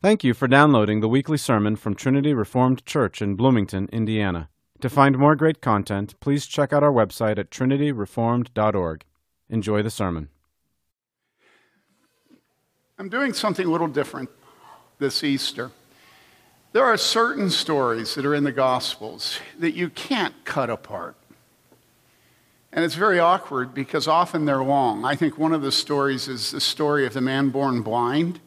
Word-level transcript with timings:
Thank 0.00 0.22
you 0.22 0.32
for 0.32 0.46
downloading 0.46 1.00
the 1.00 1.08
weekly 1.08 1.36
sermon 1.36 1.74
from 1.74 1.96
Trinity 1.96 2.32
Reformed 2.32 2.86
Church 2.86 3.20
in 3.20 3.34
Bloomington, 3.34 3.88
Indiana. 3.92 4.48
To 4.80 4.88
find 4.88 5.18
more 5.18 5.34
great 5.34 5.60
content, 5.60 6.14
please 6.20 6.46
check 6.46 6.72
out 6.72 6.84
our 6.84 6.92
website 6.92 7.36
at 7.36 7.50
trinityreformed.org. 7.50 9.04
Enjoy 9.50 9.82
the 9.82 9.90
sermon. 9.90 10.28
I'm 12.96 13.08
doing 13.08 13.32
something 13.32 13.66
a 13.66 13.70
little 13.72 13.88
different 13.88 14.30
this 15.00 15.24
Easter. 15.24 15.72
There 16.72 16.84
are 16.84 16.96
certain 16.96 17.50
stories 17.50 18.14
that 18.14 18.24
are 18.24 18.36
in 18.36 18.44
the 18.44 18.52
Gospels 18.52 19.40
that 19.58 19.72
you 19.72 19.90
can't 19.90 20.44
cut 20.44 20.70
apart. 20.70 21.16
And 22.72 22.84
it's 22.84 22.94
very 22.94 23.18
awkward 23.18 23.74
because 23.74 24.06
often 24.06 24.44
they're 24.44 24.62
long. 24.62 25.04
I 25.04 25.16
think 25.16 25.38
one 25.38 25.52
of 25.52 25.62
the 25.62 25.72
stories 25.72 26.28
is 26.28 26.52
the 26.52 26.60
story 26.60 27.04
of 27.04 27.14
the 27.14 27.20
man 27.20 27.48
born 27.48 27.82
blind. 27.82 28.38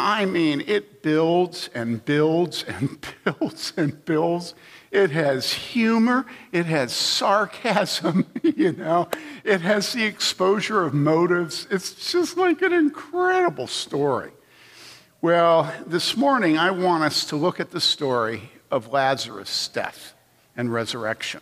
I 0.00 0.26
mean, 0.26 0.62
it 0.68 1.02
builds 1.02 1.70
and 1.74 2.04
builds 2.04 2.62
and 2.62 3.04
builds 3.24 3.72
and 3.76 4.04
builds. 4.04 4.54
It 4.92 5.10
has 5.10 5.52
humor, 5.52 6.24
it 6.52 6.66
has 6.66 6.92
sarcasm, 6.92 8.26
you 8.44 8.72
know, 8.72 9.08
it 9.42 9.60
has 9.60 9.92
the 9.92 10.04
exposure 10.04 10.84
of 10.84 10.94
motives. 10.94 11.66
It's 11.68 12.12
just 12.12 12.36
like 12.36 12.62
an 12.62 12.72
incredible 12.72 13.66
story. 13.66 14.30
Well, 15.20 15.74
this 15.84 16.16
morning 16.16 16.56
I 16.56 16.70
want 16.70 17.02
us 17.02 17.24
to 17.26 17.36
look 17.36 17.58
at 17.58 17.72
the 17.72 17.80
story 17.80 18.52
of 18.70 18.92
Lazarus' 18.92 19.66
death 19.66 20.14
and 20.56 20.72
resurrection. 20.72 21.40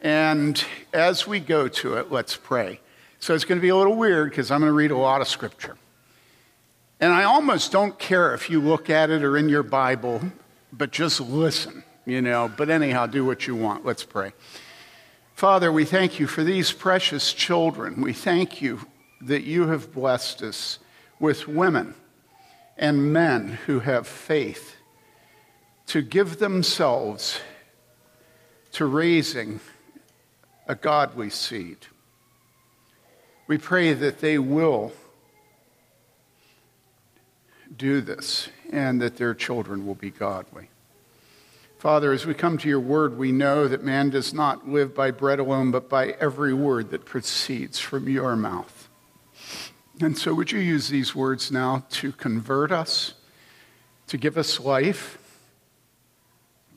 And 0.00 0.64
as 0.94 1.26
we 1.26 1.40
go 1.40 1.68
to 1.68 1.98
it, 1.98 2.10
let's 2.10 2.34
pray. 2.34 2.80
So 3.20 3.34
it's 3.34 3.44
going 3.44 3.58
to 3.58 3.62
be 3.62 3.68
a 3.68 3.76
little 3.76 3.96
weird 3.96 4.30
because 4.30 4.50
I'm 4.50 4.60
going 4.60 4.70
to 4.70 4.74
read 4.74 4.90
a 4.90 4.96
lot 4.96 5.20
of 5.20 5.28
scripture. 5.28 5.76
And 7.00 7.12
I 7.12 7.24
almost 7.24 7.72
don't 7.72 7.98
care 7.98 8.32
if 8.32 8.48
you 8.48 8.60
look 8.60 8.88
at 8.88 9.10
it 9.10 9.22
or 9.22 9.36
in 9.36 9.48
your 9.48 9.62
Bible, 9.62 10.22
but 10.72 10.92
just 10.92 11.20
listen, 11.20 11.84
you 12.06 12.22
know. 12.22 12.50
But 12.56 12.70
anyhow, 12.70 13.06
do 13.06 13.24
what 13.24 13.46
you 13.46 13.54
want. 13.54 13.84
Let's 13.84 14.04
pray. 14.04 14.32
Father, 15.34 15.70
we 15.70 15.84
thank 15.84 16.18
you 16.18 16.26
for 16.26 16.42
these 16.42 16.72
precious 16.72 17.34
children. 17.34 18.00
We 18.00 18.14
thank 18.14 18.62
you 18.62 18.80
that 19.20 19.42
you 19.42 19.66
have 19.68 19.92
blessed 19.92 20.42
us 20.42 20.78
with 21.20 21.46
women 21.46 21.94
and 22.78 23.12
men 23.12 23.58
who 23.66 23.80
have 23.80 24.06
faith 24.06 24.76
to 25.88 26.00
give 26.00 26.38
themselves 26.38 27.40
to 28.72 28.86
raising 28.86 29.60
a 30.66 30.74
godly 30.74 31.30
seed. 31.30 31.78
We 33.46 33.58
pray 33.58 33.92
that 33.92 34.20
they 34.20 34.38
will 34.38 34.92
do 37.76 38.00
this 38.00 38.48
and 38.70 39.00
that 39.00 39.16
their 39.16 39.34
children 39.34 39.86
will 39.86 39.94
be 39.94 40.10
godly. 40.10 40.68
Father, 41.78 42.12
as 42.12 42.26
we 42.26 42.34
come 42.34 42.58
to 42.58 42.68
your 42.68 42.80
word, 42.80 43.18
we 43.18 43.32
know 43.32 43.68
that 43.68 43.84
man 43.84 44.10
does 44.10 44.32
not 44.32 44.68
live 44.68 44.94
by 44.94 45.10
bread 45.10 45.38
alone, 45.38 45.70
but 45.70 45.88
by 45.88 46.08
every 46.20 46.54
word 46.54 46.90
that 46.90 47.04
proceeds 47.04 47.78
from 47.78 48.08
your 48.08 48.34
mouth. 48.34 48.88
And 50.00 50.16
so, 50.16 50.34
would 50.34 50.50
you 50.50 50.58
use 50.58 50.88
these 50.88 51.14
words 51.14 51.50
now 51.50 51.84
to 51.90 52.12
convert 52.12 52.72
us, 52.72 53.14
to 54.08 54.16
give 54.16 54.36
us 54.36 54.58
life, 54.58 55.18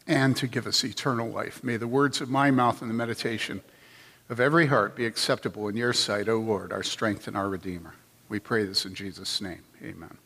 and 0.06 0.36
to 0.38 0.48
give 0.48 0.68
us 0.68 0.84
eternal 0.84 1.30
life? 1.30 1.64
May 1.64 1.78
the 1.78 1.88
words 1.88 2.22
of 2.22 2.30
my 2.30 2.52
mouth 2.52 2.82
and 2.82 2.90
the 2.90 2.96
meditation 2.96 3.62
of 4.30 4.40
every 4.40 4.68
heart 4.68 4.96
be 4.96 5.06
acceptable 5.06 5.68
in 5.68 5.76
your 5.76 5.94
sight, 5.94 6.30
O 6.30 6.38
Lord, 6.38 6.72
our 6.72 6.84
strength 6.84 7.28
and 7.28 7.36
our 7.36 7.50
Redeemer. 7.50 7.96
We 8.30 8.40
pray 8.40 8.64
this 8.66 8.86
in 8.86 8.94
Jesus' 8.94 9.42
name. 9.42 9.64
Amen. 9.84 10.18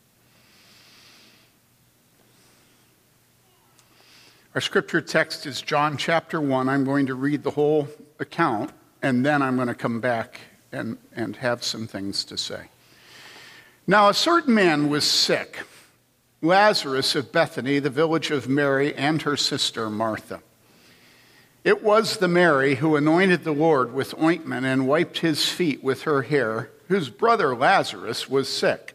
Our 4.54 4.60
scripture 4.60 5.00
text 5.00 5.46
is 5.46 5.60
John 5.60 5.96
chapter 5.96 6.40
1. 6.40 6.68
I'm 6.68 6.84
going 6.84 7.06
to 7.06 7.16
read 7.16 7.42
the 7.42 7.50
whole 7.50 7.88
account, 8.20 8.70
and 9.02 9.26
then 9.26 9.42
I'm 9.42 9.56
going 9.56 9.66
to 9.66 9.74
come 9.74 10.00
back 10.00 10.38
and, 10.70 10.96
and 11.16 11.34
have 11.34 11.64
some 11.64 11.88
things 11.88 12.22
to 12.26 12.38
say. 12.38 12.68
Now, 13.88 14.08
a 14.08 14.14
certain 14.14 14.54
man 14.54 14.88
was 14.88 15.02
sick, 15.02 15.58
Lazarus 16.40 17.16
of 17.16 17.32
Bethany, 17.32 17.80
the 17.80 17.90
village 17.90 18.30
of 18.30 18.48
Mary, 18.48 18.94
and 18.94 19.22
her 19.22 19.36
sister 19.36 19.90
Martha. 19.90 20.40
It 21.64 21.82
was 21.82 22.18
the 22.18 22.28
Mary 22.28 22.76
who 22.76 22.94
anointed 22.94 23.42
the 23.42 23.50
Lord 23.50 23.92
with 23.92 24.16
ointment 24.22 24.64
and 24.66 24.86
wiped 24.86 25.18
his 25.18 25.48
feet 25.48 25.82
with 25.82 26.02
her 26.02 26.22
hair, 26.22 26.70
whose 26.86 27.10
brother 27.10 27.56
Lazarus 27.56 28.30
was 28.30 28.48
sick. 28.48 28.93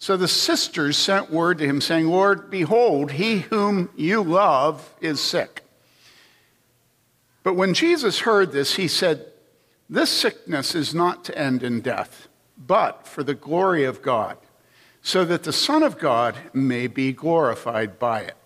So 0.00 0.16
the 0.16 0.28
sisters 0.28 0.96
sent 0.96 1.30
word 1.30 1.58
to 1.58 1.66
him, 1.66 1.82
saying, 1.82 2.08
Lord, 2.08 2.50
behold, 2.50 3.12
he 3.12 3.40
whom 3.40 3.90
you 3.94 4.22
love 4.22 4.94
is 5.02 5.20
sick. 5.20 5.62
But 7.42 7.52
when 7.52 7.74
Jesus 7.74 8.20
heard 8.20 8.50
this, 8.50 8.76
he 8.76 8.88
said, 8.88 9.26
This 9.90 10.08
sickness 10.08 10.74
is 10.74 10.94
not 10.94 11.22
to 11.24 11.38
end 11.38 11.62
in 11.62 11.82
death, 11.82 12.28
but 12.56 13.06
for 13.06 13.22
the 13.22 13.34
glory 13.34 13.84
of 13.84 14.00
God, 14.00 14.38
so 15.02 15.22
that 15.26 15.42
the 15.42 15.52
Son 15.52 15.82
of 15.82 15.98
God 15.98 16.34
may 16.54 16.86
be 16.86 17.12
glorified 17.12 17.98
by 17.98 18.22
it. 18.22 18.36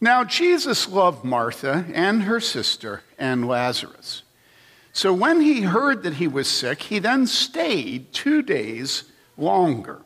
Now, 0.00 0.22
Jesus 0.22 0.88
loved 0.88 1.24
Martha 1.24 1.84
and 1.92 2.22
her 2.22 2.38
sister 2.38 3.02
and 3.18 3.48
Lazarus. 3.48 4.22
So 4.92 5.12
when 5.12 5.40
he 5.40 5.62
heard 5.62 6.04
that 6.04 6.14
he 6.14 6.28
was 6.28 6.46
sick, 6.46 6.82
he 6.82 7.00
then 7.00 7.26
stayed 7.26 8.12
two 8.12 8.42
days 8.42 9.10
longer 9.36 10.02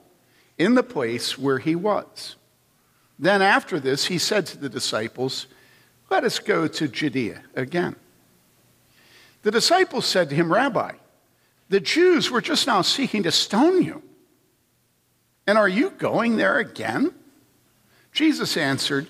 in 0.58 0.74
the 0.74 0.82
place 0.82 1.38
where 1.38 1.58
he 1.58 1.74
was. 1.74 2.36
Then, 3.18 3.42
after 3.42 3.80
this, 3.80 4.06
he 4.06 4.18
said 4.18 4.46
to 4.46 4.58
the 4.58 4.68
disciples, 4.68 5.46
Let 6.10 6.24
us 6.24 6.38
go 6.38 6.68
to 6.68 6.88
Judea 6.88 7.42
again. 7.54 7.96
The 9.42 9.50
disciples 9.50 10.06
said 10.06 10.28
to 10.30 10.34
him, 10.34 10.52
Rabbi, 10.52 10.92
the 11.68 11.80
Jews 11.80 12.30
were 12.30 12.40
just 12.40 12.66
now 12.66 12.82
seeking 12.82 13.22
to 13.24 13.32
stone 13.32 13.82
you. 13.82 14.02
And 15.46 15.56
are 15.56 15.68
you 15.68 15.90
going 15.90 16.36
there 16.36 16.58
again? 16.58 17.14
Jesus 18.12 18.56
answered, 18.56 19.08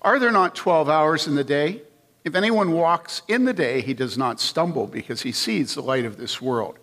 Are 0.00 0.18
there 0.18 0.30
not 0.30 0.54
12 0.54 0.88
hours 0.88 1.26
in 1.26 1.34
the 1.34 1.44
day? 1.44 1.82
If 2.24 2.34
anyone 2.34 2.72
walks 2.72 3.22
in 3.26 3.44
the 3.44 3.52
day, 3.52 3.80
he 3.80 3.94
does 3.94 4.16
not 4.16 4.40
stumble 4.40 4.86
because 4.86 5.22
he 5.22 5.32
sees 5.32 5.74
the 5.74 5.82
light 5.82 6.04
of 6.04 6.16
this 6.16 6.40
world. 6.40 6.78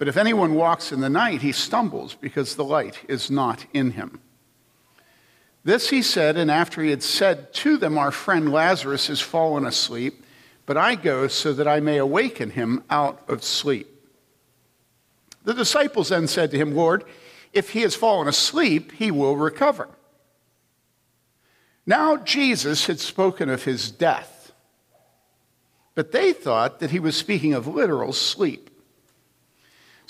But 0.00 0.08
if 0.08 0.16
anyone 0.16 0.54
walks 0.54 0.92
in 0.92 1.00
the 1.00 1.10
night, 1.10 1.42
he 1.42 1.52
stumbles 1.52 2.14
because 2.14 2.54
the 2.54 2.64
light 2.64 3.00
is 3.06 3.30
not 3.30 3.66
in 3.74 3.90
him. 3.90 4.18
This 5.62 5.90
he 5.90 6.00
said, 6.00 6.38
and 6.38 6.50
after 6.50 6.82
he 6.82 6.88
had 6.88 7.02
said 7.02 7.52
to 7.56 7.76
them, 7.76 7.98
Our 7.98 8.10
friend 8.10 8.50
Lazarus 8.50 9.08
has 9.08 9.20
fallen 9.20 9.66
asleep, 9.66 10.24
but 10.64 10.78
I 10.78 10.94
go 10.94 11.28
so 11.28 11.52
that 11.52 11.68
I 11.68 11.80
may 11.80 11.98
awaken 11.98 12.48
him 12.48 12.82
out 12.88 13.20
of 13.28 13.44
sleep. 13.44 13.88
The 15.44 15.52
disciples 15.52 16.08
then 16.08 16.28
said 16.28 16.50
to 16.52 16.56
him, 16.56 16.74
Lord, 16.74 17.04
if 17.52 17.68
he 17.68 17.82
has 17.82 17.94
fallen 17.94 18.26
asleep, 18.26 18.92
he 18.92 19.10
will 19.10 19.36
recover. 19.36 19.86
Now 21.84 22.16
Jesus 22.16 22.86
had 22.86 23.00
spoken 23.00 23.50
of 23.50 23.64
his 23.64 23.90
death, 23.90 24.52
but 25.94 26.12
they 26.12 26.32
thought 26.32 26.80
that 26.80 26.90
he 26.90 27.00
was 27.00 27.16
speaking 27.16 27.52
of 27.52 27.66
literal 27.66 28.14
sleep. 28.14 28.69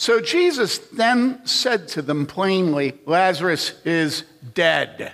So 0.00 0.18
Jesus 0.18 0.78
then 0.78 1.44
said 1.44 1.88
to 1.88 2.00
them 2.00 2.24
plainly, 2.24 2.94
Lazarus 3.04 3.74
is 3.84 4.24
dead. 4.54 5.12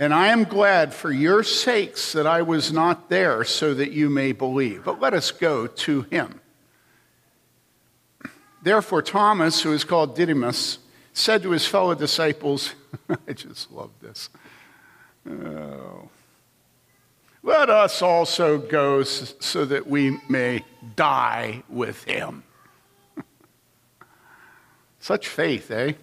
And 0.00 0.14
I 0.14 0.28
am 0.28 0.44
glad 0.44 0.94
for 0.94 1.12
your 1.12 1.42
sakes 1.42 2.12
that 2.14 2.26
I 2.26 2.40
was 2.40 2.72
not 2.72 3.10
there 3.10 3.44
so 3.44 3.74
that 3.74 3.92
you 3.92 4.08
may 4.08 4.32
believe. 4.32 4.86
But 4.86 4.98
let 4.98 5.12
us 5.12 5.30
go 5.30 5.66
to 5.66 6.02
him. 6.04 6.40
Therefore, 8.62 9.02
Thomas, 9.02 9.60
who 9.60 9.74
is 9.74 9.84
called 9.84 10.16
Didymus, 10.16 10.78
said 11.12 11.42
to 11.42 11.50
his 11.50 11.66
fellow 11.66 11.94
disciples, 11.94 12.72
I 13.28 13.34
just 13.34 13.70
love 13.70 13.90
this. 14.00 14.30
Oh. 15.28 16.08
Let 17.42 17.70
us 17.70 18.02
also 18.02 18.58
go 18.58 19.02
so 19.02 19.64
that 19.64 19.86
we 19.86 20.20
may 20.28 20.64
die 20.94 21.64
with 21.68 22.04
him. 22.04 22.44
Such 25.00 25.26
faith, 25.26 25.70
eh? 25.70 25.94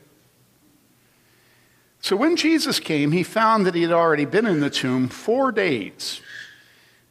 So 2.01 2.15
when 2.15 2.35
Jesus 2.35 2.79
came, 2.79 3.11
he 3.11 3.23
found 3.23 3.65
that 3.65 3.75
he 3.75 3.81
had 3.81 3.91
already 3.91 4.25
been 4.25 4.45
in 4.45 4.59
the 4.59 4.69
tomb 4.69 5.07
four 5.07 5.51
days. 5.51 6.21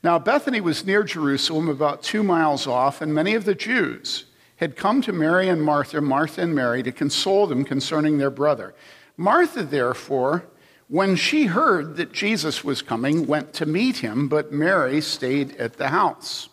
Now, 0.03 0.19
Bethany 0.19 0.61
was 0.61 0.85
near 0.85 1.03
Jerusalem, 1.03 1.69
about 1.69 2.03
two 2.03 2.23
miles 2.23 2.67
off, 2.67 3.01
and 3.01 3.13
many 3.13 3.35
of 3.35 3.45
the 3.45 3.55
Jews 3.55 4.27
had 4.57 4.77
come 4.77 5.03
to 5.03 5.13
Mary 5.13 5.49
and 5.49 5.63
Martha, 5.63 6.01
Martha 6.01 6.43
and 6.43 6.55
Mary, 6.55 6.83
to 6.83 6.93
console 6.93 7.47
them 7.47 7.65
concerning 7.65 8.19
their 8.19 8.31
brother. 8.31 8.75
Martha, 9.17 9.63
therefore, 9.63 10.45
when 10.89 11.17
she 11.17 11.47
heard 11.47 11.97
that 11.97 12.13
Jesus 12.13 12.65
was 12.65 12.81
coming, 12.81 13.27
went 13.27 13.53
to 13.55 13.67
meet 13.67 13.99
him, 13.99 14.29
but 14.29 14.53
Mary 14.53 15.01
stayed 15.01 15.55
at 15.57 15.77
the 15.77 15.89
house. 15.89 16.49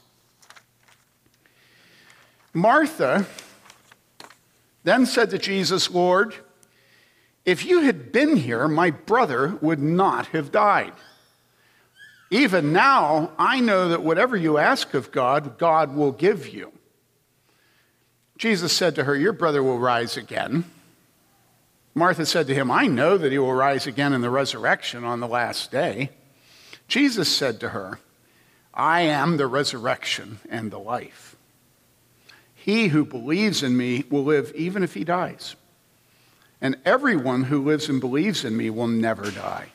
Martha 2.54 3.26
then 4.84 5.06
said 5.06 5.30
to 5.32 5.38
Jesus, 5.38 5.90
Lord, 5.90 6.36
if 7.46 7.66
you 7.66 7.82
had 7.82 8.12
been 8.12 8.36
here, 8.36 8.68
my 8.68 8.92
brother 8.92 9.58
would 9.62 9.80
not 9.80 10.28
have 10.28 10.52
died. 10.52 10.94
Even 12.30 12.74
now, 12.74 13.31
I 13.38 13.60
know 13.60 13.90
that 13.90 14.04
whatever 14.04 14.36
you 14.36 14.58
ask 14.58 14.94
of 14.94 15.12
God, 15.12 15.58
God 15.58 15.96
will 15.96 16.12
give 16.12 16.48
you. 16.48 16.72
Jesus 18.38 18.74
said 18.74 18.96
to 18.96 19.04
her, 19.06 19.16
Your 19.16 19.31
brother 19.31 19.64
will 19.64 19.80
rise 19.80 20.18
again. 20.18 20.66
Martha 21.95 22.25
said 22.25 22.47
to 22.47 22.53
him, 22.53 22.69
I 22.69 22.88
know 22.88 23.18
that 23.18 23.31
he 23.31 23.39
will 23.39 23.53
rise 23.53 23.88
again 23.88 24.12
in 24.12 24.19
the 24.19 24.30
resurrection 24.30 25.06
on 25.06 25.21
the 25.21 25.27
last 25.27 25.71
day. 25.71 26.09
Jesus 26.89 27.33
said 27.33 27.62
to 27.62 27.69
her, 27.69 28.00
I 28.74 29.01
am 29.01 29.38
the 29.38 29.47
resurrection 29.47 30.39
and 30.50 30.69
the 30.69 30.77
life. 30.77 31.38
He 32.53 32.89
who 32.89 33.06
believes 33.06 33.63
in 33.63 33.77
me 33.77 34.03
will 34.09 34.25
live 34.25 34.51
even 34.56 34.83
if 34.83 34.94
he 34.94 35.06
dies. 35.06 35.56
And 36.59 36.75
everyone 36.83 37.44
who 37.44 37.63
lives 37.63 37.88
and 37.88 38.01
believes 38.01 38.44
in 38.44 38.57
me 38.57 38.69
will 38.69 38.88
never 38.88 39.31
die. 39.31 39.68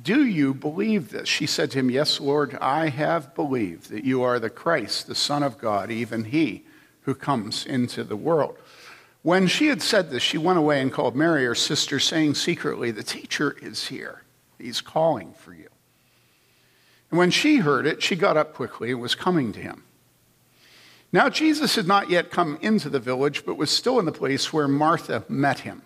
Do 0.00 0.24
you 0.24 0.54
believe 0.54 1.10
this? 1.10 1.28
She 1.28 1.46
said 1.46 1.70
to 1.72 1.78
him, 1.78 1.90
Yes, 1.90 2.20
Lord, 2.20 2.56
I 2.60 2.90
have 2.90 3.34
believed 3.34 3.90
that 3.90 4.04
you 4.04 4.22
are 4.22 4.38
the 4.38 4.50
Christ, 4.50 5.06
the 5.06 5.14
Son 5.14 5.42
of 5.42 5.58
God, 5.58 5.90
even 5.90 6.24
he 6.24 6.64
who 7.02 7.14
comes 7.14 7.64
into 7.64 8.04
the 8.04 8.16
world. 8.16 8.58
When 9.24 9.46
she 9.46 9.68
had 9.68 9.80
said 9.80 10.10
this, 10.10 10.22
she 10.22 10.36
went 10.36 10.58
away 10.58 10.82
and 10.82 10.92
called 10.92 11.16
Mary, 11.16 11.46
her 11.46 11.54
sister, 11.54 11.98
saying 11.98 12.34
secretly, 12.34 12.90
The 12.90 13.02
teacher 13.02 13.56
is 13.62 13.88
here. 13.88 14.20
He's 14.58 14.82
calling 14.82 15.32
for 15.32 15.54
you. 15.54 15.70
And 17.10 17.18
when 17.18 17.30
she 17.30 17.56
heard 17.56 17.86
it, 17.86 18.02
she 18.02 18.16
got 18.16 18.36
up 18.36 18.52
quickly 18.52 18.90
and 18.90 19.00
was 19.00 19.14
coming 19.14 19.50
to 19.52 19.60
him. 19.60 19.84
Now, 21.10 21.30
Jesus 21.30 21.74
had 21.74 21.86
not 21.86 22.10
yet 22.10 22.30
come 22.30 22.58
into 22.60 22.90
the 22.90 23.00
village, 23.00 23.46
but 23.46 23.56
was 23.56 23.70
still 23.70 23.98
in 23.98 24.04
the 24.04 24.12
place 24.12 24.52
where 24.52 24.68
Martha 24.68 25.24
met 25.26 25.60
him. 25.60 25.80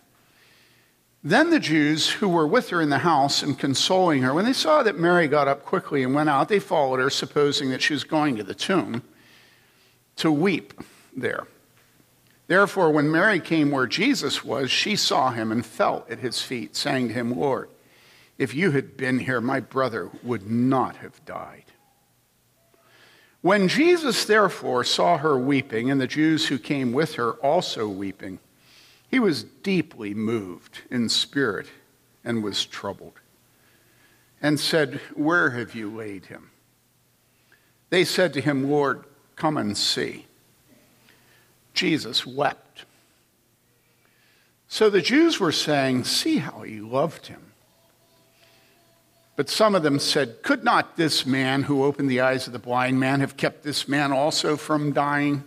Then 1.23 1.51
the 1.51 1.61
Jews 1.61 2.11
who 2.11 2.29
were 2.29 2.47
with 2.47 2.71
her 2.71 2.83
in 2.83 2.91
the 2.91 2.99
house 2.99 3.45
and 3.45 3.57
consoling 3.57 4.23
her, 4.23 4.35
when 4.35 4.47
they 4.47 4.53
saw 4.53 4.83
that 4.83 4.99
Mary 4.99 5.29
got 5.29 5.47
up 5.47 5.65
quickly 5.65 6.03
and 6.03 6.13
went 6.13 6.29
out, 6.29 6.49
they 6.49 6.59
followed 6.59 6.99
her, 6.99 7.09
supposing 7.09 7.71
that 7.71 7.83
she 7.83 7.93
was 7.93 8.03
going 8.03 8.35
to 8.35 8.43
the 8.43 8.53
tomb 8.53 9.05
to 10.17 10.33
weep 10.33 10.75
there. 11.17 11.47
Therefore, 12.49 12.91
when 12.91 13.11
Mary 13.11 13.41
came 13.41 13.71
where 13.71 13.87
Jesus 13.87 14.43
was, 14.43 14.71
she 14.71 14.97
saw 14.97 15.31
him 15.31 15.53
and 15.53 15.65
fell 15.65 16.07
at 16.09 16.19
his 16.19 16.41
feet, 16.41 16.75
saying 16.75 17.09
to 17.09 17.15
him, 17.15 17.39
Lord, 17.39 17.69
if 18.39 18.55
you 18.55 18.71
had 18.71 18.97
been 18.97 19.19
here, 19.19 19.41
my 19.41 19.61
brother 19.61 20.11
would 20.23 20.51
not 20.51 20.97
have 20.97 21.25
died. 21.27 21.65
When 23.43 23.69
Jesus 23.69 24.25
therefore 24.25 24.83
saw 24.83 25.19
her 25.19 25.39
weeping, 25.39 25.91
and 25.91 26.01
the 26.01 26.07
Jews 26.07 26.49
who 26.49 26.59
came 26.59 26.93
with 26.93 27.15
her 27.15 27.33
also 27.33 27.87
weeping, 27.87 28.39
he 29.11 29.19
was 29.19 29.45
deeply 29.45 30.15
moved 30.15 30.81
in 30.91 31.09
spirit 31.11 31.67
and 32.25 32.43
was 32.43 32.65
troubled, 32.65 33.21
and 34.41 34.59
said, 34.59 35.01
Where 35.15 35.51
have 35.51 35.75
you 35.75 35.95
laid 35.95 36.27
him? 36.27 36.51
They 37.91 38.05
said 38.05 38.33
to 38.35 38.41
him, 38.41 38.71
Lord, 38.71 39.05
come 39.37 39.59
and 39.59 39.77
see. 39.77 40.28
Jesus 41.79 42.27
wept. 42.27 42.85
So 44.67 44.91
the 44.91 45.01
Jews 45.01 45.39
were 45.39 45.53
saying, 45.53 46.05
See 46.05 46.39
how 46.39 46.63
he 46.63 46.81
loved 46.81 47.29
him. 47.29 47.53
But 49.37 49.49
some 49.49 49.77
of 49.77 49.85
them 49.85 50.01
said, 50.01 50.43
Could 50.43 50.65
not 50.65 50.97
this 50.97 51.25
man 51.25 51.63
who 51.63 51.85
opened 51.85 52.11
the 52.11 52.21
eyes 52.21 52.49
of 52.49 52.53
the 52.53 52.59
blind 52.59 52.99
man 52.99 53.21
have 53.21 53.37
kept 53.37 53.63
this 53.63 53.87
man 53.87 54.11
also 54.11 54.57
from 54.57 54.93
dying? 54.93 55.45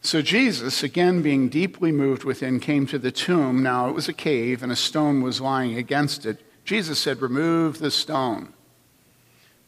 So 0.00 0.22
Jesus, 0.22 0.84
again 0.84 1.20
being 1.20 1.48
deeply 1.48 1.90
moved 1.90 2.22
within, 2.22 2.60
came 2.60 2.86
to 2.86 2.98
the 2.98 3.10
tomb. 3.10 3.64
Now 3.64 3.88
it 3.88 3.94
was 3.94 4.08
a 4.08 4.12
cave, 4.12 4.62
and 4.62 4.70
a 4.70 4.76
stone 4.76 5.22
was 5.22 5.40
lying 5.40 5.76
against 5.76 6.24
it. 6.24 6.40
Jesus 6.64 7.00
said, 7.00 7.20
Remove 7.20 7.80
the 7.80 7.90
stone. 7.90 8.52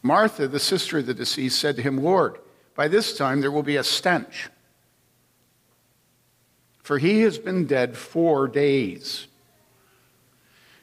Martha, 0.01 0.47
the 0.47 0.59
sister 0.59 0.99
of 0.99 1.05
the 1.05 1.13
deceased, 1.13 1.59
said 1.59 1.75
to 1.75 1.81
him, 1.81 1.97
Lord, 1.97 2.37
by 2.77 2.87
this 2.87 3.17
time 3.17 3.41
there 3.41 3.51
will 3.51 3.63
be 3.63 3.75
a 3.75 3.83
stench. 3.83 4.49
For 6.83 6.99
he 6.99 7.21
has 7.21 7.37
been 7.37 7.65
dead 7.65 7.97
four 7.97 8.47
days. 8.47 9.27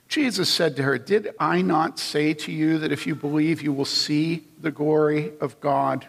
Jesus 0.09 0.51
said 0.51 0.77
to 0.77 0.83
her, 0.83 0.99
Did 0.99 1.31
I 1.39 1.63
not 1.63 1.99
say 1.99 2.35
to 2.35 2.53
you 2.53 2.79
that 2.79 2.93
if 2.93 3.07
you 3.07 3.15
believe, 3.15 3.63
you 3.63 3.73
will 3.73 3.85
see 3.85 4.45
the 4.61 4.73
glory 4.73 5.33
of 5.41 5.59
God? 5.61 6.07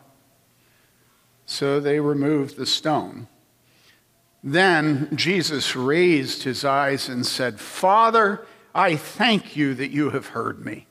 So 1.45 1.79
they 1.79 1.99
removed 1.99 2.57
the 2.57 2.65
stone. 2.65 3.27
Then 4.43 5.15
Jesus 5.15 5.75
raised 5.75 6.43
his 6.43 6.65
eyes 6.65 7.07
and 7.07 7.25
said, 7.25 7.59
Father, 7.59 8.45
I 8.73 8.95
thank 8.95 9.55
you 9.55 9.75
that 9.75 9.91
you 9.91 10.09
have 10.09 10.27
heard 10.27 10.65
me. 10.65 10.87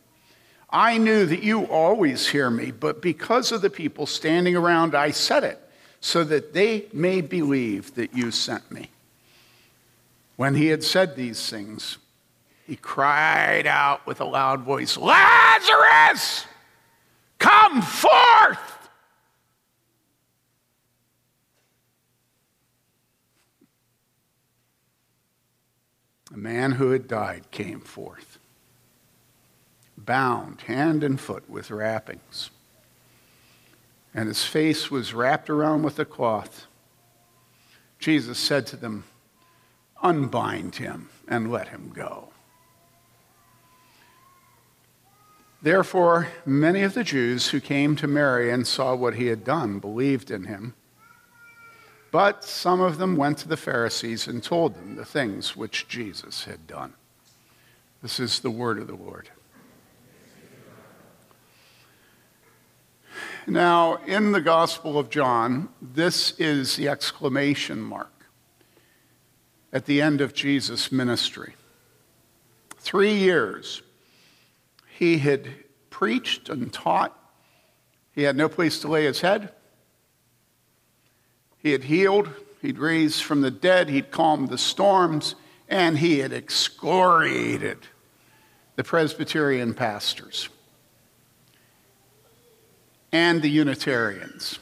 I 0.75 0.99
knew 0.99 1.25
that 1.27 1.45
you 1.45 1.67
always 1.67 2.27
hear 2.27 2.51
me, 2.51 2.73
but 2.73 3.01
because 3.01 3.53
of 3.53 3.63
the 3.63 3.71
people 3.71 4.07
standing 4.07 4.57
around, 4.57 4.97
I 4.97 5.13
said 5.13 5.45
it, 5.45 5.61
so 6.01 6.25
that 6.25 6.53
they 6.53 6.87
may 6.93 7.21
believe 7.21 7.95
that 7.95 8.13
you 8.13 8.33
sent 8.33 8.73
me. 8.73 8.91
When 10.35 10.57
he 10.57 10.67
had 10.67 10.83
said 10.83 11.15
these 11.15 11.49
things, 11.49 11.99
he 12.67 12.75
cried 12.75 13.69
out 13.69 14.05
with 14.05 14.21
a 14.21 14.25
loud 14.25 14.63
voice, 14.63 14.97
Lazarus, 14.97 16.45
come 17.39 17.81
forth! 17.81 18.89
A 26.33 26.37
man 26.37 26.73
who 26.73 26.91
had 26.91 27.07
died 27.07 27.49
came 27.53 27.79
forth 27.79 28.34
bound 30.05 30.63
hand 30.63 31.03
and 31.03 31.21
foot 31.21 31.49
with 31.49 31.71
wrappings. 31.71 32.51
And 34.15 34.29
his 34.29 34.45
face 34.45 34.91
was 34.91 35.15
wrapped 35.15 35.51
around 35.51 35.83
with 35.83 35.99
a 35.99 36.05
cloth. 36.05 36.67
Jesus 37.99 38.39
said 38.39 38.67
to 38.69 38.77
them, 38.77 39.05
Unbind 40.03 40.77
him 40.77 41.09
and 41.27 41.51
let 41.51 41.69
him 41.69 41.91
go. 41.95 42.29
Therefore, 45.63 46.29
many 46.45 46.83
of 46.83 46.93
the 46.93 47.03
Jews 47.03 47.49
who 47.49 47.59
came 47.59 47.97
to 47.97 48.07
Mary 48.07 48.51
and 48.51 48.67
saw 48.67 48.95
what 48.95 49.15
he 49.15 49.29
had 49.29 49.45
done 49.45 49.79
believed 49.79 50.31
in 50.31 50.45
him. 50.45 50.75
But 52.11 52.45
some 52.45 52.83
of 52.83 52.99
them 52.99 53.17
went 53.17 53.39
to 53.39 53.49
the 53.49 53.57
Pharisees 53.57 54.29
and 54.29 54.43
told 54.43 54.75
them 54.75 54.95
the 54.95 55.07
things 55.07 55.57
which 55.57 55.89
Jesus 55.89 56.45
had 56.45 56.67
done. 56.67 56.93
This 58.03 58.21
is 58.21 58.41
the 58.41 58.51
word 58.51 58.79
of 58.79 58.87
the 58.87 58.95
Lord. 58.95 59.31
Now, 63.47 63.97
in 64.07 64.33
the 64.33 64.41
Gospel 64.41 64.99
of 64.99 65.11
John, 65.11 65.69
this 65.83 66.33
is 66.39 66.77
the 66.77 66.89
exclamation 66.89 67.79
mark 67.79 68.27
at 69.71 69.85
the 69.85 70.01
end 70.01 70.23
of 70.23 70.33
Jesus' 70.33 70.91
ministry. 70.91 71.55
Three 72.79 73.13
years 73.13 73.83
he 74.97 75.19
had 75.19 75.49
preached 75.91 76.49
and 76.49 76.73
taught. 76.73 77.19
He 78.13 78.23
had 78.23 78.37
no 78.37 78.49
place 78.49 78.81
to 78.81 78.89
lay 78.89 79.05
his 79.05 79.21
head. 79.21 79.53
He 81.59 81.73
had 81.73 81.85
healed, 81.85 82.31
he'd 82.63 82.79
raised 82.79 83.23
from 83.23 83.43
the 83.43 83.51
dead, 83.51 83.91
he'd 83.91 84.11
calmed 84.11 84.49
the 84.49 84.59
storms, 84.59 85.35
and 85.69 85.99
he 85.99 86.21
had 86.21 86.33
excoriated 86.33 87.79
the 88.77 88.85
Presbyterian 88.85 89.75
pastors 89.75 90.49
and 93.15 93.43
the 93.43 93.49
Unitarians. 93.49 94.59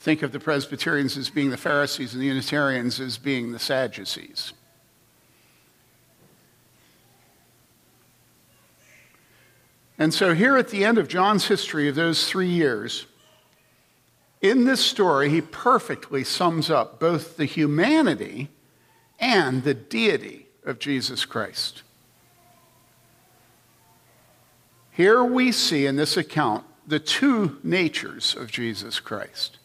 Think 0.00 0.22
of 0.22 0.32
the 0.32 0.40
Presbyterians 0.40 1.16
as 1.16 1.30
being 1.30 1.50
the 1.50 1.56
Pharisees 1.56 2.12
and 2.12 2.20
the 2.20 2.26
Unitarians 2.26 2.98
as 2.98 3.16
being 3.16 3.52
the 3.52 3.60
Sadducees. 3.60 4.52
And 9.98 10.12
so, 10.12 10.34
here 10.34 10.56
at 10.56 10.68
the 10.68 10.84
end 10.84 10.98
of 10.98 11.06
John's 11.06 11.46
history 11.46 11.88
of 11.88 11.94
those 11.94 12.28
three 12.28 12.50
years, 12.50 13.06
in 14.42 14.64
this 14.64 14.84
story, 14.84 15.30
he 15.30 15.40
perfectly 15.40 16.24
sums 16.24 16.70
up 16.70 16.98
both 16.98 17.36
the 17.36 17.44
humanity 17.44 18.50
and 19.20 19.62
the 19.62 19.74
deity 19.74 20.48
of 20.64 20.80
Jesus 20.80 21.24
Christ. 21.24 21.84
Here 24.90 25.22
we 25.22 25.52
see 25.52 25.86
in 25.86 25.94
this 25.94 26.16
account 26.16 26.65
the 26.86 26.98
two 26.98 27.58
natures 27.62 28.34
of 28.34 28.50
Jesus 28.50 29.00
Christ 29.00 29.58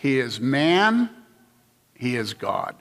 He 0.00 0.18
is 0.18 0.40
man, 0.40 1.10
He 1.94 2.16
is 2.16 2.34
God. 2.34 2.74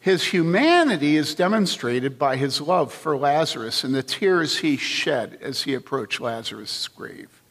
His 0.00 0.24
humanity 0.24 1.16
is 1.16 1.34
demonstrated 1.34 2.18
by 2.18 2.36
his 2.36 2.58
love 2.58 2.90
for 2.90 3.18
Lazarus 3.18 3.84
and 3.84 3.94
the 3.94 4.02
tears 4.02 4.58
he 4.58 4.78
shed 4.78 5.38
as 5.42 5.62
he 5.62 5.74
approached 5.74 6.22
Lazarus' 6.22 6.88
grave. 6.88 7.42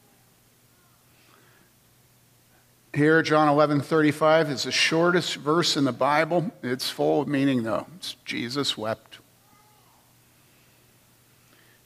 Here, 2.92 3.22
John 3.22 3.48
11 3.48 3.82
35 3.82 4.50
is 4.50 4.62
the 4.64 4.72
shortest 4.72 5.36
verse 5.36 5.76
in 5.76 5.84
the 5.84 5.92
Bible. 5.92 6.50
It's 6.60 6.90
full 6.90 7.22
of 7.22 7.28
meaning, 7.28 7.62
though. 7.62 7.86
It's 7.96 8.16
Jesus 8.24 8.76
wept. 8.76 9.09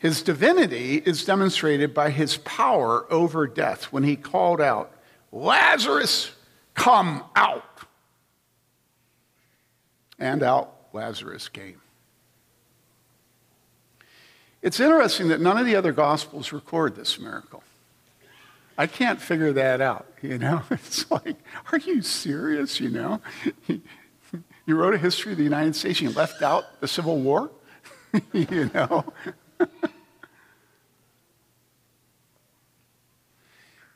His 0.05 0.21
divinity 0.21 0.97
is 0.97 1.25
demonstrated 1.25 1.95
by 1.95 2.11
his 2.11 2.37
power 2.37 3.11
over 3.11 3.47
death 3.47 3.85
when 3.85 4.03
he 4.03 4.17
called 4.17 4.61
out, 4.61 4.93
Lazarus, 5.33 6.31
come 6.75 7.25
out. 7.35 7.65
And 10.19 10.43
out 10.43 10.75
Lazarus 10.93 11.49
came. 11.49 11.81
It's 14.61 14.79
interesting 14.79 15.29
that 15.29 15.41
none 15.41 15.57
of 15.57 15.65
the 15.65 15.75
other 15.75 15.93
Gospels 15.93 16.53
record 16.53 16.97
this 16.97 17.19
miracle. 17.19 17.63
I 18.77 18.87
can't 18.87 19.23
figure 19.23 19.55
that 19.55 19.81
out, 19.81 20.07
you 20.21 20.37
know? 20.37 20.61
It's 20.71 21.11
like, 21.11 21.37
are 21.73 21.79
you 21.79 22.03
serious, 22.03 22.79
you 22.79 22.91
know? 22.91 23.23
You 24.67 24.77
wrote 24.77 24.95
a 24.95 24.99
history 24.99 25.33
of 25.33 25.39
the 25.39 25.45
United 25.45 25.77
States, 25.77 26.01
you 26.01 26.11
left 26.11 26.43
out 26.43 26.81
the 26.81 26.89
Civil 26.89 27.19
War, 27.19 27.51
you 28.33 28.71
know? 28.73 29.05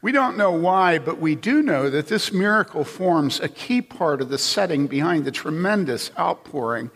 We 0.00 0.12
don't 0.12 0.36
know 0.36 0.52
why, 0.52 0.98
but 0.98 1.18
we 1.18 1.34
do 1.34 1.60
know 1.60 1.90
that 1.90 2.06
this 2.06 2.32
miracle 2.32 2.84
forms 2.84 3.40
a 3.40 3.48
key 3.48 3.82
part 3.82 4.20
of 4.20 4.28
the 4.28 4.38
setting 4.38 4.86
behind 4.86 5.24
the 5.24 5.32
tremendous 5.32 6.12
outpouring 6.16 6.90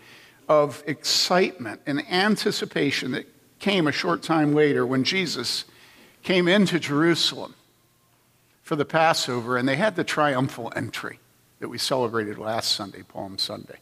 of 0.48 0.84
excitement 0.86 1.80
and 1.84 2.06
anticipation 2.08 3.10
that 3.12 3.26
came 3.58 3.88
a 3.88 3.92
short 3.92 4.22
time 4.22 4.54
later 4.54 4.86
when 4.86 5.02
Jesus 5.02 5.64
came 6.22 6.46
into 6.46 6.78
Jerusalem 6.78 7.54
for 8.62 8.76
the 8.76 8.84
Passover, 8.84 9.56
and 9.56 9.68
they 9.68 9.76
had 9.76 9.96
the 9.96 10.04
triumphal 10.04 10.72
entry 10.76 11.18
that 11.58 11.68
we 11.68 11.78
celebrated 11.78 12.38
last 12.38 12.72
Sunday, 12.72 13.02
Palm 13.02 13.36
Sunday. 13.36 13.78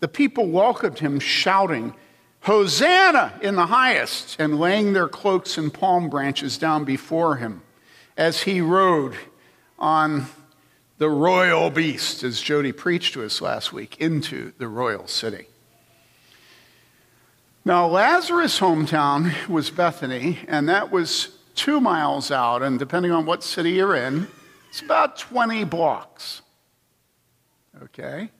The 0.00 0.08
people 0.08 0.48
welcomed 0.48 0.98
him 0.98 1.20
shouting, 1.20 1.94
Hosanna 2.40 3.38
in 3.42 3.54
the 3.54 3.66
highest, 3.66 4.36
and 4.38 4.58
laying 4.58 4.94
their 4.94 5.08
cloaks 5.08 5.58
and 5.58 5.72
palm 5.72 6.08
branches 6.08 6.56
down 6.56 6.84
before 6.84 7.36
him 7.36 7.62
as 8.16 8.42
he 8.42 8.60
rode 8.60 9.16
on 9.78 10.26
the 10.98 11.08
royal 11.08 11.70
beast, 11.70 12.22
as 12.22 12.40
Jody 12.40 12.72
preached 12.72 13.14
to 13.14 13.24
us 13.24 13.40
last 13.40 13.72
week, 13.72 14.00
into 14.00 14.52
the 14.58 14.68
royal 14.68 15.06
city. 15.06 15.46
Now, 17.64 17.86
Lazarus' 17.88 18.60
hometown 18.60 19.48
was 19.48 19.70
Bethany, 19.70 20.38
and 20.48 20.68
that 20.68 20.90
was 20.90 21.36
two 21.54 21.80
miles 21.80 22.30
out, 22.30 22.62
and 22.62 22.78
depending 22.78 23.12
on 23.12 23.26
what 23.26 23.42
city 23.42 23.72
you're 23.72 23.96
in, 23.96 24.28
it's 24.70 24.80
about 24.80 25.18
20 25.18 25.64
blocks. 25.64 26.42
Okay? 27.82 28.30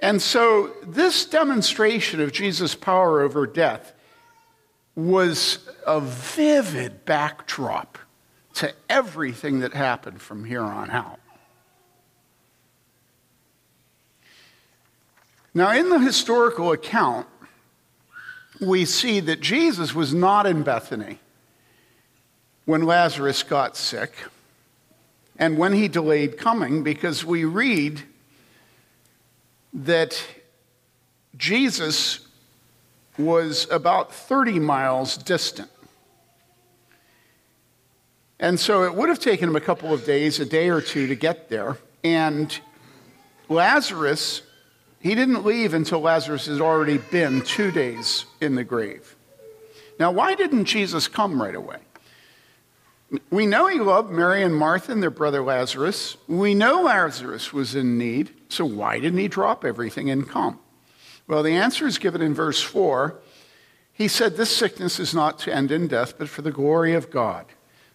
And 0.00 0.20
so, 0.20 0.72
this 0.82 1.26
demonstration 1.26 2.20
of 2.20 2.32
Jesus' 2.32 2.74
power 2.74 3.20
over 3.20 3.46
death 3.46 3.92
was 4.94 5.68
a 5.86 6.00
vivid 6.00 7.04
backdrop 7.04 7.98
to 8.54 8.74
everything 8.88 9.60
that 9.60 9.72
happened 9.72 10.20
from 10.20 10.44
here 10.44 10.62
on 10.62 10.90
out. 10.90 11.20
Now, 15.54 15.72
in 15.72 15.88
the 15.88 15.98
historical 15.98 16.72
account, 16.72 17.26
we 18.60 18.84
see 18.84 19.20
that 19.20 19.40
Jesus 19.40 19.94
was 19.94 20.12
not 20.12 20.46
in 20.46 20.62
Bethany 20.62 21.18
when 22.66 22.82
Lazarus 22.82 23.42
got 23.42 23.76
sick 23.76 24.12
and 25.38 25.56
when 25.56 25.72
he 25.72 25.88
delayed 25.88 26.36
coming, 26.36 26.82
because 26.82 27.24
we 27.24 27.44
read 27.44 28.02
that 29.72 30.22
Jesus 31.36 32.20
was 33.24 33.66
about 33.70 34.12
30 34.12 34.58
miles 34.58 35.16
distant. 35.16 35.70
And 38.38 38.58
so 38.58 38.84
it 38.84 38.94
would 38.94 39.08
have 39.08 39.18
taken 39.18 39.48
him 39.48 39.56
a 39.56 39.60
couple 39.60 39.92
of 39.92 40.04
days, 40.04 40.40
a 40.40 40.46
day 40.46 40.70
or 40.70 40.80
two 40.80 41.06
to 41.06 41.14
get 41.14 41.48
there. 41.48 41.76
And 42.02 42.58
Lazarus 43.48 44.42
he 45.00 45.14
didn't 45.14 45.44
leave 45.44 45.72
until 45.72 46.00
Lazarus 46.00 46.46
had 46.46 46.60
already 46.60 46.98
been 46.98 47.40
two 47.40 47.70
days 47.70 48.26
in 48.40 48.54
the 48.54 48.64
grave. 48.64 49.16
Now, 49.98 50.10
why 50.12 50.34
didn't 50.34 50.66
Jesus 50.66 51.08
come 51.08 51.40
right 51.40 51.54
away? 51.54 51.78
We 53.30 53.46
know 53.46 53.66
he 53.66 53.80
loved 53.80 54.10
Mary 54.10 54.42
and 54.42 54.54
Martha 54.54 54.92
and 54.92 55.02
their 55.02 55.10
brother 55.10 55.42
Lazarus. 55.42 56.16
We 56.28 56.54
know 56.54 56.82
Lazarus 56.82 57.52
was 57.52 57.74
in 57.74 57.98
need, 57.98 58.30
so 58.48 58.64
why 58.64 59.00
didn't 59.00 59.18
he 59.18 59.26
drop 59.26 59.64
everything 59.64 60.10
and 60.10 60.28
come? 60.28 60.60
Well, 61.30 61.44
the 61.44 61.54
answer 61.54 61.86
is 61.86 61.96
given 61.96 62.22
in 62.22 62.34
verse 62.34 62.60
4. 62.60 63.14
He 63.92 64.08
said, 64.08 64.36
This 64.36 64.54
sickness 64.54 64.98
is 64.98 65.14
not 65.14 65.38
to 65.38 65.54
end 65.54 65.70
in 65.70 65.86
death, 65.86 66.18
but 66.18 66.28
for 66.28 66.42
the 66.42 66.50
glory 66.50 66.92
of 66.92 67.08
God, 67.08 67.46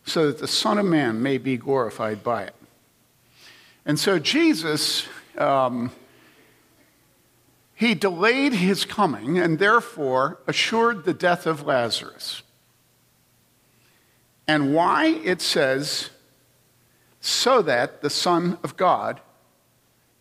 so 0.05 0.27
that 0.27 0.37
the 0.37 0.47
Son 0.47 0.77
of 0.77 0.85
Man 0.85 1.21
may 1.21 1.37
be 1.37 1.57
glorified 1.57 2.23
by 2.23 2.43
it. 2.43 2.55
And 3.85 3.99
so 3.99 4.19
Jesus. 4.19 5.05
Um, 5.37 5.91
he 7.77 7.93
delayed 7.93 8.53
his 8.53 8.85
coming 8.85 9.37
and 9.37 9.59
therefore 9.59 10.39
assured 10.47 11.03
the 11.03 11.13
death 11.13 11.45
of 11.45 11.65
Lazarus. 11.65 12.41
And 14.47 14.73
why? 14.73 15.07
It 15.07 15.41
says, 15.41 16.09
so 17.19 17.61
that 17.63 18.01
the 18.01 18.09
Son 18.09 18.57
of 18.63 18.77
God 18.77 19.19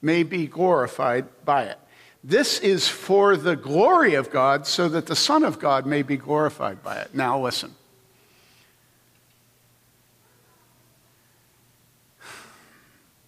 may 0.02 0.25
be 0.25 0.49
glorified 0.49 1.26
by 1.44 1.66
it. 1.66 1.78
This 2.26 2.58
is 2.60 2.88
for 2.88 3.36
the 3.36 3.54
glory 3.54 4.14
of 4.14 4.30
God, 4.30 4.66
so 4.66 4.88
that 4.88 5.04
the 5.04 5.14
Son 5.14 5.44
of 5.44 5.58
God 5.58 5.84
may 5.84 6.00
be 6.00 6.16
glorified 6.16 6.82
by 6.82 6.96
it. 6.96 7.14
Now, 7.14 7.38
listen. 7.38 7.74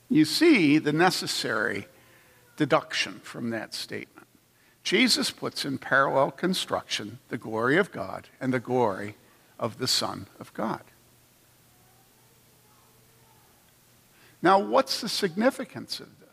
You 0.09 0.25
see 0.25 0.79
the 0.79 0.95
necessary 0.95 1.89
deduction 2.57 3.21
from 3.23 3.51
that 3.51 3.75
statement. 3.75 4.27
Jesus 4.83 5.31
puts 5.31 5.67
in 5.67 5.77
parallel 5.77 6.31
construction 6.31 7.19
the 7.29 7.37
glory 7.37 7.77
of 7.77 7.93
God 7.93 8.29
and 8.41 8.55
the 8.55 8.61
glory 8.61 9.17
of 9.59 9.77
the 9.77 9.89
Son 9.89 10.27
of 10.41 10.55
God. 10.55 10.85
Now, 14.41 14.59
what's 14.59 15.03
the 15.03 15.09
significance 15.11 16.01
of 16.01 16.07
this? 16.21 16.26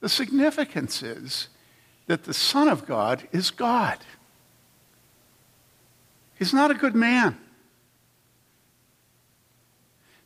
The 0.00 0.08
significance 0.08 1.02
is 1.02 1.48
that 2.06 2.24
the 2.24 2.34
Son 2.34 2.68
of 2.68 2.86
God 2.86 3.28
is 3.32 3.50
God. 3.50 3.98
He's 6.38 6.54
not 6.54 6.70
a 6.70 6.74
good 6.74 6.94
man. 6.94 7.38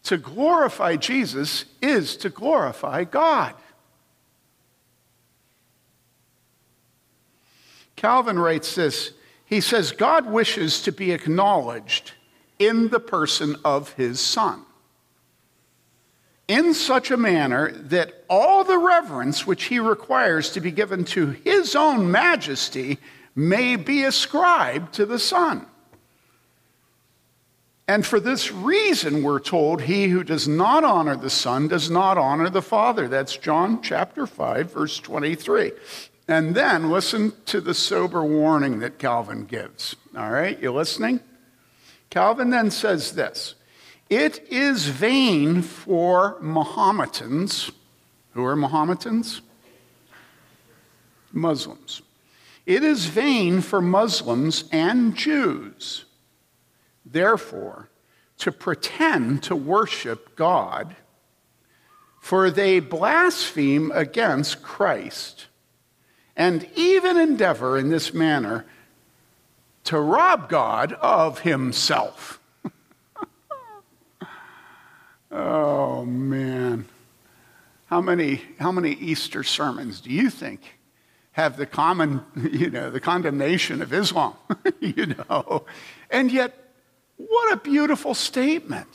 To 0.04 0.16
glorify 0.16 0.96
Jesus 0.96 1.64
is 1.82 2.16
to 2.18 2.30
glorify 2.30 3.04
God. 3.04 3.54
Calvin 7.96 8.38
writes 8.38 8.74
this 8.74 9.12
he 9.46 9.60
says, 9.60 9.92
God 9.92 10.26
wishes 10.26 10.82
to 10.82 10.92
be 10.92 11.12
acknowledged 11.12 12.12
in 12.58 12.88
the 12.88 13.00
person 13.00 13.56
of 13.64 13.92
his 13.92 14.20
Son 14.20 14.64
in 16.48 16.74
such 16.74 17.10
a 17.10 17.16
manner 17.16 17.72
that 17.72 18.24
all 18.28 18.64
the 18.64 18.78
reverence 18.78 19.46
which 19.46 19.64
he 19.64 19.78
requires 19.78 20.50
to 20.50 20.60
be 20.60 20.70
given 20.70 21.04
to 21.04 21.30
his 21.30 21.74
own 21.74 22.10
majesty 22.10 22.98
may 23.34 23.76
be 23.76 24.04
ascribed 24.04 24.94
to 24.94 25.06
the 25.06 25.18
Son. 25.18 25.66
And 27.86 28.06
for 28.06 28.18
this 28.18 28.50
reason, 28.50 29.22
we're 29.22 29.40
told, 29.40 29.82
he 29.82 30.08
who 30.08 30.24
does 30.24 30.48
not 30.48 30.84
honor 30.84 31.16
the 31.16 31.28
Son 31.28 31.68
does 31.68 31.90
not 31.90 32.16
honor 32.16 32.48
the 32.48 32.62
Father. 32.62 33.08
That's 33.08 33.36
John 33.36 33.82
chapter 33.82 34.26
5, 34.26 34.72
verse 34.72 34.98
23. 34.98 35.72
And 36.26 36.54
then 36.54 36.90
listen 36.90 37.34
to 37.46 37.60
the 37.60 37.74
sober 37.74 38.24
warning 38.24 38.78
that 38.78 38.98
Calvin 38.98 39.44
gives. 39.44 39.96
All 40.16 40.30
right, 40.30 40.58
you 40.62 40.72
listening? 40.72 41.20
Calvin 42.08 42.48
then 42.48 42.70
says 42.70 43.12
this 43.12 43.54
It 44.10 44.46
is 44.50 44.86
vain 44.86 45.62
for 45.62 46.38
Mahometans. 46.40 47.72
Who 48.32 48.44
are 48.44 48.56
Mahometans? 48.56 49.40
Muslims. 51.32 52.02
It 52.66 52.82
is 52.82 53.06
vain 53.06 53.60
for 53.60 53.80
Muslims 53.80 54.64
and 54.72 55.14
Jews, 55.14 56.04
therefore, 57.04 57.88
to 58.38 58.52
pretend 58.52 59.42
to 59.44 59.56
worship 59.56 60.34
God, 60.36 60.96
for 62.20 62.50
they 62.50 62.80
blaspheme 62.80 63.90
against 63.94 64.62
Christ 64.62 65.46
and 66.36 66.68
even 66.74 67.16
endeavor 67.16 67.78
in 67.78 67.90
this 67.90 68.14
manner 68.14 68.64
to 69.84 70.00
rob 70.00 70.48
God 70.48 70.94
of 70.94 71.40
himself. 71.40 72.40
Oh, 75.34 76.04
man. 76.04 76.86
How 77.86 78.00
many, 78.00 78.40
how 78.60 78.70
many 78.70 78.92
Easter 78.92 79.42
sermons 79.42 80.00
do 80.00 80.10
you 80.10 80.30
think 80.30 80.60
have 81.32 81.56
the 81.56 81.66
common, 81.66 82.22
you 82.52 82.70
know, 82.70 82.88
the 82.90 83.00
condemnation 83.00 83.82
of 83.82 83.92
Islam? 83.92 84.34
you 84.80 85.06
know? 85.06 85.64
And 86.08 86.30
yet, 86.30 86.56
what 87.16 87.52
a 87.52 87.56
beautiful 87.56 88.14
statement 88.14 88.88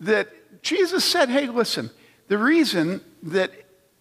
that 0.00 0.62
Jesus 0.62 1.04
said, 1.04 1.28
hey, 1.28 1.46
listen, 1.46 1.90
the 2.28 2.38
reason 2.38 3.02
that 3.22 3.52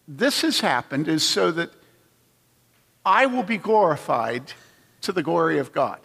this 0.07 0.41
has 0.43 0.61
happened 0.61 1.09
is 1.09 1.23
so 1.23 1.51
that 1.51 1.71
I 3.05 3.25
will 3.25 3.43
be 3.43 3.57
glorified 3.57 4.53
to 5.01 5.11
the 5.11 5.23
glory 5.23 5.59
of 5.59 5.73
God. 5.73 5.99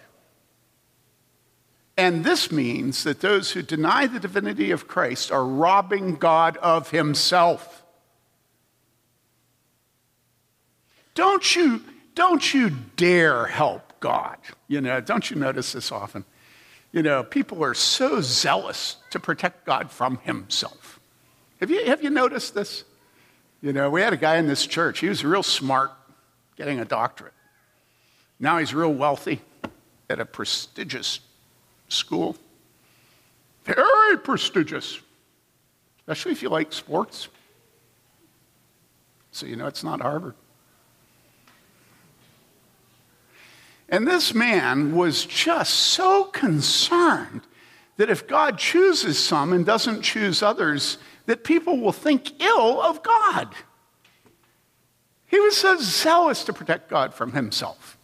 And 1.97 2.25
this 2.25 2.51
means 2.51 3.05
that 3.05 3.21
those 3.21 3.53
who 3.53 3.63
deny 3.63 4.07
the 4.07 4.21
divinity 4.21 4.71
of 4.71 4.89
Christ 4.89 5.31
are 5.31 5.45
robbing 5.45 6.17
God 6.17 6.57
of 6.59 6.91
himself. 6.91 7.85
Don't 11.15 11.55
you, 11.55 11.83
don't 12.15 12.55
you 12.55 12.71
dare 12.97 13.47
help 13.47 13.93
God. 14.01 14.39
You 14.69 14.81
know, 14.81 15.01
don't 15.01 15.31
you 15.31 15.37
notice 15.37 15.73
this 15.73 15.93
often? 15.93 16.25
You 16.93 17.03
know, 17.03 17.23
people 17.23 17.63
are 17.63 17.75
so 17.75 18.21
zealous 18.23 18.97
to 19.11 19.21
protect 19.21 19.67
God 19.67 19.91
from 19.91 20.19
himself. 20.19 21.01
Have 21.61 21.71
you, 21.71 21.85
have 21.87 22.03
you 22.03 22.11
noticed 22.11 22.55
this? 22.55 22.85
You 23.61 23.73
know, 23.73 23.91
we 23.91 24.01
had 24.01 24.13
a 24.13 24.17
guy 24.17 24.39
in 24.39 24.47
this 24.47 24.67
church, 24.67 25.01
he 25.01 25.09
was 25.09 25.25
real 25.25 25.43
smart, 25.43 25.93
getting 26.57 26.81
a 26.81 26.85
doctorate. 26.85 27.35
Now 28.41 28.59
he's 28.59 28.75
real 28.75 28.93
wealthy 28.93 29.41
at 30.11 30.19
a 30.19 30.25
prestigious 30.25 31.21
school. 31.93 32.37
Very 33.65 34.19
prestigious, 34.19 35.01
especially 36.01 36.33
if 36.33 36.43
you 36.43 36.49
like 36.49 36.73
sports. 36.73 37.29
So 39.31 39.47
you 39.47 39.57
know 39.57 39.67
it's 39.67 39.85
not 39.85 40.01
Harvard. 40.01 40.35
And 43.89 44.07
this 44.07 44.35
man 44.35 44.97
was 44.97 45.27
just 45.27 45.75
so 45.75 46.25
concerned 46.25 47.43
that 47.99 48.09
if 48.09 48.27
God 48.27 48.59
chooses 48.59 49.19
some 49.19 49.53
and 49.53 49.67
doesn't 49.67 50.03
choose 50.03 50.43
others, 50.43 50.97
that 51.27 51.45
people 51.45 51.79
will 51.79 51.93
think 51.93 52.41
ill 52.43 52.81
of 52.81 53.03
God. 53.03 53.55
He 55.27 55.39
was 55.39 55.57
so 55.57 55.77
zealous 55.79 56.45
to 56.45 56.53
protect 56.53 56.89
God 56.89 57.15
from 57.15 57.33
himself. 57.33 57.99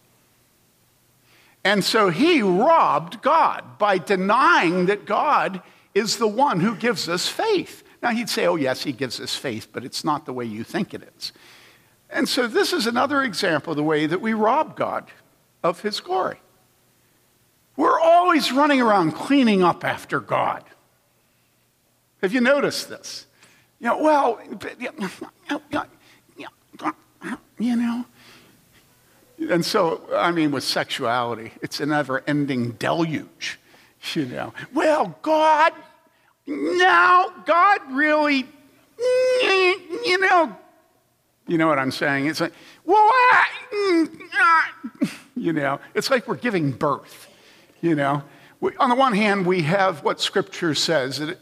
And 1.63 1.83
so 1.83 2.09
he 2.09 2.41
robbed 2.41 3.21
God 3.21 3.77
by 3.77 3.97
denying 3.97 4.85
that 4.85 5.05
God 5.05 5.61
is 5.93 6.17
the 6.17 6.27
one 6.27 6.59
who 6.59 6.75
gives 6.75 7.09
us 7.09 7.27
faith. 7.27 7.83
Now 8.01 8.11
he'd 8.11 8.29
say, 8.29 8.47
oh, 8.47 8.55
yes, 8.55 8.83
he 8.83 8.91
gives 8.93 9.19
us 9.19 9.35
faith, 9.35 9.67
but 9.73 9.83
it's 9.83 10.03
not 10.03 10.25
the 10.25 10.33
way 10.33 10.45
you 10.45 10.63
think 10.63 10.93
it 10.93 11.03
is. 11.17 11.33
And 12.09 12.27
so 12.27 12.47
this 12.47 12.73
is 12.73 12.87
another 12.87 13.21
example 13.21 13.71
of 13.71 13.77
the 13.77 13.83
way 13.83 14.05
that 14.05 14.21
we 14.21 14.33
rob 14.33 14.75
God 14.75 15.11
of 15.63 15.81
his 15.81 15.99
glory. 15.99 16.39
We're 17.75 17.99
always 17.99 18.51
running 18.51 18.81
around 18.81 19.11
cleaning 19.11 19.63
up 19.63 19.83
after 19.83 20.19
God. 20.19 20.63
Have 22.21 22.33
you 22.33 22.41
noticed 22.41 22.89
this? 22.89 23.25
You 23.79 23.87
know, 23.87 24.01
well, 24.01 24.39
you 27.57 27.75
know, 27.75 28.05
and 29.47 29.65
so, 29.65 30.01
I 30.15 30.31
mean, 30.31 30.51
with 30.51 30.63
sexuality, 30.63 31.53
it's 31.61 31.79
a 31.79 31.85
never 31.85 32.23
ending 32.27 32.71
deluge, 32.71 33.59
you 34.13 34.25
know. 34.25 34.53
Well, 34.73 35.15
God, 35.21 35.73
now, 36.45 37.29
God 37.45 37.79
really, 37.91 38.45
you 38.97 40.19
know, 40.19 40.55
you 41.47 41.57
know 41.57 41.67
what 41.67 41.79
I'm 41.79 41.91
saying? 41.91 42.27
It's 42.27 42.41
like, 42.41 42.53
well, 42.85 43.11
you 45.35 45.53
know, 45.53 45.79
it's 45.93 46.09
like 46.09 46.27
we're 46.27 46.35
giving 46.35 46.71
birth, 46.71 47.27
you 47.81 47.95
know. 47.95 48.23
We, 48.59 48.75
on 48.75 48.89
the 48.89 48.95
one 48.95 49.13
hand, 49.13 49.45
we 49.45 49.61
have 49.61 50.03
what 50.03 50.19
Scripture 50.19 50.75
says 50.75 51.19
that, 51.19 51.39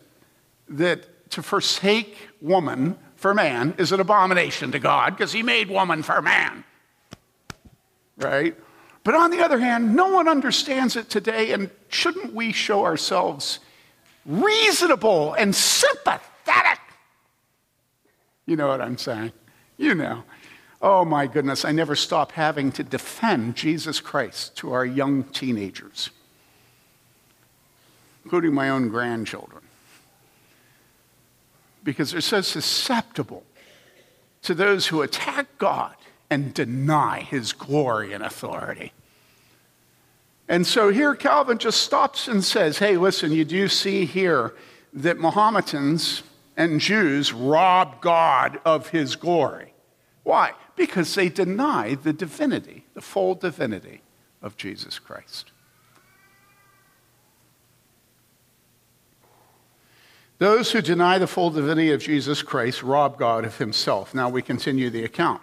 that 0.70 1.30
to 1.32 1.42
forsake 1.42 2.16
woman 2.42 2.98
for 3.16 3.34
man 3.34 3.74
is 3.80 3.92
an 3.92 4.00
abomination 4.00 4.72
to 4.72 4.80
God 4.80 5.18
because 5.18 5.34
he 5.34 5.42
made 5.42 5.70
woman 5.70 6.04
for 6.04 6.22
man 6.22 6.64
right? 8.18 8.56
But 9.04 9.16
on 9.16 9.32
the 9.32 9.44
other 9.44 9.60
hand, 9.60 9.96
no 9.96 10.10
one 10.10 10.28
understands 10.28 10.96
it 10.96 11.10
today, 11.10 11.54
and 11.54 11.70
shouldn't 11.90 12.34
we 12.34 12.52
show 12.52 12.84
ourselves 12.84 13.60
reasonable 14.26 15.34
and 15.34 15.56
sympathetic? 15.56 16.80
You 18.46 18.56
know 18.56 18.68
what 18.68 18.82
I'm 18.82 18.98
saying? 18.98 19.32
You 19.78 19.96
know. 19.96 20.24
Oh 20.82 21.06
my 21.06 21.26
goodness, 21.26 21.66
I 21.66 21.72
never 21.72 21.96
stop 21.96 22.34
having 22.34 22.72
to 22.74 22.84
defend 22.84 23.56
Jesus 23.56 24.00
Christ 24.00 24.56
to 24.58 24.74
our 24.74 24.86
young 24.86 25.24
teenagers, 25.24 26.12
including 28.24 28.54
my 28.54 28.70
own 28.70 28.90
grandchildren, 28.90 29.64
because 31.84 32.12
they're 32.12 32.22
so 32.22 32.42
susceptible 32.42 33.44
to 34.44 34.54
those 34.54 34.88
who 34.88 35.02
attack 35.02 35.48
God 35.58 35.96
and 36.30 36.54
deny 36.54 37.22
his 37.22 37.54
glory 37.54 38.14
and 38.14 38.24
authority. 38.24 38.92
And 40.50 40.66
so 40.66 40.90
here 40.90 41.16
Calvin 41.16 41.58
just 41.58 41.82
stops 41.82 42.28
and 42.28 42.44
says, 42.44 42.78
hey, 42.78 42.98
listen, 42.98 43.32
you 43.32 43.46
do 43.46 43.68
see 43.68 44.06
here 44.06 44.54
that 44.94 45.18
Mohammedans 45.18 46.24
and 46.56 46.80
Jews 46.80 47.34
rob 47.34 48.02
God 48.02 48.60
of 48.66 48.90
his 48.90 49.16
glory. 49.16 49.74
Why? 50.24 50.54
Because 50.76 51.14
they 51.16 51.30
deny 51.30 51.96
the 51.96 52.14
divinity, 52.14 52.86
the 52.94 53.02
full 53.02 53.36
divinity 53.36 54.02
of 54.42 54.58
Jesus 54.58 55.00
Christ. 55.00 55.52
Those 60.40 60.72
who 60.72 60.82
deny 60.82 61.18
the 61.18 61.28
full 61.28 61.50
divinity 61.50 61.92
of 61.92 62.02
Jesus 62.02 62.44
Christ 62.44 62.84
rob 62.84 63.18
God 63.18 63.44
of 63.44 63.58
himself. 63.58 64.14
Now 64.14 64.30
we 64.30 64.42
continue 64.42 64.90
the 64.90 65.04
account. 65.04 65.42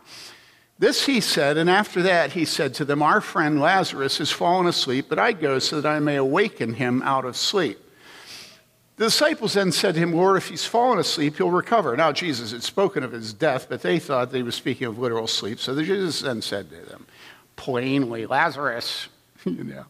This 0.78 1.06
he 1.06 1.20
said, 1.20 1.56
and 1.56 1.70
after 1.70 2.02
that 2.02 2.32
he 2.32 2.44
said 2.44 2.74
to 2.74 2.84
them, 2.84 3.02
Our 3.02 3.20
friend 3.20 3.60
Lazarus 3.60 4.18
has 4.18 4.32
fallen 4.32 4.66
asleep, 4.66 5.06
but 5.08 5.18
I 5.18 5.32
go 5.32 5.58
so 5.58 5.80
that 5.80 5.88
I 5.88 6.00
may 6.00 6.16
awaken 6.16 6.74
him 6.74 7.00
out 7.02 7.24
of 7.24 7.36
sleep. 7.36 7.78
The 8.96 9.06
disciples 9.06 9.54
then 9.54 9.72
said 9.72 9.94
to 9.94 10.00
him, 10.00 10.12
Lord, 10.12 10.36
if 10.36 10.48
he's 10.48 10.64
fallen 10.64 11.00
asleep, 11.00 11.36
he'll 11.36 11.50
recover. 11.50 11.96
Now, 11.96 12.12
Jesus 12.12 12.52
had 12.52 12.62
spoken 12.62 13.02
of 13.02 13.10
his 13.10 13.32
death, 13.32 13.66
but 13.68 13.82
they 13.82 13.98
thought 13.98 14.30
that 14.30 14.36
he 14.36 14.44
was 14.44 14.54
speaking 14.54 14.86
of 14.86 14.98
literal 14.98 15.26
sleep. 15.26 15.58
So 15.58 15.80
Jesus 15.82 16.20
then 16.20 16.40
said 16.40 16.70
to 16.70 16.76
them, 16.76 17.06
plainly, 17.56 18.26
Lazarus, 18.26 19.08
you 19.44 19.64
know, 19.64 19.84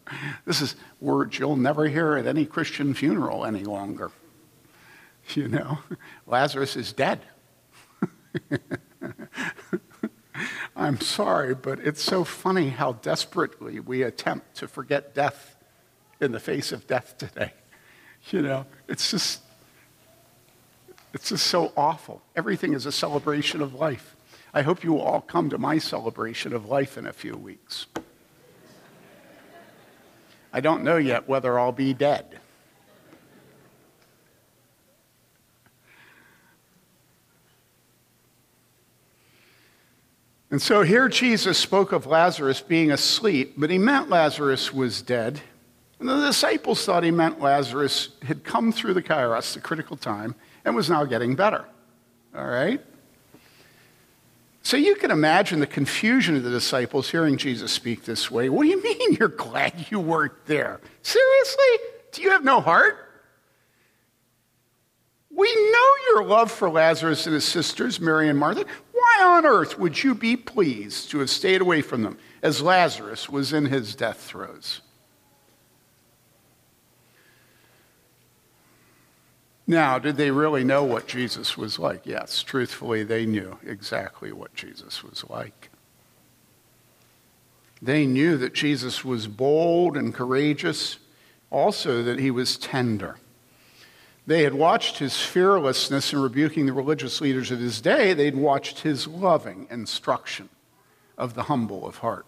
this 0.46 0.62
is 0.62 0.76
words 1.00 1.38
you'll 1.38 1.56
never 1.56 1.86
hear 1.86 2.16
at 2.16 2.26
any 2.26 2.46
Christian 2.46 2.94
funeral 2.94 3.44
any 3.44 3.64
longer. 3.64 4.10
You 5.30 5.48
know, 5.48 5.78
Lazarus 6.26 6.76
is 6.76 6.92
dead. 6.92 7.18
I'm 10.76 11.00
sorry, 11.00 11.54
but 11.54 11.78
it's 11.78 12.02
so 12.02 12.24
funny 12.24 12.70
how 12.70 12.94
desperately 12.94 13.80
we 13.80 14.02
attempt 14.02 14.56
to 14.56 14.68
forget 14.68 15.14
death 15.14 15.56
in 16.20 16.32
the 16.32 16.40
face 16.40 16.72
of 16.72 16.86
death 16.86 17.16
today. 17.18 17.52
You 18.30 18.42
know, 18.42 18.66
it's 18.88 19.10
just, 19.10 19.42
it's 21.12 21.28
just 21.28 21.46
so 21.46 21.72
awful. 21.76 22.22
Everything 22.34 22.72
is 22.72 22.86
a 22.86 22.92
celebration 22.92 23.60
of 23.60 23.74
life. 23.74 24.16
I 24.52 24.62
hope 24.62 24.82
you 24.82 24.92
will 24.92 25.02
all 25.02 25.20
come 25.20 25.50
to 25.50 25.58
my 25.58 25.78
celebration 25.78 26.52
of 26.52 26.66
life 26.68 26.96
in 26.96 27.06
a 27.06 27.12
few 27.12 27.36
weeks. 27.36 27.86
I 30.52 30.60
don't 30.60 30.84
know 30.84 30.96
yet 30.96 31.28
whether 31.28 31.58
I'll 31.58 31.72
be 31.72 31.92
dead. 31.92 32.40
And 40.54 40.62
so 40.62 40.82
here 40.82 41.08
Jesus 41.08 41.58
spoke 41.58 41.90
of 41.90 42.06
Lazarus 42.06 42.60
being 42.60 42.92
asleep, 42.92 43.54
but 43.56 43.70
he 43.70 43.78
meant 43.78 44.08
Lazarus 44.08 44.72
was 44.72 45.02
dead. 45.02 45.40
And 45.98 46.08
the 46.08 46.26
disciples 46.26 46.84
thought 46.84 47.02
he 47.02 47.10
meant 47.10 47.40
Lazarus 47.40 48.10
had 48.22 48.44
come 48.44 48.70
through 48.70 48.94
the 48.94 49.02
kairos, 49.02 49.54
the 49.54 49.60
critical 49.60 49.96
time, 49.96 50.36
and 50.64 50.76
was 50.76 50.88
now 50.88 51.06
getting 51.06 51.34
better. 51.34 51.64
All 52.36 52.46
right? 52.46 52.80
So 54.62 54.76
you 54.76 54.94
can 54.94 55.10
imagine 55.10 55.58
the 55.58 55.66
confusion 55.66 56.36
of 56.36 56.44
the 56.44 56.50
disciples 56.50 57.10
hearing 57.10 57.36
Jesus 57.36 57.72
speak 57.72 58.04
this 58.04 58.30
way. 58.30 58.48
What 58.48 58.62
do 58.62 58.68
you 58.68 58.80
mean 58.84 59.14
you're 59.14 59.26
glad 59.26 59.88
you 59.90 59.98
weren't 59.98 60.46
there? 60.46 60.80
Seriously? 61.02 61.78
Do 62.12 62.22
you 62.22 62.30
have 62.30 62.44
no 62.44 62.60
heart? 62.60 62.96
We 65.32 65.52
know 65.52 65.88
your 66.10 66.24
love 66.26 66.52
for 66.52 66.70
Lazarus 66.70 67.26
and 67.26 67.34
his 67.34 67.44
sisters, 67.44 67.98
Mary 67.98 68.28
and 68.28 68.38
Martha. 68.38 68.66
Why 69.16 69.24
on 69.24 69.46
earth 69.46 69.78
would 69.78 70.02
you 70.02 70.14
be 70.14 70.36
pleased 70.36 71.10
to 71.10 71.20
have 71.20 71.30
stayed 71.30 71.60
away 71.60 71.82
from 71.82 72.02
them 72.02 72.18
as 72.42 72.62
Lazarus 72.62 73.28
was 73.28 73.52
in 73.52 73.66
his 73.66 73.94
death 73.94 74.20
throes? 74.20 74.80
Now, 79.66 79.98
did 79.98 80.16
they 80.16 80.30
really 80.30 80.64
know 80.64 80.84
what 80.84 81.06
Jesus 81.06 81.56
was 81.56 81.78
like? 81.78 82.06
Yes, 82.06 82.42
truthfully, 82.42 83.02
they 83.02 83.24
knew 83.24 83.58
exactly 83.64 84.30
what 84.32 84.54
Jesus 84.54 85.02
was 85.02 85.24
like. 85.30 85.70
They 87.80 88.06
knew 88.06 88.36
that 88.36 88.52
Jesus 88.52 89.04
was 89.04 89.26
bold 89.26 89.96
and 89.96 90.12
courageous, 90.12 90.98
also 91.50 92.02
that 92.02 92.18
he 92.18 92.30
was 92.30 92.56
tender. 92.56 93.16
They 94.26 94.42
had 94.42 94.54
watched 94.54 94.98
his 94.98 95.20
fearlessness 95.20 96.12
in 96.12 96.20
rebuking 96.20 96.66
the 96.66 96.72
religious 96.72 97.20
leaders 97.20 97.50
of 97.50 97.58
his 97.58 97.80
day, 97.80 98.14
they'd 98.14 98.36
watched 98.36 98.80
his 98.80 99.06
loving 99.06 99.66
instruction 99.70 100.48
of 101.18 101.34
the 101.34 101.44
humble 101.44 101.86
of 101.86 101.98
heart. 101.98 102.26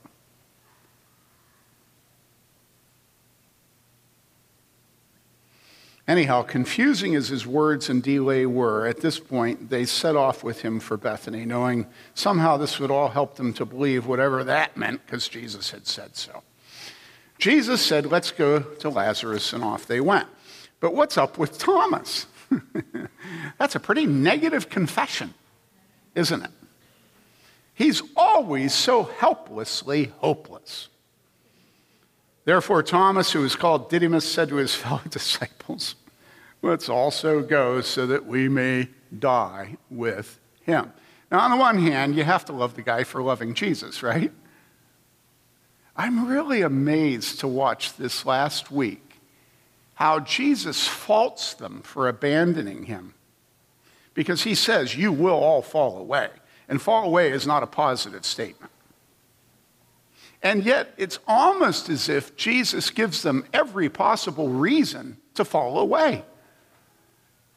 Anyhow, 6.09 6.43
confusing 6.43 7.17
as 7.17 7.29
his 7.29 7.47
words 7.47 7.91
and 7.91 8.01
delay 8.01 8.47
were, 8.47 8.87
at 8.87 9.01
this 9.01 9.19
point 9.19 9.71
they 9.71 9.85
set 9.85 10.15
off 10.15 10.45
with 10.45 10.63
him 10.63 10.79
for 10.79 10.97
Bethany, 10.97 11.45
knowing 11.45 11.87
somehow 12.15 12.57
this 12.57 12.79
would 12.79 12.93
all 12.93 13.09
help 13.09 13.35
them 13.35 13.53
to 13.55 13.65
believe 13.65 14.07
whatever 14.07 14.45
that 14.45 14.77
meant, 14.77 15.05
because 15.05 15.27
Jesus 15.27 15.73
had 15.73 15.87
said 15.87 16.15
so. 16.15 16.45
Jesus 17.39 17.83
said, 17.83 18.07
Let's 18.07 18.31
go 18.31 18.61
to 18.61 18.89
Lazarus, 18.89 19.53
and 19.53 19.65
off 19.65 19.87
they 19.87 20.01
went. 20.01 20.29
But 20.87 20.95
what's 20.95 21.19
up 21.19 21.37
with 21.37 21.59
Thomas? 21.59 22.29
That's 23.59 23.75
a 23.75 23.81
pretty 23.81 24.07
negative 24.07 24.71
confession, 24.71 25.35
isn't 26.15 26.45
it? 26.45 26.51
He's 27.75 28.03
always 28.15 28.73
so 28.73 29.03
helplessly 29.03 30.13
hopeless. 30.19 30.87
Therefore, 32.45 32.85
Thomas, 32.85 33.33
who 33.33 33.41
was 33.41 33.57
called 33.57 33.91
Didymus, 33.91 34.33
said 34.33 34.49
to 34.51 34.55
his 34.55 34.75
fellow 34.77 35.01
disciples, 35.11 35.97
Let's 36.63 36.89
also 36.89 37.43
go 37.43 37.81
so 37.81 38.07
that 38.07 38.25
we 38.25 38.49
may 38.49 38.87
die 39.19 39.79
with 39.91 40.39
him. 40.63 40.93
Now, 41.33 41.41
on 41.41 41.51
the 41.51 41.57
one 41.57 41.79
hand, 41.79 42.15
you 42.15 42.23
have 42.23 42.45
to 42.45 42.53
love 42.53 42.77
the 42.77 42.83
guy 42.83 43.03
for 43.03 43.21
loving 43.25 43.55
Jesus, 43.55 44.05
right? 44.05 44.31
I'm 45.97 46.29
really 46.29 46.63
amazed 46.63 47.41
to 47.41 47.49
watch 47.49 47.97
this 47.97 48.25
last 48.25 48.71
week 48.71 49.06
how 49.97 50.21
Jesus 50.21 50.87
faults 50.87 51.55
them 51.55 51.81
for 51.83 52.07
abandoning 52.07 52.85
him. 52.85 53.15
Because 54.15 54.45
he 54.45 54.55
says, 54.55 54.95
You 54.95 55.11
will 55.11 55.35
all 55.35 55.63
fall 55.63 55.99
away. 55.99 56.29
And 56.69 56.81
fall 56.81 57.05
away 57.05 57.31
is 57.31 57.47
not 57.47 57.63
a 57.63 57.67
positive 57.67 58.25
statement. 58.25 58.73
And 60.43 60.65
yet, 60.65 60.93
it's 60.97 61.19
almost 61.27 61.89
as 61.89 62.09
if 62.09 62.37
Jesus 62.37 62.91
gives 62.91 63.23
them 63.23 63.47
every 63.53 63.89
possible 63.89 64.49
reason 64.49 65.17
to 65.35 65.45
fall 65.45 65.79
away. 65.79 66.25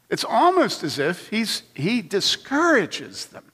It's 0.09 0.23
almost 0.23 0.83
as 0.83 0.97
if 0.97 1.29
he's, 1.29 1.63
he 1.73 2.01
discourages 2.01 3.27
them. 3.27 3.51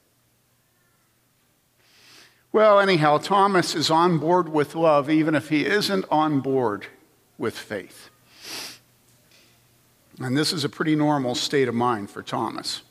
Well, 2.51 2.79
anyhow, 2.79 3.17
Thomas 3.17 3.73
is 3.75 3.89
on 3.89 4.19
board 4.19 4.47
with 4.47 4.75
love, 4.75 5.09
even 5.09 5.33
if 5.33 5.49
he 5.49 5.65
isn't 5.65 6.05
on 6.11 6.39
board 6.39 6.85
with 7.37 7.57
faith. 7.57 8.09
And 10.19 10.35
this 10.37 10.53
is 10.53 10.63
a 10.63 10.69
pretty 10.69 10.95
normal 10.95 11.35
state 11.35 11.67
of 11.67 11.75
mind 11.75 12.09
for 12.09 12.23
Thomas. 12.23 12.81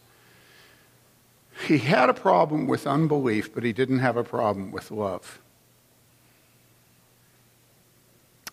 He 1.67 1.79
had 1.79 2.11
a 2.11 2.15
problem 2.15 2.67
with 2.67 2.87
unbelief, 2.87 3.55
but 3.55 3.63
he 3.63 3.73
didn't 3.73 4.01
have 4.01 4.17
a 4.17 4.25
problem 4.25 4.73
with 4.73 4.91
love. 4.91 5.41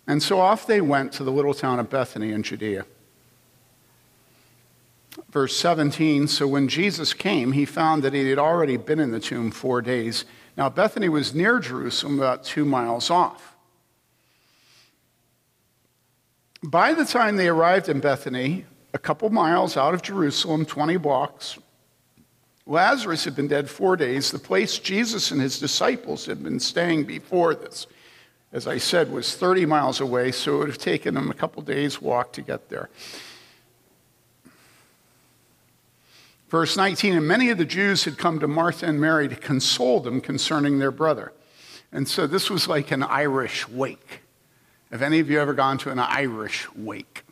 And 0.07 0.21
so 0.21 0.39
off 0.39 0.65
they 0.67 0.81
went 0.81 1.11
to 1.13 1.23
the 1.23 1.31
little 1.31 1.53
town 1.53 1.79
of 1.79 1.89
Bethany 1.89 2.31
in 2.31 2.43
Judea. 2.43 2.85
Verse 5.29 5.55
17 5.57 6.27
So 6.27 6.47
when 6.47 6.67
Jesus 6.67 7.13
came, 7.13 7.51
he 7.51 7.65
found 7.65 8.03
that 8.03 8.13
he 8.13 8.29
had 8.29 8.39
already 8.39 8.77
been 8.77 8.99
in 8.99 9.11
the 9.11 9.19
tomb 9.19 9.51
four 9.51 9.81
days. 9.81 10.25
Now, 10.57 10.69
Bethany 10.69 11.09
was 11.09 11.33
near 11.33 11.59
Jerusalem, 11.59 12.19
about 12.19 12.43
two 12.43 12.65
miles 12.65 13.09
off. 13.09 13.50
By 16.63 16.93
the 16.93 17.05
time 17.05 17.35
they 17.35 17.47
arrived 17.47 17.89
in 17.89 17.99
Bethany, 17.99 18.65
a 18.93 18.99
couple 18.99 19.29
miles 19.29 19.77
out 19.77 19.93
of 19.93 20.01
Jerusalem, 20.01 20.65
20 20.65 20.97
blocks, 20.97 21.57
Lazarus 22.67 23.25
had 23.25 23.35
been 23.35 23.47
dead 23.47 23.69
four 23.69 23.95
days, 23.95 24.31
the 24.31 24.39
place 24.39 24.77
Jesus 24.77 25.31
and 25.31 25.41
his 25.41 25.59
disciples 25.59 26.25
had 26.25 26.43
been 26.43 26.59
staying 26.59 27.05
before 27.05 27.55
this 27.55 27.87
as 28.53 28.67
I 28.67 28.77
said, 28.77 29.11
was 29.11 29.35
30 29.35 29.65
miles 29.65 30.01
away, 30.01 30.31
so 30.31 30.55
it 30.55 30.59
would 30.59 30.67
have 30.67 30.77
taken 30.77 31.13
them 31.13 31.31
a 31.31 31.33
couple 31.33 31.61
days' 31.61 32.01
walk 32.01 32.33
to 32.33 32.41
get 32.41 32.69
there. 32.69 32.89
Verse 36.49 36.75
19 36.75 37.15
And 37.15 37.27
many 37.27 37.49
of 37.49 37.57
the 37.57 37.65
Jews 37.65 38.03
had 38.03 38.17
come 38.17 38.39
to 38.39 38.47
Martha 38.47 38.85
and 38.85 38.99
Mary 38.99 39.29
to 39.29 39.35
console 39.35 40.01
them 40.01 40.19
concerning 40.19 40.79
their 40.79 40.91
brother. 40.91 41.31
And 41.93 42.07
so 42.07 42.27
this 42.27 42.49
was 42.49 42.67
like 42.67 42.91
an 42.91 43.03
Irish 43.03 43.69
wake. 43.69 44.20
Have 44.91 45.01
any 45.01 45.19
of 45.19 45.29
you 45.29 45.39
ever 45.39 45.53
gone 45.53 45.77
to 45.79 45.89
an 45.89 45.99
Irish 45.99 46.67
wake? 46.75 47.23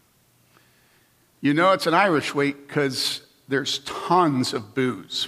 You 1.42 1.54
know 1.54 1.74
it's 1.74 1.88
an 1.88 1.94
Irish 1.94 2.34
wake 2.34 2.68
because 2.68 3.22
there's 3.50 3.80
tons 3.80 4.54
of 4.54 4.74
booze. 4.74 5.28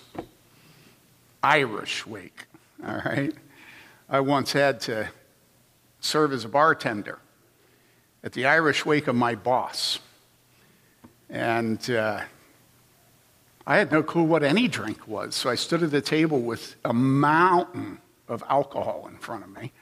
Irish 1.43 2.07
wake, 2.07 2.45
all 2.85 3.01
right? 3.05 3.33
I 4.09 4.21
once 4.21 4.53
had 4.53 4.79
to 4.81 5.09
serve 5.99 6.31
as 6.31 6.45
a 6.45 6.49
bartender 6.49 7.19
at 8.23 8.31
the 8.31 8.45
Irish 8.45 8.85
wake 8.85 9.07
of 9.07 9.15
my 9.15 9.35
boss. 9.35 9.99
And 11.29 11.89
uh, 11.89 12.21
I 13.67 13.77
had 13.77 13.91
no 13.91 14.03
clue 14.03 14.23
what 14.23 14.43
any 14.43 14.69
drink 14.69 15.05
was. 15.05 15.35
So 15.35 15.49
I 15.49 15.55
stood 15.55 15.83
at 15.83 15.91
the 15.91 16.01
table 16.01 16.39
with 16.39 16.75
a 16.85 16.93
mountain 16.93 17.99
of 18.29 18.41
alcohol 18.49 19.07
in 19.09 19.17
front 19.17 19.43
of 19.43 19.49
me. 19.49 19.73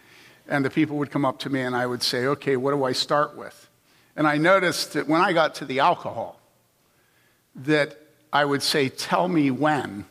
And 0.49 0.65
the 0.65 0.69
people 0.71 0.97
would 0.97 1.11
come 1.11 1.25
up 1.25 1.37
to 1.39 1.49
me 1.49 1.61
and 1.61 1.75
I 1.75 1.85
would 1.85 2.01
say, 2.01 2.25
okay, 2.25 2.57
what 2.57 2.71
do 2.71 2.83
I 2.83 2.91
start 2.91 3.37
with? 3.37 3.69
And 4.15 4.27
I 4.27 4.37
noticed 4.37 4.93
that 4.93 5.07
when 5.07 5.21
I 5.21 5.31
got 5.31 5.55
to 5.55 5.65
the 5.65 5.79
alcohol, 5.79 6.41
that 7.55 7.95
I 8.33 8.45
would 8.45 8.63
say, 8.63 8.89
tell 8.89 9.27
me 9.27 9.51
when, 9.51 10.05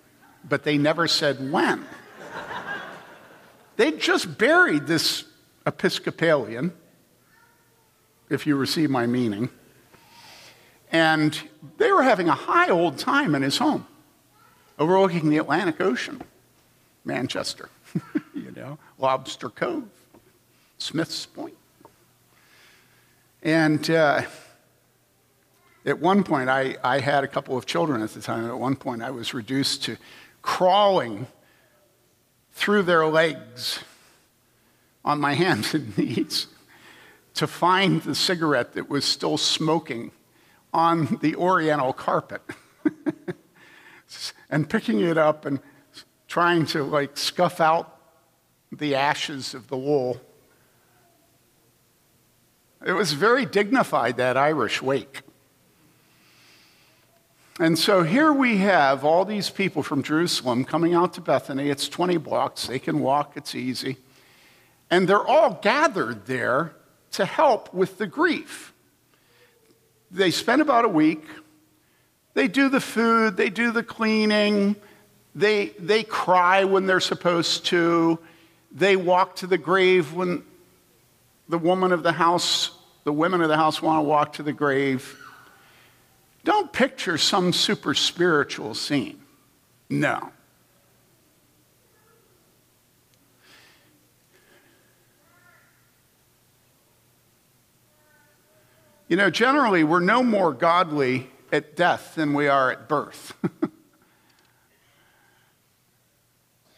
but 0.49 0.63
they 0.63 0.79
never 0.79 1.09
said 1.09 1.53
when. 1.53 1.85
they 3.77 3.93
just 3.93 4.39
buried 4.39 4.87
this 4.87 5.25
Episcopalian, 5.67 6.73
if 8.31 8.47
you 8.47 8.57
receive 8.57 8.91
my 8.91 9.07
meaning. 9.07 9.51
And 10.93 11.39
they 11.79 11.91
were 11.91 12.05
having 12.05 12.29
a 12.29 12.35
high 12.35 12.71
old 12.71 12.97
time 12.97 13.35
in 13.35 13.43
his 13.43 13.59
home, 13.59 13.87
overlooking 14.79 15.31
the 15.31 15.39
Atlantic 15.39 15.81
Ocean, 15.81 16.23
Manchester, 17.05 17.69
you 18.35 18.53
know, 18.53 18.79
Lobster 18.99 19.51
Cove, 19.51 19.85
Smith's 20.79 21.27
Point. 21.27 21.57
And 23.43 23.89
uh, 23.91 24.23
at 25.85 25.99
one 26.01 26.25
point, 26.25 26.49
I, 26.49 26.77
I 26.83 27.01
had 27.01 27.25
a 27.25 27.29
couple 27.29 27.57
of 27.57 27.67
children 27.67 28.03
at 28.03 28.11
the 28.11 28.21
time. 28.21 28.47
At 28.47 28.59
one 28.59 28.77
point, 28.77 29.03
I 29.03 29.11
was 29.11 29.33
reduced 29.33 29.85
to 29.85 29.97
crawling 30.43 31.27
through 32.53 32.83
their 32.83 33.07
legs 33.07 33.81
on 35.05 35.21
my 35.21 35.35
hands 35.45 35.75
and 35.75 35.97
knees 35.97 36.49
to 37.35 37.47
find 37.47 38.03
the 38.03 38.15
cigarette 38.15 38.73
that 38.73 38.89
was 38.89 39.05
still 39.05 39.39
smoking 39.39 40.11
on 40.73 41.19
the 41.23 41.37
oriental 41.37 41.93
carpet 41.93 42.43
and 44.51 44.69
picking 44.69 45.01
it 45.01 45.17
up 45.17 45.47
and 45.47 45.61
trying 46.27 46.67
to 46.67 46.83
like 46.83 47.17
scuff 47.17 47.61
out 47.61 47.97
the 48.73 48.95
ashes 48.95 49.55
of 49.55 49.69
the 49.69 49.77
wool. 49.77 50.21
It 52.89 52.97
was 52.97 53.13
very 53.13 53.45
dignified, 53.45 54.17
that 54.17 54.39
Irish 54.39 54.81
wake. 54.81 55.21
And 57.61 57.79
so 57.79 58.03
here 58.03 58.33
we 58.33 58.57
have 58.57 59.05
all 59.05 59.27
these 59.27 59.51
people 59.51 59.83
from 59.83 60.03
Jerusalem 60.03 60.65
coming 60.65 60.95
out 60.95 61.13
to 61.13 61.21
Bethany. 61.21 61.69
It's 61.69 61.87
20 61.87 62.17
blocks. 62.17 62.67
They 62.67 62.79
can 62.79 63.01
walk, 63.01 63.37
it's 63.37 63.55
easy. 63.55 63.99
And 64.91 65.07
they're 65.07 65.27
all 65.27 65.61
gathered 65.61 66.25
there 66.25 66.73
to 67.11 67.27
help 67.27 67.75
with 67.75 67.99
the 67.99 68.07
grief. 68.07 68.73
They 70.11 70.31
spend 70.31 70.63
about 70.63 70.87
a 70.87 70.89
week. 70.89 71.27
They 72.33 72.49
do 72.49 72.71
the 72.71 72.81
food, 72.81 73.37
they 73.37 73.51
do 73.51 73.71
the 73.71 73.83
cleaning, 73.83 74.77
they, 75.35 75.75
they 75.79 76.05
cry 76.05 76.65
when 76.65 76.87
they're 76.87 77.01
supposed 77.01 77.67
to, 77.67 78.19
they 78.73 78.97
walk 78.97 79.37
to 79.37 79.47
the 79.47 79.59
grave 79.59 80.15
when 80.15 80.43
the 81.51 81.59
woman 81.59 81.93
of 81.93 82.03
the 82.03 82.13
house, 82.13 82.78
the 83.09 83.13
women 83.13 83.41
of 83.41 83.49
the 83.49 83.57
house 83.57 83.81
want 83.81 83.97
to 83.97 84.03
walk 84.03 84.35
to 84.35 84.43
the 84.43 84.53
grave. 84.53 85.19
Don't 86.45 86.71
picture 86.75 87.17
some 87.17 87.55
super 87.55 87.95
spiritual 87.95 88.75
scene. 88.75 89.19
No. 89.89 90.31
You 99.09 99.17
know, 99.17 99.31
generally, 99.31 99.85
we're 99.85 100.01
no 100.01 100.23
more 100.23 100.53
godly 100.53 101.31
at 101.51 101.77
death 101.77 102.15
than 102.15 102.35
we 102.35 102.47
are 102.47 102.71
at 102.71 102.91
birth. 102.91 103.33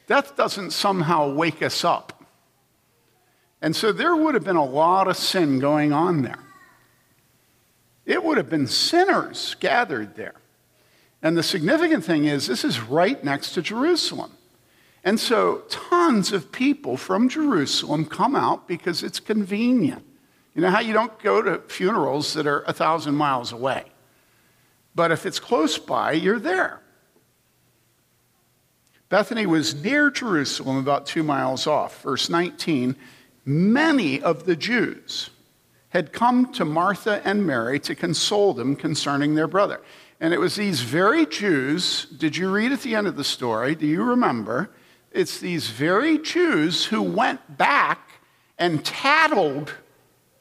death 0.07 0.37
doesn't 0.37 0.71
somehow 0.71 1.35
wake 1.35 1.61
us 1.61 1.85
up. 1.85 2.20
And 3.63 3.77
so 3.77 3.93
there 3.93 4.17
would 4.17 4.35
have 4.35 4.45
been 4.45 4.57
a 4.57 4.65
lot 4.65 5.09
of 5.09 5.17
sin 5.17 5.59
going 5.59 5.93
on 5.93 6.23
there. 6.23 6.39
It 8.07 8.25
would 8.25 8.39
have 8.39 8.49
been 8.49 8.67
sinners 8.67 9.55
gathered 9.61 10.17
there. 10.17 10.35
And 11.23 11.37
the 11.37 11.43
significant 11.43 12.05
thing 12.05 12.25
is, 12.25 12.47
this 12.47 12.65
is 12.65 12.81
right 12.81 13.23
next 13.23 13.53
to 13.53 13.63
Jerusalem. 13.63 14.33
And 15.05 15.21
so 15.21 15.63
tons 15.69 16.33
of 16.33 16.51
people 16.53 16.97
from 16.97 17.29
Jerusalem 17.29 18.07
come 18.07 18.35
out 18.35 18.67
because 18.67 19.03
it's 19.03 19.21
convenient. 19.21 20.05
You 20.55 20.63
know 20.63 20.71
how 20.71 20.81
you 20.81 20.93
don't 20.93 21.17
go 21.21 21.41
to 21.43 21.59
funerals 21.69 22.35
that 22.35 22.47
are 22.47 22.63
a 22.63 22.73
thousand 22.73 23.15
miles 23.15 23.53
away? 23.53 23.85
But 24.95 25.13
if 25.13 25.25
it's 25.25 25.39
close 25.39 25.79
by, 25.79 26.13
you're 26.13 26.41
there. 26.41 26.81
Bethany 29.09 29.47
was 29.47 29.75
near 29.83 30.11
Jerusalem, 30.11 30.77
about 30.77 31.07
two 31.07 31.23
miles 31.23 31.67
off. 31.67 32.03
Verse 32.03 32.29
19 32.29 32.97
Many 33.45 34.21
of 34.21 34.45
the 34.45 34.57
Jews 34.57 35.31
had 35.91 36.13
come 36.13 36.53
to 36.53 36.65
Martha 36.65 37.21
and 37.25 37.47
Mary 37.47 37.81
to 37.81 37.95
console 37.95 38.55
them 38.55 38.77
concerning 38.77 39.35
their 39.35 39.49
brother. 39.49 39.81
And 40.21 40.35
it 40.35 40.39
was 40.39 40.57
these 40.57 40.83
very 40.83 41.27
Jews, 41.27 42.05
did 42.05 42.37
you 42.37 42.51
read 42.51 42.73
at 42.73 42.83
the 42.83 42.95
end 42.95 43.07
of 43.07 43.17
the 43.17 43.25
story? 43.25 43.75
Do 43.75 43.87
you 43.87 44.03
remember? 44.03 44.71
It's 45.11 45.41
these 45.41 45.69
very 45.69 46.19
Jews 46.19 46.85
who 46.85 47.03
went 47.03 47.57
back 47.57 48.21
and 48.59 48.85
tattled 48.85 49.75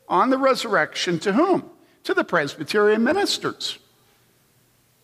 on 0.08 0.30
the 0.30 0.38
resurrection 0.38 1.20
to 1.20 1.34
whom? 1.34 1.70
To 2.04 2.14
the 2.14 2.24
Presbyterian 2.24 3.04
ministers, 3.04 3.78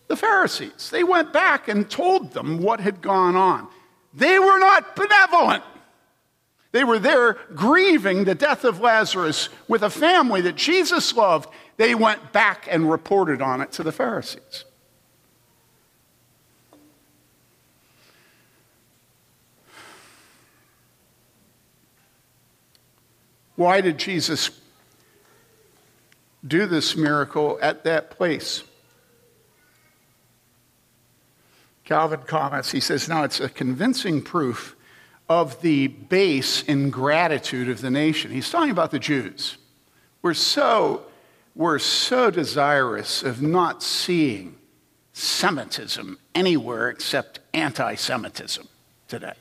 the 0.08 0.16
Pharisees. 0.16 0.90
They 0.90 1.04
went 1.04 1.32
back 1.32 1.68
and 1.68 1.88
told 1.88 2.32
them 2.32 2.62
what 2.62 2.80
had 2.80 3.00
gone 3.00 3.36
on. 3.36 3.68
They 4.12 4.38
were 4.38 4.58
not 4.58 4.96
benevolent. 4.96 5.62
They 6.72 6.84
were 6.84 6.98
there 6.98 7.34
grieving 7.54 8.24
the 8.24 8.34
death 8.34 8.64
of 8.64 8.80
Lazarus 8.80 9.48
with 9.66 9.82
a 9.82 9.90
family 9.90 10.40
that 10.42 10.56
Jesus 10.56 11.14
loved. 11.14 11.48
They 11.76 11.94
went 11.94 12.32
back 12.32 12.66
and 12.70 12.90
reported 12.90 13.40
on 13.40 13.60
it 13.60 13.72
to 13.72 13.82
the 13.82 13.92
Pharisees. 13.92 14.64
Why 23.56 23.80
did 23.80 23.96
Jesus 23.96 24.50
do 26.46 26.66
this 26.66 26.94
miracle 26.94 27.58
at 27.62 27.84
that 27.84 28.10
place? 28.10 28.62
Calvin 31.84 32.20
comments, 32.26 32.70
he 32.70 32.80
says, 32.80 33.08
now 33.08 33.24
it's 33.24 33.40
a 33.40 33.48
convincing 33.48 34.20
proof 34.20 34.75
of 35.28 35.60
the 35.60 35.88
base 35.88 36.62
ingratitude 36.62 37.68
of 37.68 37.80
the 37.80 37.90
nation. 37.90 38.30
He's 38.30 38.50
talking 38.50 38.70
about 38.70 38.90
the 38.90 38.98
Jews. 38.98 39.56
We're 40.22 40.34
so, 40.34 41.06
we're 41.54 41.78
so 41.78 42.30
desirous 42.30 43.22
of 43.22 43.42
not 43.42 43.82
seeing 43.82 44.56
Semitism 45.12 46.18
anywhere 46.34 46.90
except 46.90 47.40
anti 47.54 47.94
Semitism 47.94 48.68
today. 49.08 49.32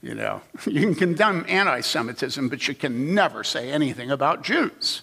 You 0.00 0.14
know, 0.14 0.42
you 0.66 0.80
can 0.80 0.94
condemn 0.94 1.44
anti 1.48 1.80
Semitism, 1.80 2.48
but 2.48 2.66
you 2.66 2.74
can 2.74 3.14
never 3.14 3.44
say 3.44 3.70
anything 3.70 4.10
about 4.10 4.42
Jews. 4.42 5.02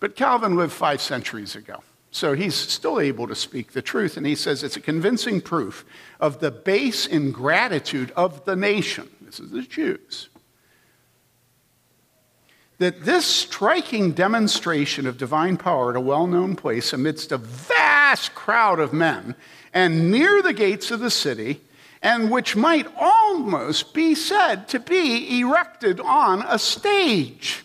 But 0.00 0.16
Calvin 0.16 0.56
lived 0.56 0.72
five 0.72 1.00
centuries 1.00 1.56
ago. 1.56 1.82
So 2.14 2.34
he's 2.34 2.54
still 2.54 3.00
able 3.00 3.26
to 3.26 3.34
speak 3.34 3.72
the 3.72 3.82
truth. 3.82 4.16
And 4.16 4.24
he 4.24 4.36
says 4.36 4.62
it's 4.62 4.76
a 4.76 4.80
convincing 4.80 5.40
proof 5.40 5.84
of 6.20 6.38
the 6.38 6.52
base 6.52 7.08
ingratitude 7.08 8.12
of 8.12 8.44
the 8.44 8.54
nation. 8.54 9.10
This 9.20 9.40
is 9.40 9.50
the 9.50 9.62
Jews. 9.62 10.28
That 12.78 13.04
this 13.04 13.26
striking 13.26 14.12
demonstration 14.12 15.08
of 15.08 15.18
divine 15.18 15.56
power 15.56 15.90
at 15.90 15.96
a 15.96 16.00
well 16.00 16.28
known 16.28 16.54
place 16.54 16.92
amidst 16.92 17.32
a 17.32 17.36
vast 17.36 18.32
crowd 18.36 18.78
of 18.78 18.92
men 18.92 19.34
and 19.72 20.12
near 20.12 20.40
the 20.40 20.52
gates 20.52 20.92
of 20.92 21.00
the 21.00 21.10
city 21.10 21.62
and 22.00 22.30
which 22.30 22.54
might 22.54 22.86
almost 22.96 23.92
be 23.92 24.14
said 24.14 24.68
to 24.68 24.78
be 24.78 25.40
erected 25.40 25.98
on 25.98 26.44
a 26.46 26.60
stage, 26.60 27.64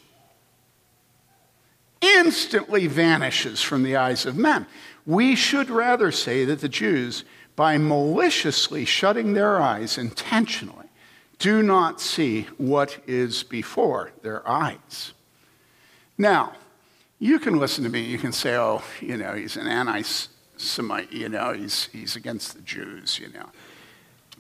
instantly 2.01 2.87
vanishes 2.87 3.61
from 3.61 3.83
the 3.83 3.95
eyes 3.95 4.25
of 4.25 4.37
men. 4.37 4.65
We 5.05 5.35
should 5.35 5.69
rather 5.69 6.11
say 6.11 6.45
that 6.45 6.61
the 6.61 6.69
Jews, 6.69 7.23
by 7.55 7.77
maliciously 7.77 8.85
shutting 8.85 9.33
their 9.33 9.61
eyes 9.61 9.97
intentionally, 9.97 10.87
do 11.39 11.63
not 11.63 12.01
see 12.01 12.47
what 12.57 12.97
is 13.07 13.43
before 13.43 14.11
their 14.21 14.47
eyes. 14.47 15.13
Now, 16.17 16.53
you 17.17 17.39
can 17.39 17.57
listen 17.57 17.83
to 17.85 17.89
me, 17.89 18.01
you 18.01 18.17
can 18.17 18.31
say, 18.31 18.55
oh, 18.55 18.81
you 19.01 19.17
know, 19.17 19.33
he's 19.33 19.57
an 19.57 19.67
anti 19.67 20.03
Semite, 20.57 21.13
you 21.13 21.29
know, 21.29 21.53
he's, 21.53 21.85
he's 21.85 22.17
against 22.17 22.53
the 22.53 22.61
Jews, 22.61 23.17
you 23.17 23.29
know. 23.29 23.49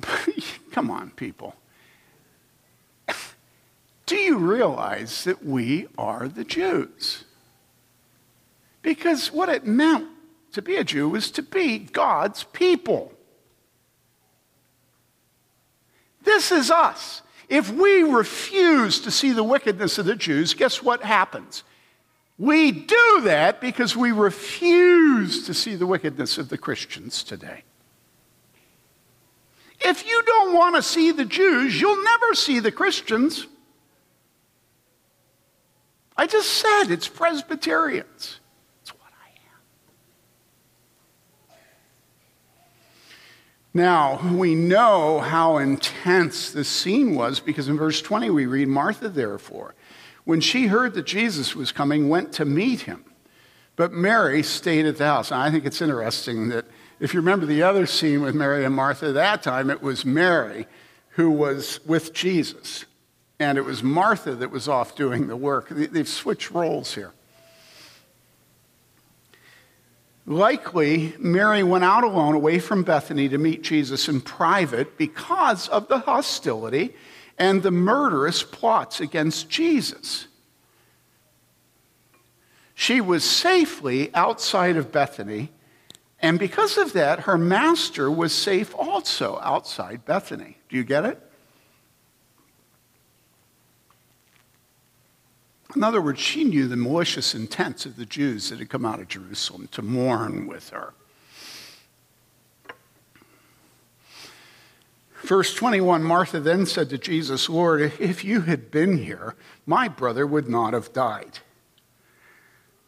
Come 0.71 0.91
on, 0.91 1.11
people. 1.11 1.55
Do 4.05 4.17
you 4.17 4.37
realize 4.37 5.23
that 5.23 5.45
we 5.45 5.87
are 5.97 6.27
the 6.27 6.43
Jews? 6.43 7.23
Because 8.81 9.31
what 9.31 9.49
it 9.49 9.65
meant 9.65 10.07
to 10.53 10.61
be 10.61 10.75
a 10.75 10.83
Jew 10.83 11.09
was 11.09 11.31
to 11.31 11.41
be 11.41 11.79
God's 11.79 12.43
people. 12.43 13.13
This 16.23 16.51
is 16.51 16.71
us. 16.71 17.21
If 17.49 17.71
we 17.71 18.03
refuse 18.03 19.01
to 19.01 19.11
see 19.11 19.31
the 19.31 19.43
wickedness 19.43 19.97
of 19.97 20.05
the 20.05 20.15
Jews, 20.15 20.53
guess 20.53 20.83
what 20.83 21.03
happens? 21.03 21.63
We 22.37 22.71
do 22.71 23.21
that 23.23 23.59
because 23.59 23.97
we 23.97 24.11
refuse 24.11 25.45
to 25.45 25.53
see 25.53 25.75
the 25.75 25.87
wickedness 25.87 26.37
of 26.37 26.47
the 26.49 26.57
Christians 26.57 27.21
today. 27.23 27.63
If 29.81 30.05
you 30.05 30.21
don't 30.25 30.53
want 30.53 30.75
to 30.75 30.83
see 30.83 31.11
the 31.11 31.25
Jews, 31.25 31.79
you'll 31.79 32.03
never 32.03 32.33
see 32.35 32.59
the 32.59 32.71
Christians. 32.71 33.47
I 36.15 36.27
just 36.27 36.49
said 36.49 36.91
it's 36.91 37.07
Presbyterians. 37.07 38.39
It's 38.81 38.91
what 38.93 39.11
I 39.23 39.29
am. 39.29 39.59
Now, 43.79 44.19
we 44.35 44.55
know 44.55 45.19
how 45.21 45.55
intense 45.55 46.51
this 46.51 46.67
scene 46.67 47.15
was 47.15 47.39
because 47.39 47.69
in 47.69 47.77
verse 47.77 48.01
20 48.01 48.29
we 48.29 48.45
read 48.45 48.67
Martha, 48.67 49.07
therefore, 49.07 49.73
when 50.25 50.41
she 50.41 50.67
heard 50.67 50.95
that 50.95 51.05
Jesus 51.05 51.55
was 51.55 51.71
coming, 51.71 52.09
went 52.09 52.33
to 52.33 52.43
meet 52.43 52.81
him. 52.81 53.05
But 53.77 53.93
Mary 53.93 54.43
stayed 54.43 54.85
at 54.85 54.97
the 54.97 55.05
house. 55.05 55.31
And 55.31 55.39
I 55.39 55.49
think 55.49 55.63
it's 55.63 55.81
interesting 55.81 56.49
that 56.49 56.65
if 56.99 57.13
you 57.13 57.21
remember 57.21 57.45
the 57.45 57.63
other 57.63 57.85
scene 57.85 58.21
with 58.21 58.35
Mary 58.35 58.65
and 58.65 58.75
Martha, 58.75 59.13
that 59.13 59.43
time 59.43 59.69
it 59.69 59.81
was 59.81 60.03
Mary 60.03 60.67
who 61.11 61.31
was 61.31 61.79
with 61.85 62.11
Jesus, 62.11 62.83
and 63.39 63.57
it 63.57 63.63
was 63.63 63.81
Martha 63.81 64.35
that 64.35 64.51
was 64.51 64.67
off 64.67 64.93
doing 64.93 65.27
the 65.27 65.37
work. 65.37 65.69
They've 65.69 66.05
switched 66.05 66.51
roles 66.51 66.95
here. 66.95 67.13
Likely, 70.29 71.15
Mary 71.19 71.63
went 71.63 71.83
out 71.83 72.05
alone 72.05 72.35
away 72.35 72.59
from 72.59 72.83
Bethany 72.83 73.27
to 73.29 73.37
meet 73.37 73.63
Jesus 73.63 74.07
in 74.07 74.21
private 74.21 74.97
because 74.97 75.67
of 75.67 75.87
the 75.87 75.99
hostility 75.99 76.95
and 77.37 77.63
the 77.63 77.71
murderous 77.71 78.43
plots 78.43 79.01
against 79.01 79.49
Jesus. 79.49 80.27
She 82.75 83.01
was 83.01 83.23
safely 83.23 84.13
outside 84.13 84.77
of 84.77 84.91
Bethany 84.91 85.51
and 86.21 86.37
because 86.37 86.77
of 86.77 86.93
that, 86.93 87.21
her 87.21 87.37
master 87.37 88.11
was 88.11 88.33
safe 88.33 88.75
also 88.75 89.39
outside 89.41 90.05
Bethany. 90.05 90.57
Do 90.67 90.75
you 90.75 90.83
get 90.83 91.05
it? 91.05 91.28
In 95.75 95.83
other 95.83 96.01
words, 96.01 96.19
she 96.19 96.43
knew 96.43 96.67
the 96.67 96.75
malicious 96.75 97.35
intents 97.35 97.85
of 97.85 97.95
the 97.95 98.05
Jews 98.05 98.49
that 98.49 98.59
had 98.59 98.69
come 98.69 98.85
out 98.85 98.99
of 98.99 99.07
Jerusalem 99.07 99.69
to 99.71 99.81
mourn 99.81 100.47
with 100.47 100.69
her. 100.71 100.93
Verse 105.21 105.53
21 105.53 106.01
Martha 106.01 106.39
then 106.39 106.65
said 106.65 106.89
to 106.89 106.97
Jesus, 106.97 107.49
Lord, 107.49 107.93
if 107.99 108.23
you 108.23 108.41
had 108.41 108.71
been 108.71 108.97
here, 108.97 109.35
my 109.65 109.87
brother 109.87 110.25
would 110.25 110.49
not 110.49 110.73
have 110.73 110.91
died. 110.91 111.39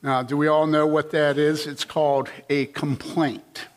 Now, 0.02 0.24
do 0.24 0.36
we 0.36 0.48
all 0.48 0.66
know 0.66 0.88
what 0.88 1.12
that 1.12 1.38
is? 1.38 1.68
It's 1.68 1.86
called 1.86 2.30
a 2.50 2.66
complaint, 2.68 3.68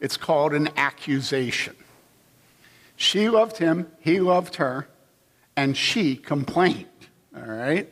it's 0.00 0.16
called 0.16 0.52
an 0.52 0.68
accusation. 0.76 1.76
She 2.96 3.28
loved 3.28 3.58
him, 3.58 3.92
he 4.00 4.20
loved 4.20 4.56
her, 4.56 4.88
and 5.54 5.76
she 5.76 6.16
complained. 6.16 6.86
All 7.36 7.42
right? 7.42 7.88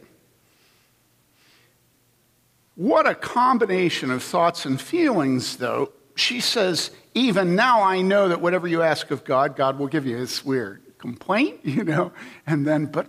What 2.77 3.07
a 3.07 3.15
combination 3.15 4.11
of 4.11 4.23
thoughts 4.23 4.65
and 4.67 4.81
feelings, 4.81 5.57
though. 5.57 5.93
She 6.17 6.41
says, 6.41 6.91
Even 7.15 7.55
now 7.55 7.83
I 7.83 8.03
know 8.03 8.29
that 8.29 8.41
whatever 8.41 8.67
you 8.67 8.83
ask 8.83 9.11
of 9.11 9.25
God, 9.25 9.57
God 9.57 9.79
will 9.79 9.87
give 9.87 10.07
you. 10.07 10.21
It's 10.21 10.45
weird. 10.45 10.83
Complaint, 10.99 11.61
you 11.65 11.85
know? 11.85 12.13
And 12.47 12.67
then, 12.67 12.87
but, 12.87 13.09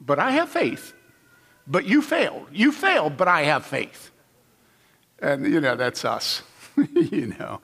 but 0.00 0.18
I 0.18 0.32
have 0.32 0.48
faith. 0.48 0.92
But 1.66 1.84
you 1.84 2.02
failed. 2.02 2.46
You 2.50 2.72
failed, 2.72 3.16
but 3.16 3.28
I 3.28 3.42
have 3.42 3.64
faith. 3.64 4.10
And, 5.20 5.46
you 5.46 5.60
know, 5.60 5.76
that's 5.76 6.04
us. 6.04 6.42
you 6.94 7.34
know, 7.38 7.60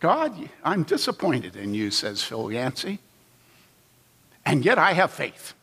God, 0.00 0.48
I'm 0.64 0.84
disappointed 0.84 1.56
in 1.56 1.74
you, 1.74 1.90
says 1.90 2.22
Phil 2.22 2.50
Yancey. 2.50 2.98
And 4.44 4.64
yet 4.64 4.78
I 4.78 4.92
have 4.94 5.12
faith. 5.12 5.54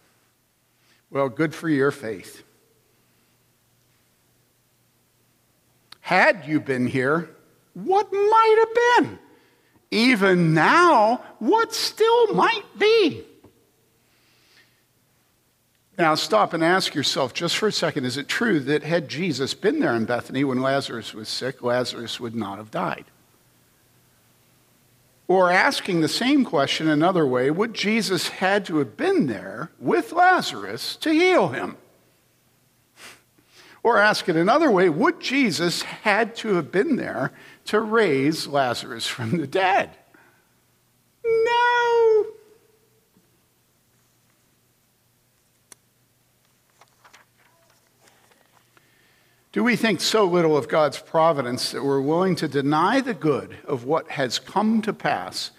Well, 1.10 1.28
good 1.28 1.56
for 1.56 1.68
your 1.68 1.92
faith. 1.92 2.44
Had 6.10 6.48
you 6.48 6.60
been 6.60 6.88
here, 6.88 7.30
what 7.76 8.12
might 8.12 8.56
have 8.58 9.06
been? 9.06 9.20
Even 9.92 10.56
now, 10.56 11.22
what 11.38 11.72
still 11.72 12.34
might 12.34 12.66
be? 12.80 13.24
Now, 16.00 16.16
stop 16.16 16.54
and 16.54 16.64
ask 16.64 16.96
yourself 16.96 17.36
just 17.36 17.58
for 17.58 17.68
a 17.68 17.72
second 17.72 18.06
is 18.06 18.18
it 18.18 18.28
true 18.28 18.60
that 18.62 18.82
had 18.82 19.08
Jesus 19.08 19.54
been 19.54 19.82
there 19.82 19.94
in 19.94 20.06
Bethany 20.06 20.44
when 20.44 20.64
Lazarus 20.64 21.14
was 21.14 21.30
sick, 21.30 21.62
Lazarus 21.62 22.20
would 22.20 22.34
not 22.34 22.58
have 22.58 22.72
died? 22.72 23.06
Or 25.28 25.52
asking 25.52 26.02
the 26.02 26.08
same 26.08 26.44
question 26.44 26.88
another 26.88 27.28
way, 27.28 27.52
would 27.52 27.76
Jesus 27.76 28.30
had 28.30 28.66
to 28.66 28.80
have 28.80 28.98
been 28.98 29.28
there 29.28 29.70
with 29.78 30.12
Lazarus 30.12 30.96
to 31.02 31.12
heal 31.12 31.50
him? 31.50 31.78
Or 33.90 33.98
ask 33.98 34.30
it 34.30 34.36
another 34.36 34.70
way, 34.70 34.88
would 34.88 35.20
Jesus 35.20 35.82
had 35.82 36.36
to 36.36 36.54
have 36.54 36.72
been 36.72 36.96
there 36.96 37.32
to 37.66 37.80
raise 37.80 38.46
Lazarus 38.46 39.08
from 39.08 39.40
the 39.40 39.48
dead? 39.48 39.90
No. 41.26 42.26
Do 49.52 49.64
we 49.64 49.76
think 49.76 50.02
so 50.02 50.24
little 50.24 50.56
of 50.56 50.68
God's 50.68 51.00
providence 51.00 51.72
that 51.72 51.84
we're 51.84 52.00
willing 52.00 52.36
to 52.36 52.48
deny 52.48 53.02
the 53.02 53.16
good 53.16 53.58
of 53.66 53.86
what 53.86 54.08
has 54.10 54.38
come 54.38 54.84
to 54.84 54.94
pass, 54.94 55.50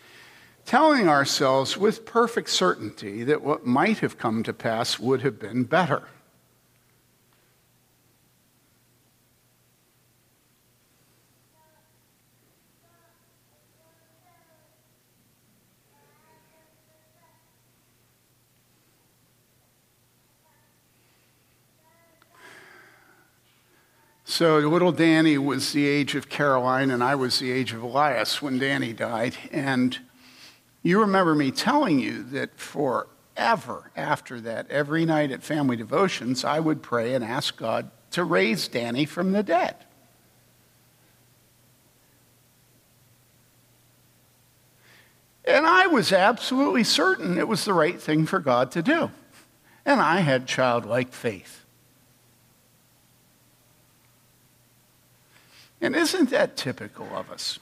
telling 0.65 1.09
ourselves 1.09 1.77
with 1.77 2.07
perfect 2.07 2.51
certainty 2.51 3.25
that 3.25 3.43
what 3.43 3.67
might 3.67 3.99
have 3.99 4.19
come 4.19 4.45
to 4.45 4.53
pass 4.53 5.01
would 5.01 5.23
have 5.23 5.41
been 5.41 5.65
better? 5.65 6.05
So 24.31 24.59
little 24.59 24.93
Danny 24.93 25.39
was 25.39 25.73
the 25.73 25.89
age 25.89 26.15
of 26.15 26.29
Caroline, 26.29 26.93
and 26.93 27.03
I 27.03 27.17
was 27.17 27.41
the 27.41 27.51
age 27.51 27.73
of 27.73 27.83
Elias 27.83 28.41
when 28.41 28.61
Danny 28.61 28.93
died. 28.93 29.37
And 29.51 29.99
you 30.85 31.01
remember 31.01 31.35
me 31.35 31.51
telling 31.51 31.99
you 31.99 32.23
that 32.23 32.57
forever 32.57 33.91
after 33.97 34.41
that, 34.43 34.71
every 34.71 35.05
night 35.05 35.33
at 35.33 35.43
family 35.43 35.75
devotions, 35.75 36.45
I 36.45 36.61
would 36.61 36.81
pray 36.81 37.13
and 37.15 37.25
ask 37.25 37.57
God 37.57 37.91
to 38.13 38.23
raise 38.23 38.69
Danny 38.69 39.05
from 39.05 39.33
the 39.33 39.43
dead. 39.43 39.75
And 45.45 45.67
I 45.67 45.89
was 45.89 46.13
absolutely 46.13 46.85
certain 46.85 47.37
it 47.37 47.49
was 47.49 47.65
the 47.65 47.75
right 47.75 48.01
thing 48.01 48.27
for 48.27 48.39
God 48.39 48.71
to 48.71 48.81
do. 48.81 49.11
And 49.85 50.01
I 50.01 50.21
had 50.21 50.47
childlike 50.47 51.13
faith. 51.13 51.61
And 55.81 55.97
isn't 55.97 56.31
that 56.31 56.57
typical 56.57 57.07
of 57.15 57.31
us? 57.31 57.59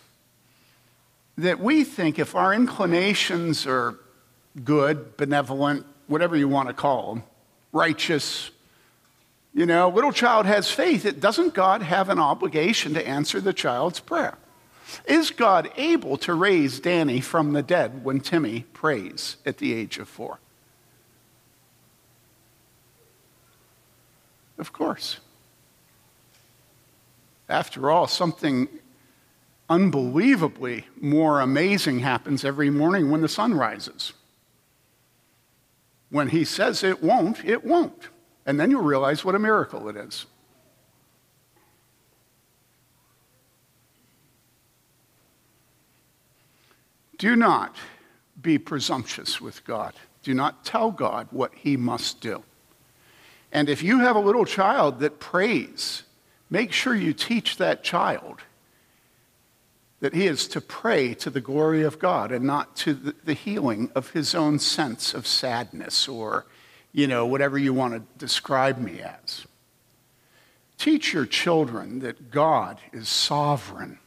That 1.37 1.61
we 1.61 1.85
think 1.85 2.19
if 2.19 2.35
our 2.35 2.53
inclinations 2.53 3.67
are 3.67 3.95
good, 4.65 5.17
benevolent, 5.17 5.87
whatever 6.09 6.37
you 6.37 6.49
want 6.49 6.69
to 6.69 6.75
call 6.75 7.15
them, 7.15 7.23
righteous, 7.73 8.51
you 9.55 9.67
know, 9.67 9.89
little 9.89 10.13
child 10.13 10.47
has 10.47 10.71
faith, 10.71 11.05
it 11.05 11.21
doesn't 11.21 11.55
God 11.55 11.83
have 11.83 12.09
an 12.09 12.19
obligation 12.19 12.95
to 12.95 13.07
answer 13.07 13.41
the 13.41 13.53
child's 13.53 14.01
prayer? 14.01 14.37
Is 15.07 15.31
God 15.31 15.71
able 15.77 16.17
to 16.19 16.35
raise 16.35 16.81
Danny 16.81 17.21
from 17.21 17.53
the 17.53 17.63
dead 17.63 18.05
when 18.05 18.21
Timmy 18.21 18.65
prays 18.73 19.37
at 19.45 19.59
the 19.59 19.75
age 19.75 19.99
of 19.99 20.09
four? 20.09 20.39
Of 24.59 24.73
course. 24.73 25.21
After 27.49 27.91
all, 27.91 28.07
something 28.07 28.69
unbelievably 29.69 30.87
more 31.01 31.41
amazing 31.41 32.01
happens 32.01 32.45
every 32.45 32.71
morning 32.71 33.11
when 33.11 33.21
the 33.21 33.29
sun 33.29 33.55
rises. 33.55 34.13
When 36.11 36.29
he 36.29 36.45
says 36.45 36.83
it 36.83 37.03
won't, 37.03 37.45
it 37.45 37.65
won't. 37.65 38.09
And 38.47 38.59
then 38.59 38.71
you'll 38.71 38.83
realize 38.83 39.25
what 39.25 39.35
a 39.35 39.39
miracle 39.39 39.89
it 39.89 39.97
is. 39.97 40.27
Do 47.19 47.35
not 47.35 47.77
be 48.41 48.59
presumptuous 48.59 49.41
with 49.41 49.65
God. 49.65 49.93
Do 50.23 50.35
not 50.35 50.65
tell 50.65 50.91
God 50.91 51.27
what 51.31 51.53
he 51.55 51.77
must 51.77 52.21
do. 52.21 52.43
And 53.51 53.69
if 53.69 53.83
you 53.83 53.99
have 54.01 54.15
a 54.15 54.21
little 54.21 54.45
child 54.45 55.01
that 55.01 55.19
prays 55.19 56.05
make 56.51 56.73
sure 56.73 56.95
you 56.95 57.13
teach 57.13 57.57
that 57.57 57.83
child 57.85 58.43
that 60.01 60.15
he 60.15 60.27
is 60.27 60.47
to 60.49 60.61
pray 60.61 61.13
to 61.15 61.31
the 61.31 61.41
glory 61.41 61.83
of 61.83 61.99
God 61.99 62.31
and 62.31 62.45
not 62.45 62.77
to 62.77 62.95
the, 62.95 63.35
healing 63.35 63.91
of 63.95 64.11
his 64.11 64.35
own 64.35 64.59
sense 64.59 65.13
of 65.13 65.27
sadness 65.27 66.07
or, 66.07 66.47
you 66.93 67.07
know, 67.07 67.27
whatever 67.27 67.59
you 67.59 67.75
want 67.75 67.95
to 67.95 68.03
describe 68.17 68.79
me 68.79 69.01
as. 69.01 69.47
Teach 70.79 71.13
your 71.13 71.27
children 71.27 71.99
that 72.01 72.31
God 72.31 72.79
is 72.93 73.09
sovereign 73.09 73.99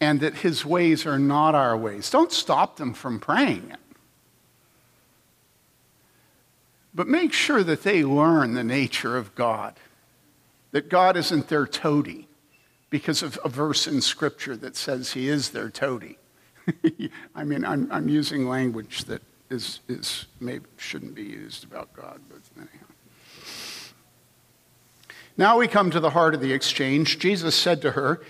and 0.00 0.18
that 0.20 0.36
his 0.36 0.64
ways 0.64 1.06
are 1.06 1.18
not 1.18 1.54
our 1.54 1.76
ways. 1.76 2.10
Don't 2.10 2.32
stop 2.32 2.76
them 2.76 2.92
from 2.92 3.20
praying. 3.20 3.74
But 6.92 7.06
make 7.06 7.32
sure 7.32 7.62
that 7.62 7.84
they 7.84 8.02
learn 8.02 8.54
the 8.54 8.64
nature 8.64 9.16
of 9.16 9.36
God 9.36 9.74
that 10.72 10.88
God 10.88 11.16
isn't 11.16 11.48
their 11.48 11.66
toady 11.66 12.28
because 12.90 13.22
of 13.22 13.38
a 13.44 13.48
verse 13.48 13.86
in 13.86 14.00
Scripture 14.00 14.56
that 14.56 14.76
says 14.76 15.12
he 15.12 15.28
is 15.28 15.50
their 15.50 15.70
toady. 15.70 16.18
I 17.34 17.44
mean, 17.44 17.64
I'm, 17.64 17.90
I'm 17.90 18.08
using 18.08 18.48
language 18.48 19.04
that 19.04 19.22
is, 19.48 19.80
is 19.88 20.26
maybe 20.40 20.66
shouldn't 20.76 21.14
be 21.14 21.24
used 21.24 21.64
about 21.64 21.92
God, 21.92 22.20
but 22.28 22.38
anyhow. 22.56 22.86
Now 25.36 25.58
we 25.58 25.68
come 25.68 25.90
to 25.90 26.00
the 26.00 26.10
heart 26.10 26.34
of 26.34 26.40
the 26.40 26.52
exchange. 26.52 27.18
Jesus 27.18 27.54
said 27.54 27.80
to 27.82 27.92
her, 27.92 28.20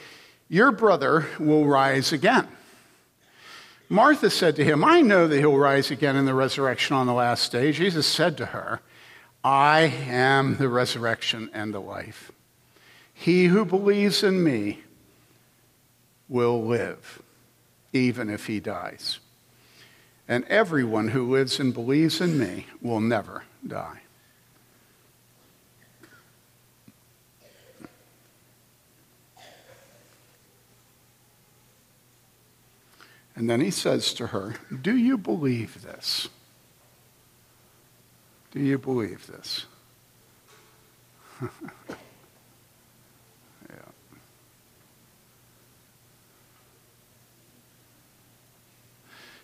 Your 0.48 0.70
brother 0.70 1.26
will 1.38 1.66
rise 1.66 2.12
again. 2.12 2.48
Martha 3.88 4.30
said 4.30 4.54
to 4.56 4.64
him, 4.64 4.84
I 4.84 5.00
know 5.00 5.26
that 5.26 5.38
he'll 5.38 5.58
rise 5.58 5.90
again 5.90 6.14
in 6.14 6.24
the 6.24 6.34
resurrection 6.34 6.94
on 6.94 7.06
the 7.06 7.12
last 7.12 7.50
day. 7.50 7.72
Jesus 7.72 8.06
said 8.06 8.36
to 8.36 8.46
her, 8.46 8.80
I 9.42 9.80
am 10.06 10.58
the 10.58 10.68
resurrection 10.68 11.50
and 11.52 11.74
the 11.74 11.80
life. 11.80 12.30
He 13.20 13.44
who 13.48 13.66
believes 13.66 14.22
in 14.22 14.42
me 14.42 14.78
will 16.26 16.64
live, 16.64 17.20
even 17.92 18.30
if 18.30 18.46
he 18.46 18.60
dies. 18.60 19.18
And 20.26 20.42
everyone 20.46 21.08
who 21.08 21.30
lives 21.30 21.60
and 21.60 21.74
believes 21.74 22.22
in 22.22 22.38
me 22.38 22.64
will 22.80 23.02
never 23.02 23.44
die. 23.66 24.00
And 33.36 33.50
then 33.50 33.60
he 33.60 33.70
says 33.70 34.14
to 34.14 34.28
her, 34.28 34.54
Do 34.80 34.96
you 34.96 35.18
believe 35.18 35.82
this? 35.82 36.30
Do 38.50 38.60
you 38.60 38.78
believe 38.78 39.26
this? 39.26 39.66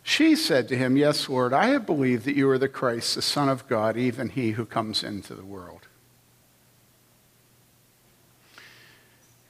She 0.08 0.36
said 0.36 0.68
to 0.68 0.76
him, 0.76 0.96
Yes, 0.96 1.28
Lord, 1.28 1.52
I 1.52 1.66
have 1.70 1.84
believed 1.84 2.26
that 2.26 2.36
you 2.36 2.48
are 2.50 2.58
the 2.58 2.68
Christ, 2.68 3.16
the 3.16 3.22
Son 3.22 3.48
of 3.48 3.66
God, 3.66 3.96
even 3.96 4.28
he 4.28 4.52
who 4.52 4.64
comes 4.64 5.02
into 5.02 5.34
the 5.34 5.44
world. 5.44 5.88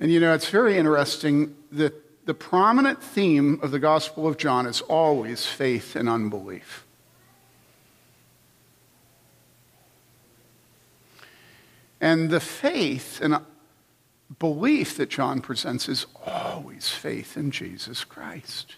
And 0.00 0.10
you 0.10 0.18
know, 0.18 0.32
it's 0.32 0.48
very 0.48 0.78
interesting 0.78 1.54
that 1.72 2.24
the 2.24 2.32
prominent 2.32 3.02
theme 3.02 3.60
of 3.62 3.70
the 3.70 3.78
Gospel 3.78 4.26
of 4.26 4.38
John 4.38 4.64
is 4.64 4.80
always 4.80 5.44
faith 5.44 5.94
and 5.94 6.08
unbelief. 6.08 6.86
And 12.00 12.30
the 12.30 12.40
faith 12.40 13.20
and 13.20 13.40
belief 14.38 14.96
that 14.96 15.10
John 15.10 15.42
presents 15.42 15.86
is 15.86 16.06
always 16.24 16.88
faith 16.88 17.36
in 17.36 17.50
Jesus 17.50 18.04
Christ. 18.04 18.76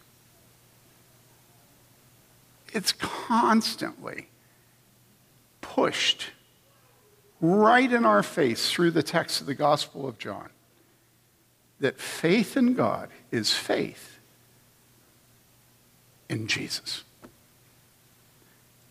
It's 2.72 2.92
constantly 2.92 4.28
pushed 5.60 6.30
right 7.40 7.90
in 7.92 8.04
our 8.04 8.22
face 8.22 8.70
through 8.70 8.90
the 8.90 9.02
text 9.02 9.40
of 9.40 9.46
the 9.46 9.54
Gospel 9.54 10.08
of 10.08 10.18
John 10.18 10.50
that 11.80 12.00
faith 12.00 12.56
in 12.56 12.74
God 12.74 13.10
is 13.30 13.52
faith 13.52 14.18
in 16.28 16.46
Jesus. 16.46 17.04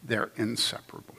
They're 0.03 0.31
inseparable. 0.37 1.15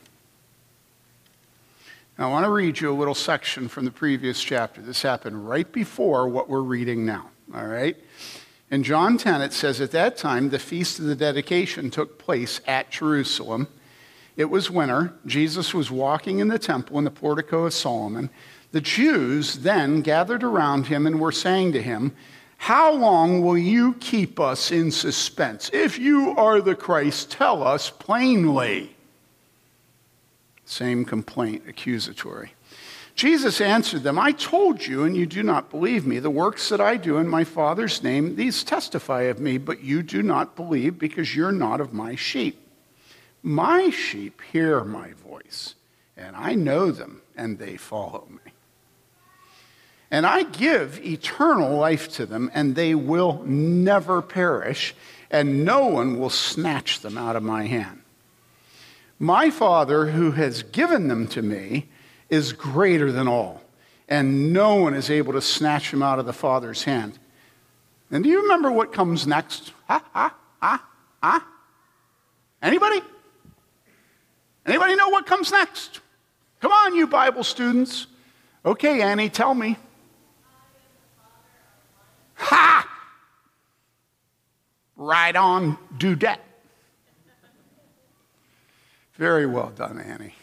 Now, 2.18 2.28
I 2.28 2.32
want 2.32 2.46
to 2.46 2.50
read 2.50 2.80
you 2.80 2.90
a 2.90 2.96
little 2.96 3.14
section 3.14 3.68
from 3.68 3.84
the 3.84 3.90
previous 3.92 4.42
chapter. 4.42 4.80
This 4.80 5.02
happened 5.02 5.48
right 5.48 5.70
before 5.70 6.28
what 6.28 6.48
we're 6.48 6.62
reading 6.62 7.06
now, 7.06 7.30
all 7.54 7.66
right? 7.66 7.96
In 8.70 8.82
John 8.82 9.16
10, 9.16 9.40
it 9.40 9.52
says, 9.52 9.80
At 9.80 9.92
that 9.92 10.16
time, 10.16 10.50
the 10.50 10.58
feast 10.58 10.98
of 10.98 11.06
the 11.06 11.16
dedication 11.16 11.90
took 11.90 12.18
place 12.18 12.60
at 12.66 12.90
Jerusalem. 12.90 13.68
It 14.36 14.50
was 14.50 14.70
winter. 14.70 15.14
Jesus 15.26 15.72
was 15.72 15.90
walking 15.90 16.38
in 16.38 16.48
the 16.48 16.58
temple 16.58 16.98
in 16.98 17.04
the 17.04 17.10
portico 17.10 17.64
of 17.64 17.72
Solomon. 17.72 18.30
The 18.72 18.80
Jews 18.82 19.60
then 19.60 20.02
gathered 20.02 20.44
around 20.44 20.86
him 20.86 21.06
and 21.06 21.18
were 21.18 21.32
saying 21.32 21.72
to 21.72 21.82
him, 21.82 22.14
How 22.58 22.92
long 22.92 23.42
will 23.42 23.56
you 23.56 23.94
keep 23.94 24.38
us 24.38 24.70
in 24.70 24.90
suspense? 24.90 25.70
If 25.72 25.98
you 25.98 26.36
are 26.36 26.60
the 26.60 26.74
Christ, 26.74 27.30
tell 27.30 27.62
us 27.62 27.88
plainly. 27.88 28.94
Same 30.66 31.06
complaint, 31.06 31.62
accusatory. 31.66 32.52
Jesus 33.18 33.60
answered 33.60 34.04
them, 34.04 34.16
I 34.16 34.30
told 34.30 34.86
you, 34.86 35.02
and 35.02 35.16
you 35.16 35.26
do 35.26 35.42
not 35.42 35.70
believe 35.70 36.06
me. 36.06 36.20
The 36.20 36.30
works 36.30 36.68
that 36.68 36.80
I 36.80 36.96
do 36.96 37.16
in 37.16 37.26
my 37.26 37.42
Father's 37.42 38.00
name, 38.00 38.36
these 38.36 38.62
testify 38.62 39.22
of 39.22 39.40
me, 39.40 39.58
but 39.58 39.82
you 39.82 40.04
do 40.04 40.22
not 40.22 40.54
believe 40.54 41.00
because 41.00 41.34
you're 41.34 41.50
not 41.50 41.80
of 41.80 41.92
my 41.92 42.14
sheep. 42.14 42.60
My 43.42 43.90
sheep 43.90 44.40
hear 44.52 44.84
my 44.84 45.14
voice, 45.14 45.74
and 46.16 46.36
I 46.36 46.54
know 46.54 46.92
them, 46.92 47.22
and 47.36 47.58
they 47.58 47.76
follow 47.76 48.28
me. 48.30 48.52
And 50.12 50.24
I 50.24 50.44
give 50.44 51.04
eternal 51.04 51.76
life 51.76 52.12
to 52.12 52.24
them, 52.24 52.52
and 52.54 52.76
they 52.76 52.94
will 52.94 53.42
never 53.44 54.22
perish, 54.22 54.94
and 55.28 55.64
no 55.64 55.86
one 55.86 56.20
will 56.20 56.30
snatch 56.30 57.00
them 57.00 57.18
out 57.18 57.34
of 57.34 57.42
my 57.42 57.66
hand. 57.66 58.00
My 59.18 59.50
Father, 59.50 60.10
who 60.12 60.30
has 60.30 60.62
given 60.62 61.08
them 61.08 61.26
to 61.26 61.42
me, 61.42 61.88
is 62.28 62.52
greater 62.52 63.10
than 63.10 63.28
all, 63.28 63.62
and 64.08 64.52
no 64.52 64.76
one 64.76 64.94
is 64.94 65.10
able 65.10 65.32
to 65.32 65.40
snatch 65.40 65.92
him 65.92 66.02
out 66.02 66.18
of 66.18 66.26
the 66.26 66.32
Father's 66.32 66.84
hand. 66.84 67.18
And 68.10 68.24
do 68.24 68.30
you 68.30 68.42
remember 68.42 68.70
what 68.70 68.92
comes 68.92 69.26
next? 69.26 69.72
Ha, 69.86 70.02
ha, 70.12 70.34
ha, 70.60 70.84
ha. 71.22 71.46
Anybody? 72.62 73.00
Anybody 74.66 74.96
know 74.96 75.08
what 75.08 75.26
comes 75.26 75.50
next? 75.50 76.00
Come 76.60 76.72
on, 76.72 76.94
you 76.94 77.06
Bible 77.06 77.44
students. 77.44 78.06
Okay, 78.64 79.02
Annie, 79.02 79.28
tell 79.28 79.54
me. 79.54 79.76
Ha! 82.34 82.86
Right 84.96 85.36
on, 85.36 85.78
dudette. 85.96 86.40
Very 89.14 89.46
well 89.46 89.70
done, 89.70 90.00
Annie. 90.00 90.34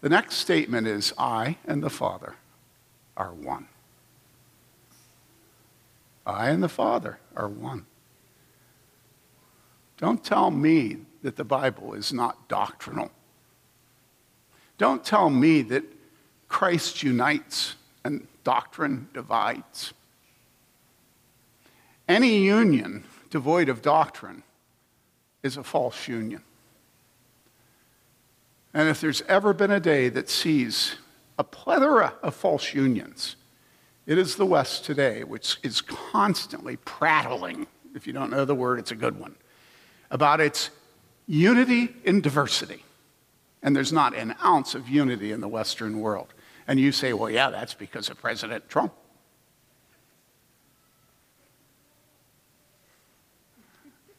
The 0.00 0.08
next 0.08 0.36
statement 0.36 0.86
is 0.86 1.12
I 1.18 1.58
and 1.66 1.82
the 1.82 1.90
Father 1.90 2.36
are 3.16 3.32
one. 3.32 3.68
I 6.26 6.50
and 6.50 6.62
the 6.62 6.68
Father 6.68 7.18
are 7.36 7.48
one. 7.48 7.86
Don't 9.98 10.24
tell 10.24 10.50
me 10.50 10.98
that 11.22 11.36
the 11.36 11.44
Bible 11.44 11.92
is 11.92 12.12
not 12.12 12.48
doctrinal. 12.48 13.10
Don't 14.78 15.04
tell 15.04 15.28
me 15.28 15.60
that 15.62 15.84
Christ 16.48 17.02
unites 17.02 17.74
and 18.02 18.26
doctrine 18.44 19.08
divides. 19.12 19.92
Any 22.08 22.38
union 22.38 23.04
devoid 23.28 23.68
of 23.68 23.82
doctrine 23.82 24.42
is 25.42 25.58
a 25.58 25.62
false 25.62 26.08
union. 26.08 26.42
And 28.72 28.88
if 28.88 29.00
there's 29.00 29.22
ever 29.22 29.52
been 29.52 29.70
a 29.70 29.80
day 29.80 30.08
that 30.10 30.28
sees 30.28 30.96
a 31.38 31.44
plethora 31.44 32.14
of 32.22 32.34
false 32.34 32.72
unions, 32.72 33.36
it 34.06 34.18
is 34.18 34.36
the 34.36 34.46
West 34.46 34.84
today, 34.84 35.24
which 35.24 35.58
is 35.62 35.80
constantly 35.80 36.76
prattling, 36.76 37.66
if 37.94 38.06
you 38.06 38.12
don't 38.12 38.30
know 38.30 38.44
the 38.44 38.54
word, 38.54 38.78
it's 38.78 38.92
a 38.92 38.96
good 38.96 39.18
one, 39.18 39.34
about 40.10 40.40
its 40.40 40.70
unity 41.26 41.94
in 42.04 42.20
diversity. 42.20 42.84
And 43.62 43.76
there's 43.76 43.92
not 43.92 44.14
an 44.14 44.34
ounce 44.42 44.74
of 44.74 44.88
unity 44.88 45.32
in 45.32 45.40
the 45.40 45.48
Western 45.48 46.00
world. 46.00 46.32
And 46.66 46.78
you 46.78 46.92
say, 46.92 47.12
well, 47.12 47.30
yeah, 47.30 47.50
that's 47.50 47.74
because 47.74 48.08
of 48.08 48.20
President 48.20 48.68
Trump. 48.68 48.92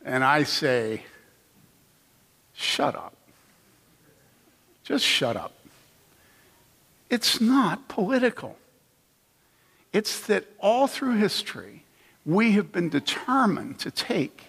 And 0.04 0.24
I 0.24 0.44
say, 0.44 1.04
shut 2.54 2.96
up. 2.96 3.16
Just 4.84 5.06
shut 5.06 5.36
up. 5.36 5.54
It's 7.10 7.42
not 7.42 7.88
political. 7.88 8.58
It's 9.94 10.20
that 10.28 10.46
all 10.60 10.88
through 10.88 11.18
history, 11.18 11.84
we 12.26 12.54
have 12.54 12.72
been 12.72 12.90
determined 12.90 13.80
to 13.80 13.92
take 13.92 14.46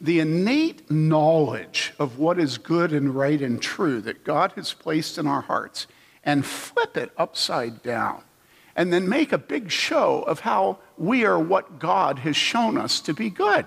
the 0.00 0.20
innate 0.20 0.90
knowledge 0.90 1.94
of 1.98 2.18
what 2.18 2.38
is 2.38 2.58
good 2.58 2.92
and 2.92 3.14
right 3.14 3.40
and 3.40 3.62
true 3.62 4.00
that 4.02 4.24
God 4.24 4.52
has 4.56 4.74
placed 4.74 5.16
in 5.16 5.26
our 5.26 5.40
hearts 5.40 5.86
and 6.24 6.44
flip 6.44 6.96
it 6.96 7.12
upside 7.16 7.82
down 7.82 8.22
and 8.76 8.92
then 8.92 9.08
make 9.08 9.32
a 9.32 9.38
big 9.38 9.70
show 9.70 10.22
of 10.22 10.40
how 10.40 10.78
we 10.98 11.24
are 11.24 11.38
what 11.38 11.78
God 11.78 12.18
has 12.20 12.36
shown 12.36 12.76
us 12.76 13.00
to 13.02 13.14
be 13.14 13.30
good. 13.30 13.66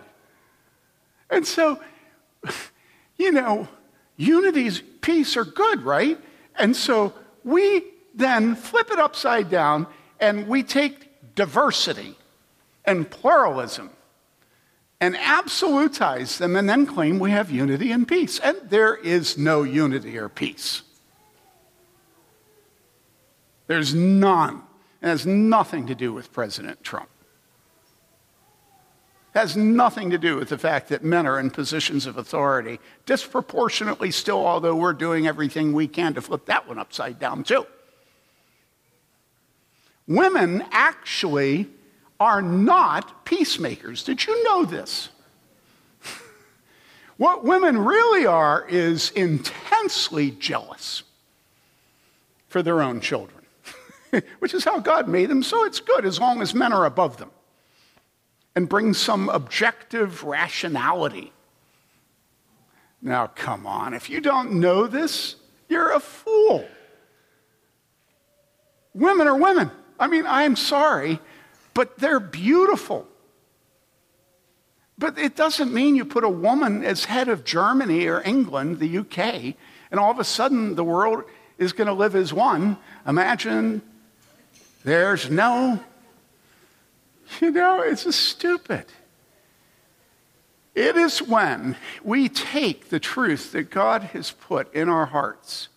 And 1.29 1.45
so, 1.45 1.79
you 3.17 3.31
know, 3.31 3.67
unity's 4.17 4.81
peace 5.01 5.37
are 5.37 5.45
good, 5.45 5.83
right? 5.83 6.19
And 6.55 6.75
so 6.75 7.13
we 7.43 7.83
then 8.13 8.55
flip 8.55 8.91
it 8.91 8.99
upside 8.99 9.49
down 9.49 9.87
and 10.19 10.47
we 10.47 10.63
take 10.63 11.35
diversity 11.35 12.17
and 12.83 13.09
pluralism 13.09 13.91
and 14.99 15.15
absolutize 15.15 16.37
them 16.37 16.55
and 16.55 16.67
then 16.67 16.87
claim 16.87 17.19
we 17.19 17.31
have 17.31 17.51
unity 17.51 17.91
and 17.91 18.07
peace. 18.07 18.39
And 18.39 18.57
there 18.69 18.95
is 18.95 19.37
no 19.37 19.63
unity 19.63 20.17
or 20.17 20.27
peace. 20.27 20.81
There's 23.67 23.93
none. 23.93 24.63
It 25.01 25.07
has 25.07 25.25
nothing 25.27 25.87
to 25.87 25.95
do 25.95 26.11
with 26.11 26.33
President 26.33 26.83
Trump 26.83 27.09
has 29.37 29.55
nothing 29.55 30.09
to 30.09 30.17
do 30.17 30.35
with 30.35 30.49
the 30.49 30.57
fact 30.57 30.89
that 30.89 31.03
men 31.03 31.27
are 31.27 31.39
in 31.39 31.51
positions 31.51 32.07
of 32.07 32.17
authority 32.17 32.79
disproportionately 33.05 34.09
still, 34.09 34.43
although 34.43 34.75
we're 34.75 34.93
doing 34.93 35.27
everything 35.27 35.73
we 35.73 35.87
can 35.87 36.15
to 36.15 36.21
flip 36.21 36.43
that 36.47 36.67
one 36.67 36.79
upside 36.79 37.19
down 37.19 37.43
too. 37.43 37.63
Women 40.07 40.65
actually 40.71 41.67
are 42.19 42.41
not 42.41 43.25
peacemakers. 43.25 44.03
Did 44.03 44.25
you 44.25 44.43
know 44.43 44.65
this? 44.65 45.09
what 47.17 47.43
women 47.43 47.77
really 47.77 48.25
are 48.25 48.65
is 48.67 49.11
intensely 49.11 50.31
jealous 50.31 51.03
for 52.49 52.63
their 52.63 52.81
own 52.81 53.01
children, 53.01 53.45
which 54.39 54.55
is 54.55 54.63
how 54.63 54.79
God 54.79 55.07
made 55.07 55.29
them, 55.29 55.43
so 55.43 55.63
it's 55.63 55.79
good 55.79 56.05
as 56.05 56.19
long 56.19 56.41
as 56.41 56.55
men 56.55 56.73
are 56.73 56.85
above 56.85 57.17
them 57.17 57.29
and 58.57 58.67
bring 58.67 58.91
some 58.91 59.29
objective 59.29 60.23
rationality. 60.23 61.31
Now, 63.03 63.27
come 63.27 63.67
on, 63.67 63.93
if 63.93 64.09
you 64.09 64.19
don't 64.19 64.53
know 64.53 64.87
this, 64.87 65.35
you're 65.69 65.91
a 65.91 65.99
fool. 65.99 66.65
Women 68.95 69.27
are 69.27 69.37
women. 69.37 69.69
I 69.99 70.07
mean, 70.07 70.25
I'm 70.25 70.55
sorry, 70.55 71.19
but 71.75 71.99
they're 71.99 72.19
beautiful. 72.19 73.07
But 74.97 75.19
it 75.19 75.35
doesn't 75.35 75.71
mean 75.71 75.95
you 75.95 76.03
put 76.03 76.23
a 76.23 76.29
woman 76.29 76.83
as 76.83 77.05
head 77.05 77.27
of 77.27 77.43
Germany 77.43 78.07
or 78.07 78.23
England, 78.23 78.79
the 78.79 78.97
UK, 78.97 79.53
and 79.91 79.99
all 79.99 80.09
of 80.09 80.17
a 80.17 80.23
sudden 80.23 80.73
the 80.73 80.83
world 80.83 81.25
is 81.59 81.73
going 81.73 81.89
to 81.89 81.93
live 81.93 82.15
as 82.15 82.33
one. 82.33 82.77
Imagine 83.05 83.83
there's 84.83 85.29
no 85.29 85.79
You 87.41 87.51
know, 87.51 87.81
it's 87.81 88.03
just 88.03 88.19
stupid. 88.19 88.85
It 90.75 90.95
is 90.95 91.21
when 91.21 91.75
we 92.03 92.29
take 92.29 92.89
the 92.89 92.99
truth 92.99 93.51
that 93.53 93.71
God 93.71 94.03
has 94.03 94.31
put 94.31 94.73
in 94.73 94.89
our 94.89 95.07
hearts 95.07 95.69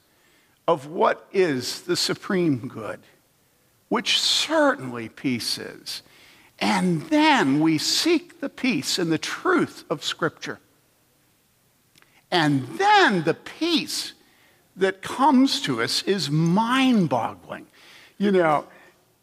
of 0.69 0.87
what 0.87 1.27
is 1.33 1.83
the 1.83 1.97
supreme 1.97 2.69
good, 2.69 3.01
which 3.89 4.21
certainly 4.21 5.09
peace 5.09 5.57
is, 5.57 6.03
and 6.59 7.03
then 7.03 7.61
we 7.61 7.79
seek 7.79 8.41
the 8.41 8.51
peace 8.51 8.99
and 8.99 9.11
the 9.11 9.19
truth 9.19 9.85
of 9.89 10.05
Scripture. 10.05 10.61
And 12.31 12.67
then 12.79 13.25
the 13.25 13.35
peace 13.35 14.13
that 14.77 15.03
comes 15.03 15.63
to 15.63 15.83
us 15.83 16.03
is 16.03 16.31
mind 16.31 17.09
boggling. 17.09 17.67
You 18.19 18.33
know, 18.33 18.67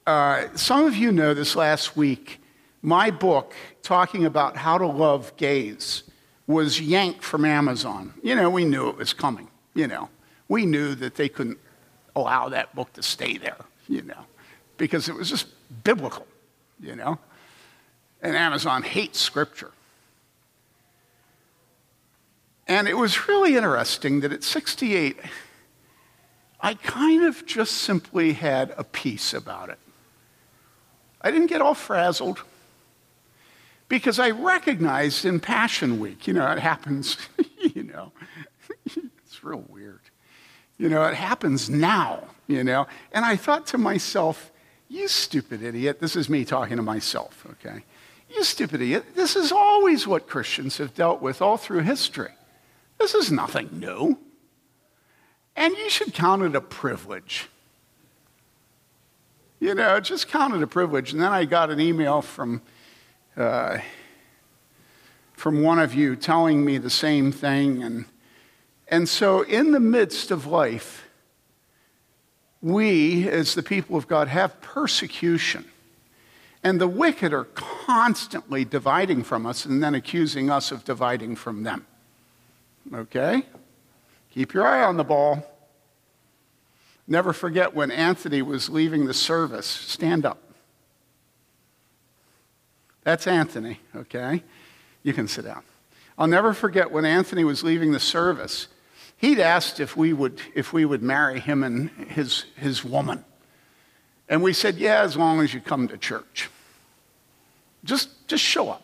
uh, 0.08 0.48
some 0.56 0.86
of 0.86 0.96
you 0.96 1.12
know 1.12 1.34
this 1.34 1.56
last 1.56 1.98
week, 1.98 2.40
my 2.82 3.12
book 3.12 3.54
talking 3.84 4.26
about 4.26 4.56
how 4.56 4.78
to 4.78 4.88
love 4.88 5.36
gays 5.36 6.04
was 6.48 6.80
yanked 6.80 7.24
from 7.24 7.44
Amazon. 7.44 8.14
You 8.24 8.34
know, 8.36 8.50
we 8.50 8.64
knew 8.64 8.88
it 8.88 8.96
was 8.96 9.12
coming, 9.12 9.50
you 9.76 9.86
know. 9.86 10.08
We 10.48 10.66
knew 10.66 10.96
that 10.96 11.16
they 11.16 11.28
couldn't 11.28 11.60
allow 12.16 12.48
that 12.48 12.74
book 12.74 12.94
to 12.94 13.04
stay 13.04 13.38
there, 13.38 13.58
you 13.90 14.02
know, 14.02 14.26
because 14.78 15.10
it 15.10 15.16
was 15.16 15.30
just 15.30 15.48
biblical, 15.84 16.26
you 16.80 16.96
know. 16.96 17.20
And 18.22 18.34
Amazon 18.34 18.84
hates 18.84 19.20
scripture. 19.20 19.72
And 22.66 22.88
it 22.88 22.96
was 22.96 23.28
really 23.28 23.58
interesting 23.58 24.22
that 24.22 24.32
at 24.32 24.46
68, 24.46 25.18
I 26.62 26.76
kind 26.76 27.26
of 27.26 27.46
just 27.46 27.74
simply 27.74 28.32
had 28.32 28.74
a 28.78 28.86
peace 28.86 29.34
about 29.34 29.68
it. 29.68 29.80
I 31.22 31.32
didn't 31.32 31.48
get 31.48 31.62
all 31.62 31.74
frazzled 31.74 32.44
because 33.90 34.20
I 34.20 34.32
recognized 34.32 35.26
in 35.26 35.40
Passion 35.40 36.00
Week, 36.00 36.28
you 36.28 36.34
know, 36.34 36.52
it 36.52 36.60
happens, 36.60 37.18
you 37.60 37.84
know, 37.84 38.12
it's 38.86 39.44
real 39.44 39.64
weird. 39.70 40.02
You 40.78 40.90
know, 40.90 41.04
it 41.06 41.16
happens 41.16 41.70
now, 41.70 42.24
you 42.48 42.64
know. 42.64 42.88
And 43.12 43.26
I 43.26 43.36
thought 43.36 43.66
to 43.68 43.78
myself, 43.78 44.52
you 44.90 45.08
stupid 45.08 45.64
idiot. 45.64 46.00
This 46.00 46.16
is 46.16 46.30
me 46.30 46.46
talking 46.46 46.78
to 46.78 46.84
myself, 46.84 47.46
okay? 47.52 47.84
You 48.30 48.44
stupid 48.44 48.82
idiot. 48.82 49.16
This 49.16 49.36
is 49.36 49.52
always 49.52 50.06
what 50.06 50.28
Christians 50.28 50.78
have 50.78 50.94
dealt 50.94 51.22
with 51.22 51.42
all 51.42 51.58
through 51.58 51.80
history. 51.80 52.32
This 53.00 53.16
is 53.16 53.32
nothing 53.32 53.70
new. 53.74 54.20
And 55.56 55.76
you 55.76 55.90
should 55.90 56.14
count 56.14 56.44
it 56.44 56.56
a 56.56 56.62
privilege. 56.62 57.50
You 59.60 59.74
know, 59.74 60.00
just 60.00 60.28
counted 60.28 60.62
a 60.62 60.68
privilege. 60.68 61.14
And 61.14 61.22
then 61.22 61.32
I 61.32 61.46
got 61.46 61.72
an 61.72 61.80
email 61.80 62.22
from, 62.22 62.62
uh, 63.36 63.80
from 65.34 65.64
one 65.64 65.80
of 65.80 65.96
you 65.96 66.16
telling 66.16 66.64
me 66.64 66.78
the 66.78 66.92
same 66.92 67.32
thing. 67.32 67.82
And, 67.82 68.06
and 68.88 69.10
so, 69.10 69.42
in 69.42 69.72
the 69.72 69.80
midst 69.80 70.30
of 70.30 70.46
life, 70.46 71.08
we, 72.62 73.28
as 73.28 73.56
the 73.56 73.64
people 73.64 73.98
of 73.98 74.08
God, 74.08 74.28
have 74.28 74.62
persecution. 74.62 75.66
And 76.64 76.80
the 76.80 76.88
wicked 76.88 77.34
are 77.34 77.46
constantly 77.46 78.64
dividing 78.64 79.24
from 79.24 79.46
us 79.46 79.66
and 79.66 79.82
then 79.82 79.96
accusing 79.96 80.50
us 80.50 80.72
of 80.72 80.84
dividing 80.84 81.36
from 81.36 81.64
them. 81.64 81.86
Okay? 82.94 83.44
Keep 84.32 84.54
your 84.54 84.68
eye 84.68 84.84
on 84.84 84.98
the 84.98 85.04
ball. 85.04 85.44
Never 87.08 87.32
forget 87.32 87.74
when 87.74 87.90
Anthony 87.90 88.42
was 88.42 88.70
leaving 88.70 89.06
the 89.06 89.14
service. 89.14 89.66
Stand 89.66 90.26
up. 90.26 90.42
That's 93.04 93.26
Anthony, 93.26 93.80
okay? 93.96 94.44
You 95.04 95.14
can 95.14 95.30
sit 95.30 95.46
down. 95.46 95.64
I'll 96.18 96.28
never 96.28 96.54
forget 96.54 96.92
when 96.92 97.06
Anthony 97.06 97.46
was 97.46 97.64
leaving 97.64 97.94
the 97.94 98.00
service. 98.00 98.68
He'd 99.16 99.40
asked 99.40 99.80
if 99.80 99.96
we 99.96 100.12
would, 100.12 100.42
if 100.54 100.74
we 100.74 100.84
would 100.84 101.02
marry 101.02 101.40
him 101.40 101.64
and 101.64 101.90
his, 102.10 102.46
his 102.56 102.84
woman. 102.84 103.24
And 104.28 104.44
we 104.44 104.52
said, 104.52 104.76
Yeah, 104.76 105.02
as 105.02 105.16
long 105.16 105.40
as 105.40 105.54
you 105.54 105.62
come 105.62 105.88
to 105.88 105.98
church. 105.98 106.50
Just, 107.84 108.28
just 108.28 108.44
show 108.44 108.70
up. 108.70 108.84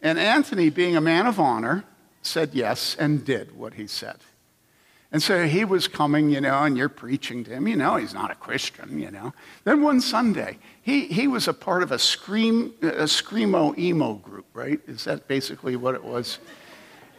And 0.00 0.18
Anthony, 0.18 0.70
being 0.70 0.96
a 0.96 1.00
man 1.00 1.26
of 1.26 1.38
honor, 1.38 1.84
said 2.22 2.54
yes 2.54 2.96
and 2.98 3.24
did 3.24 3.56
what 3.56 3.74
he 3.74 3.86
said. 3.86 4.16
And 5.12 5.22
so 5.22 5.46
he 5.46 5.64
was 5.64 5.86
coming, 5.86 6.30
you 6.30 6.40
know, 6.40 6.64
and 6.64 6.76
you're 6.76 6.88
preaching 6.88 7.44
to 7.44 7.50
him. 7.52 7.68
You 7.68 7.76
know, 7.76 7.96
he's 7.96 8.12
not 8.12 8.30
a 8.30 8.34
Christian, 8.34 8.98
you 8.98 9.10
know. 9.10 9.32
Then 9.64 9.82
one 9.82 10.00
Sunday, 10.00 10.58
he, 10.82 11.06
he 11.06 11.28
was 11.28 11.46
a 11.46 11.54
part 11.54 11.82
of 11.82 11.92
a, 11.92 11.98
scream, 11.98 12.74
a 12.82 13.04
screamo 13.04 13.78
emo 13.78 14.14
group, 14.14 14.46
right? 14.52 14.80
Is 14.86 15.04
that 15.04 15.28
basically 15.28 15.76
what 15.76 15.94
it 15.94 16.02
was? 16.02 16.38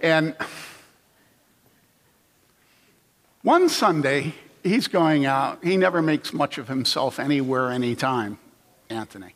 And 0.01 0.35
one 3.41 3.69
Sunday, 3.69 4.33
he's 4.63 4.87
going 4.89 5.25
out. 5.25 5.63
He 5.63 5.77
never 5.77 6.01
makes 6.01 6.33
much 6.33 6.57
of 6.57 6.67
himself 6.67 7.19
anywhere, 7.19 7.71
anytime, 7.71 8.37
Anthony. 8.89 9.33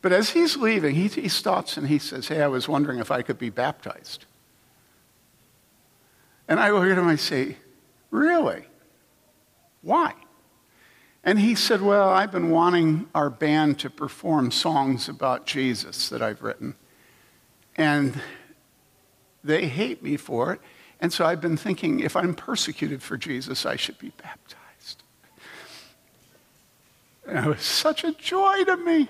But 0.00 0.12
as 0.12 0.30
he's 0.30 0.56
leaving, 0.56 0.94
he, 0.94 1.08
he 1.08 1.28
stops 1.28 1.76
and 1.76 1.88
he 1.88 1.98
says, 1.98 2.28
Hey, 2.28 2.42
I 2.42 2.48
was 2.48 2.68
wondering 2.68 3.00
if 3.00 3.10
I 3.10 3.22
could 3.22 3.38
be 3.38 3.50
baptized. 3.50 4.24
And 6.48 6.60
I 6.60 6.70
look 6.70 6.84
at 6.84 6.98
him 6.98 7.06
I 7.06 7.16
say, 7.16 7.56
Really? 8.12 8.66
Why? 9.80 10.12
And 11.24 11.40
he 11.40 11.54
said, 11.54 11.80
Well, 11.80 12.08
I've 12.10 12.30
been 12.30 12.50
wanting 12.50 13.08
our 13.14 13.30
band 13.30 13.80
to 13.80 13.90
perform 13.90 14.50
songs 14.50 15.08
about 15.08 15.46
Jesus 15.46 16.08
that 16.10 16.22
I've 16.22 16.42
written. 16.42 16.74
And 17.74 18.20
they 19.42 19.66
hate 19.66 20.02
me 20.02 20.16
for 20.16 20.52
it. 20.52 20.60
And 21.00 21.12
so 21.12 21.24
I've 21.24 21.40
been 21.40 21.56
thinking 21.56 22.00
if 22.00 22.14
I'm 22.14 22.34
persecuted 22.34 23.02
for 23.02 23.16
Jesus, 23.16 23.66
I 23.66 23.76
should 23.76 23.98
be 23.98 24.12
baptized. 24.22 25.02
And 27.26 27.46
it 27.46 27.48
was 27.48 27.62
such 27.62 28.04
a 28.04 28.12
joy 28.12 28.64
to 28.64 28.76
me. 28.76 29.08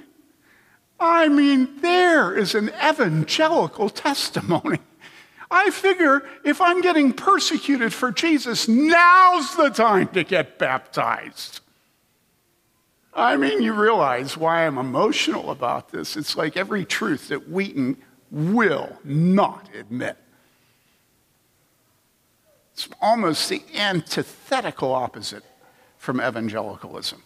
I 1.00 1.28
mean, 1.28 1.80
there 1.80 2.34
is 2.34 2.54
an 2.54 2.70
evangelical 2.82 3.90
testimony. 3.90 4.78
I 5.52 5.68
figure 5.70 6.22
if 6.44 6.62
I'm 6.62 6.80
getting 6.80 7.12
persecuted 7.12 7.92
for 7.92 8.10
Jesus, 8.10 8.66
now's 8.66 9.54
the 9.54 9.68
time 9.68 10.08
to 10.08 10.24
get 10.24 10.58
baptized. 10.58 11.60
I 13.12 13.36
mean, 13.36 13.60
you 13.60 13.74
realize 13.74 14.34
why 14.34 14.66
I'm 14.66 14.78
emotional 14.78 15.50
about 15.50 15.90
this. 15.90 16.16
It's 16.16 16.36
like 16.38 16.56
every 16.56 16.86
truth 16.86 17.28
that 17.28 17.50
Wheaton 17.50 17.98
will 18.30 18.98
not 19.04 19.68
admit. 19.78 20.16
It's 22.72 22.88
almost 23.02 23.50
the 23.50 23.62
antithetical 23.74 24.94
opposite 24.94 25.44
from 25.98 26.18
evangelicalism, 26.18 27.22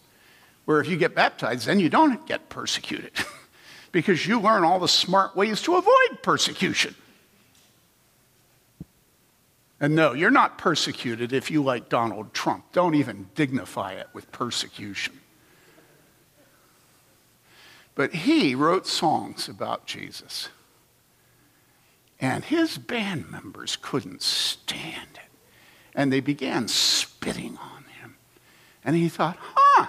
where 0.65 0.81
if 0.81 0.89
you 0.89 0.97
get 0.97 1.15
baptized, 1.15 1.65
then 1.65 1.79
you 1.79 1.87
don't 1.87 2.27
get 2.27 2.49
persecuted 2.49 3.13
because 3.93 4.27
you 4.27 4.41
learn 4.41 4.65
all 4.65 4.79
the 4.79 4.89
smart 4.89 5.33
ways 5.37 5.61
to 5.61 5.77
avoid 5.77 6.21
persecution. 6.21 6.93
And 9.79 9.95
no, 9.95 10.13
you're 10.13 10.31
not 10.31 10.57
persecuted 10.57 11.33
if 11.33 11.51
you 11.51 11.63
like 11.63 11.89
Donald 11.89 12.33
Trump. 12.33 12.65
Don't 12.71 12.95
even 12.95 13.29
dignify 13.35 13.93
it 13.93 14.07
with 14.11 14.31
persecution. 14.31 15.19
But 17.93 18.13
he 18.13 18.55
wrote 18.55 18.87
songs 18.87 19.47
about 19.47 19.85
Jesus. 19.85 20.49
And 22.19 22.43
his 22.43 22.77
band 22.77 23.29
members 23.29 23.77
couldn't 23.79 24.23
stand 24.23 25.09
it. 25.15 25.21
And 25.93 26.11
they 26.11 26.19
began 26.19 26.67
spitting 26.67 27.57
on 27.57 27.83
him. 28.01 28.17
And 28.83 28.95
he 28.95 29.09
thought, 29.09 29.37
huh, 29.39 29.87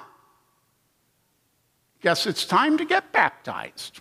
guess 2.02 2.26
it's 2.26 2.44
time 2.44 2.76
to 2.78 2.84
get 2.84 3.12
baptized. 3.12 4.00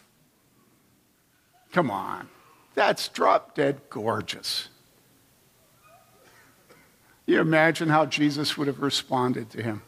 Come 1.72 1.92
on, 1.92 2.30
that's 2.76 3.08
drop 3.10 3.56
dead 3.56 3.82
gorgeous. 3.90 4.70
You 7.28 7.42
imagine 7.42 7.90
how 7.90 8.06
Jesus 8.06 8.58
would 8.58 8.68
have 8.68 8.80
responded 8.80 9.50
to 9.52 9.62
him. 9.62 9.84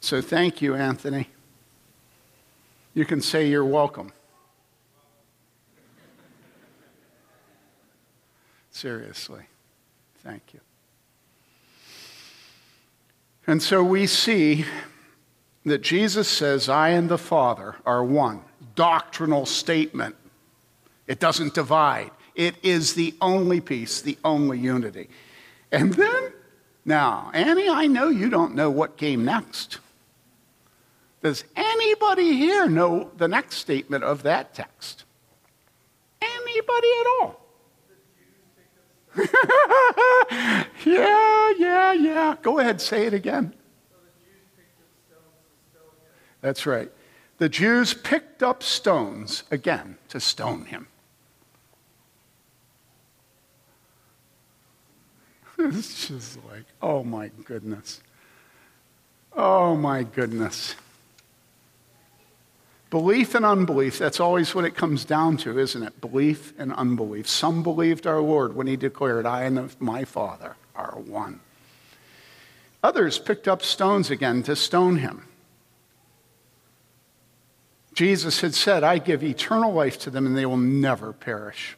So 0.00 0.22
thank 0.22 0.62
you, 0.62 0.74
Anthony. 0.74 1.28
You 2.94 3.04
can 3.04 3.20
say 3.20 3.48
you're 3.48 3.64
welcome. 3.64 4.12
Seriously. 8.70 9.42
Thank 10.24 10.54
you. 10.54 10.60
And 13.46 13.62
so 13.62 13.84
we 13.84 14.06
see 14.06 14.64
that 15.66 15.82
Jesus 15.82 16.28
says, 16.28 16.70
I 16.70 16.90
and 16.90 17.10
the 17.10 17.18
Father 17.18 17.76
are 17.84 18.02
one. 18.02 18.40
Doctrinal 18.74 19.44
statement. 19.44 20.16
It 21.06 21.20
doesn't 21.20 21.52
divide. 21.52 22.10
It 22.34 22.56
is 22.62 22.94
the 22.94 23.14
only 23.20 23.60
peace, 23.60 24.00
the 24.00 24.18
only 24.24 24.58
unity. 24.58 25.08
And 25.72 25.94
then 25.94 26.32
Now, 26.84 27.30
Annie, 27.34 27.68
I 27.68 27.86
know 27.86 28.08
you 28.08 28.30
don't 28.30 28.54
know 28.54 28.70
what 28.70 28.96
came 28.96 29.24
next. 29.24 29.78
Does 31.22 31.44
anybody 31.54 32.32
here 32.36 32.68
know 32.68 33.10
the 33.16 33.28
next 33.28 33.56
statement 33.56 34.02
of 34.02 34.22
that 34.22 34.54
text? 34.54 35.04
Anybody 36.22 36.88
at 37.00 37.06
all? 37.20 37.40
yeah, 40.84 41.52
yeah, 41.58 41.92
yeah. 41.92 42.36
Go 42.40 42.58
ahead, 42.58 42.80
say 42.80 43.06
it 43.06 43.12
again. 43.12 43.52
That's 46.40 46.64
right. 46.64 46.90
The 47.38 47.48
Jews 47.48 47.92
picked 47.92 48.42
up 48.42 48.62
stones 48.62 49.42
again 49.50 49.98
to 50.08 50.20
stone 50.20 50.64
him. 50.64 50.88
It's 55.72 56.08
just 56.08 56.38
like, 56.50 56.64
oh 56.80 57.04
my 57.04 57.30
goodness. 57.44 58.00
Oh 59.36 59.76
my 59.76 60.02
goodness. 60.02 60.74
Belief 62.88 63.34
and 63.34 63.44
unbelief, 63.44 63.98
that's 63.98 64.18
always 64.18 64.54
what 64.54 64.64
it 64.64 64.74
comes 64.74 65.04
down 65.04 65.36
to, 65.38 65.58
isn't 65.58 65.82
it? 65.82 66.00
Belief 66.00 66.52
and 66.58 66.72
unbelief. 66.72 67.28
Some 67.28 67.62
believed 67.62 68.06
our 68.06 68.20
Lord 68.20 68.56
when 68.56 68.66
he 68.66 68.76
declared, 68.76 69.26
I 69.26 69.42
and 69.42 69.74
my 69.80 70.04
Father 70.04 70.56
are 70.74 70.98
one. 70.98 71.40
Others 72.82 73.18
picked 73.18 73.46
up 73.46 73.62
stones 73.62 74.10
again 74.10 74.42
to 74.44 74.56
stone 74.56 74.96
him. 74.96 75.28
Jesus 77.92 78.40
had 78.40 78.54
said, 78.54 78.82
I 78.82 78.98
give 78.98 79.22
eternal 79.22 79.72
life 79.72 79.98
to 80.00 80.10
them 80.10 80.26
and 80.26 80.36
they 80.36 80.46
will 80.46 80.56
never 80.56 81.12
perish. 81.12 81.76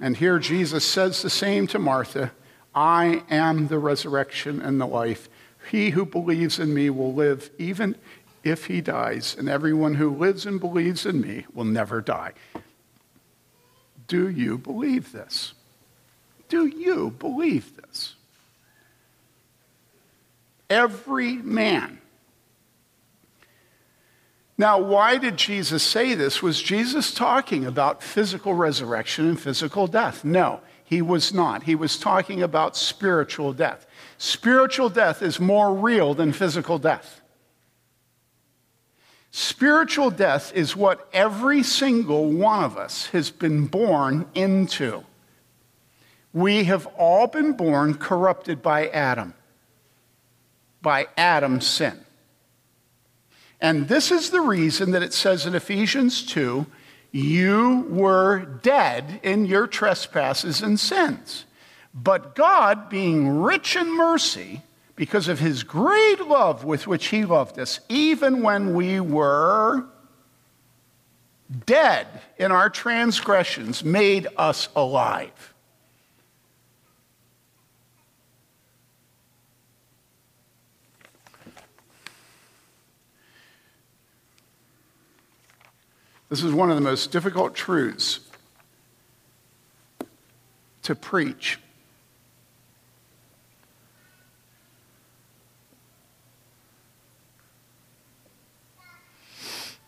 And 0.00 0.16
here 0.16 0.38
Jesus 0.38 0.84
says 0.84 1.22
the 1.22 1.30
same 1.30 1.66
to 1.68 1.78
Martha 1.78 2.32
I 2.74 3.22
am 3.30 3.68
the 3.68 3.78
resurrection 3.78 4.60
and 4.60 4.78
the 4.78 4.86
life. 4.86 5.30
He 5.70 5.90
who 5.90 6.04
believes 6.04 6.58
in 6.58 6.74
me 6.74 6.90
will 6.90 7.14
live 7.14 7.50
even 7.58 7.96
if 8.44 8.66
he 8.66 8.80
dies, 8.80 9.34
and 9.36 9.48
everyone 9.48 9.94
who 9.94 10.14
lives 10.14 10.46
and 10.46 10.60
believes 10.60 11.04
in 11.04 11.20
me 11.20 11.46
will 11.52 11.64
never 11.64 12.00
die. 12.00 12.32
Do 14.06 14.28
you 14.28 14.58
believe 14.58 15.10
this? 15.10 15.54
Do 16.48 16.66
you 16.66 17.10
believe 17.18 17.74
this? 17.76 18.14
Every 20.70 21.34
man. 21.36 21.98
Now, 24.58 24.78
why 24.78 25.18
did 25.18 25.36
Jesus 25.36 25.82
say 25.82 26.14
this? 26.14 26.42
Was 26.42 26.62
Jesus 26.62 27.12
talking 27.12 27.66
about 27.66 28.02
physical 28.02 28.54
resurrection 28.54 29.28
and 29.28 29.40
physical 29.40 29.86
death? 29.86 30.24
No, 30.24 30.60
he 30.82 31.02
was 31.02 31.34
not. 31.34 31.64
He 31.64 31.74
was 31.74 31.98
talking 31.98 32.42
about 32.42 32.76
spiritual 32.76 33.52
death. 33.52 33.86
Spiritual 34.16 34.88
death 34.88 35.20
is 35.20 35.38
more 35.38 35.74
real 35.74 36.14
than 36.14 36.32
physical 36.32 36.78
death. 36.78 37.20
Spiritual 39.30 40.10
death 40.10 40.50
is 40.54 40.74
what 40.74 41.06
every 41.12 41.62
single 41.62 42.30
one 42.30 42.64
of 42.64 42.78
us 42.78 43.08
has 43.08 43.30
been 43.30 43.66
born 43.66 44.24
into. 44.34 45.04
We 46.32 46.64
have 46.64 46.86
all 46.96 47.26
been 47.26 47.52
born 47.52 47.94
corrupted 47.94 48.62
by 48.62 48.88
Adam, 48.88 49.34
by 50.80 51.08
Adam's 51.18 51.66
sin. 51.66 52.05
And 53.60 53.88
this 53.88 54.10
is 54.10 54.30
the 54.30 54.40
reason 54.40 54.90
that 54.90 55.02
it 55.02 55.14
says 55.14 55.46
in 55.46 55.54
Ephesians 55.54 56.24
2 56.24 56.66
you 57.12 57.86
were 57.88 58.44
dead 58.62 59.20
in 59.22 59.46
your 59.46 59.66
trespasses 59.66 60.60
and 60.60 60.78
sins. 60.78 61.46
But 61.94 62.34
God, 62.34 62.90
being 62.90 63.40
rich 63.40 63.74
in 63.74 63.96
mercy, 63.96 64.62
because 64.96 65.28
of 65.28 65.38
his 65.38 65.62
great 65.62 66.20
love 66.20 66.64
with 66.64 66.86
which 66.86 67.06
he 67.06 67.24
loved 67.24 67.58
us, 67.58 67.80
even 67.88 68.42
when 68.42 68.74
we 68.74 69.00
were 69.00 69.86
dead 71.64 72.06
in 72.38 72.50
our 72.50 72.68
transgressions, 72.68 73.84
made 73.84 74.26
us 74.36 74.68
alive. 74.74 75.54
This 86.28 86.42
is 86.42 86.52
one 86.52 86.70
of 86.70 86.76
the 86.76 86.82
most 86.82 87.12
difficult 87.12 87.54
truths 87.54 88.20
to 90.82 90.94
preach. 90.94 91.58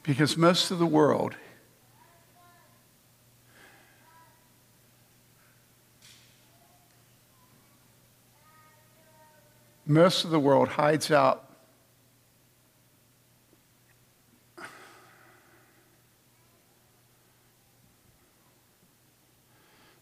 Because 0.02 0.36
most 0.36 0.70
of 0.70 0.78
the 0.78 0.86
world 0.86 1.34
most 9.88 10.24
of 10.24 10.30
the 10.30 10.38
world 10.38 10.68
hides 10.68 11.10
out 11.10 11.47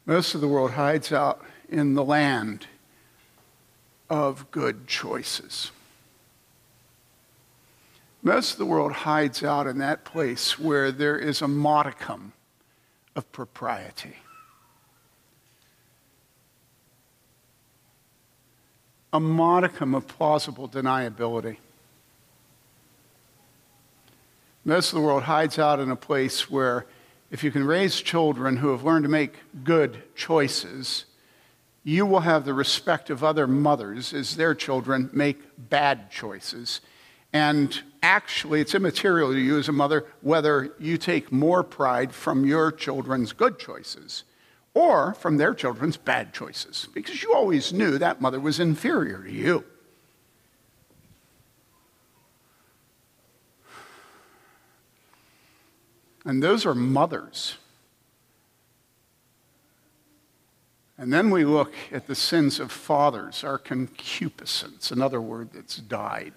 most 0.07 0.37
of 0.37 0.41
the 0.41 0.49
world 0.49 0.71
hides 0.71 1.13
out 1.13 1.45
in 1.69 1.95
the 1.95 2.05
land 2.05 2.67
of 4.09 4.49
good 4.53 4.87
choices. 4.87 5.73
Most 8.23 8.53
of 8.53 8.59
the 8.59 8.67
world 8.67 8.93
hides 8.93 9.43
out 9.43 9.67
in 9.67 9.79
that 9.79 10.05
place 10.05 10.59
where 10.59 10.93
there 10.93 11.19
is 11.19 11.43
a 11.43 11.49
modicum 11.49 12.33
of 13.17 13.31
propriety. 13.33 14.17
A 19.13 19.21
modicum 19.21 19.95
of 19.95 20.07
plausible 20.07 20.69
deniability. 20.69 21.57
Most 24.65 24.93
of 24.93 24.97
the 24.97 25.07
world 25.07 25.23
hides 25.25 25.59
out 25.59 25.79
in 25.81 25.91
a 25.91 25.97
place 25.97 26.51
where 26.51 26.87
if 27.31 27.43
you 27.43 27.51
can 27.51 27.65
raise 27.65 28.01
children 28.01 28.57
who 28.57 28.69
have 28.69 28.85
learned 28.85 29.05
to 29.05 29.11
make 29.11 29.35
good 29.65 30.03
choices, 30.15 31.07
you 31.85 32.07
will 32.07 32.21
have 32.21 32.45
the 32.45 32.55
respect 32.55 33.11
of 33.11 33.23
other 33.23 33.47
mothers 33.47 34.13
as 34.13 34.37
their 34.37 34.55
children 34.55 35.11
make 35.13 35.41
bad 35.57 36.11
choices 36.11 36.81
and 37.37 37.83
actually, 38.03 38.63
it's 38.63 38.75
immaterial 38.75 39.31
to 39.33 39.39
you 39.39 39.59
as 39.59 39.69
a 39.69 39.73
mother 39.73 40.07
whether 40.23 40.75
you 40.79 40.97
take 40.97 41.31
more 41.31 41.63
pride 41.63 42.15
from 42.15 42.47
your 42.47 42.73
children's 42.73 43.35
good 43.35 43.59
choices 43.59 44.25
or 44.73 45.13
from 45.13 45.37
their 45.37 45.53
children's 45.53 45.99
bad 45.99 46.33
choices, 46.33 46.89
because 46.95 47.23
you 47.23 47.35
always 47.35 47.75
knew 47.75 47.99
that 47.99 48.23
mother 48.23 48.41
was 48.41 48.59
inferior 48.59 49.23
to 49.23 49.31
you. 49.31 49.65
And 56.27 56.43
those 56.43 56.67
are 56.67 56.75
mothers. 56.75 57.57
And 60.99 61.13
then 61.13 61.31
we 61.31 61.45
look 61.45 61.73
at 61.93 62.09
the 62.09 62.17
sins 62.17 62.59
of 62.59 62.73
fathers, 62.73 63.45
our 63.45 63.59
concupiscence, 63.59 64.91
another 64.91 65.21
word 65.21 65.51
that's 65.55 65.77
died 65.77 66.35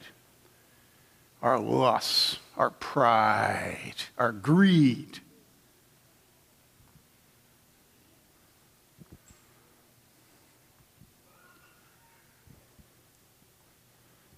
our 1.42 1.58
lusts, 1.58 2.38
our 2.58 2.70
pride, 2.70 3.96
our 4.18 4.34
greed. 4.34 5.20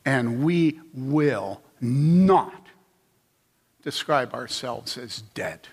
And 0.06 0.44
we 0.44 0.80
will 0.94 1.64
not 1.80 2.61
describe 3.84 4.34
ourselves 4.34 4.98
as 4.98 5.22
dead. 5.34 5.68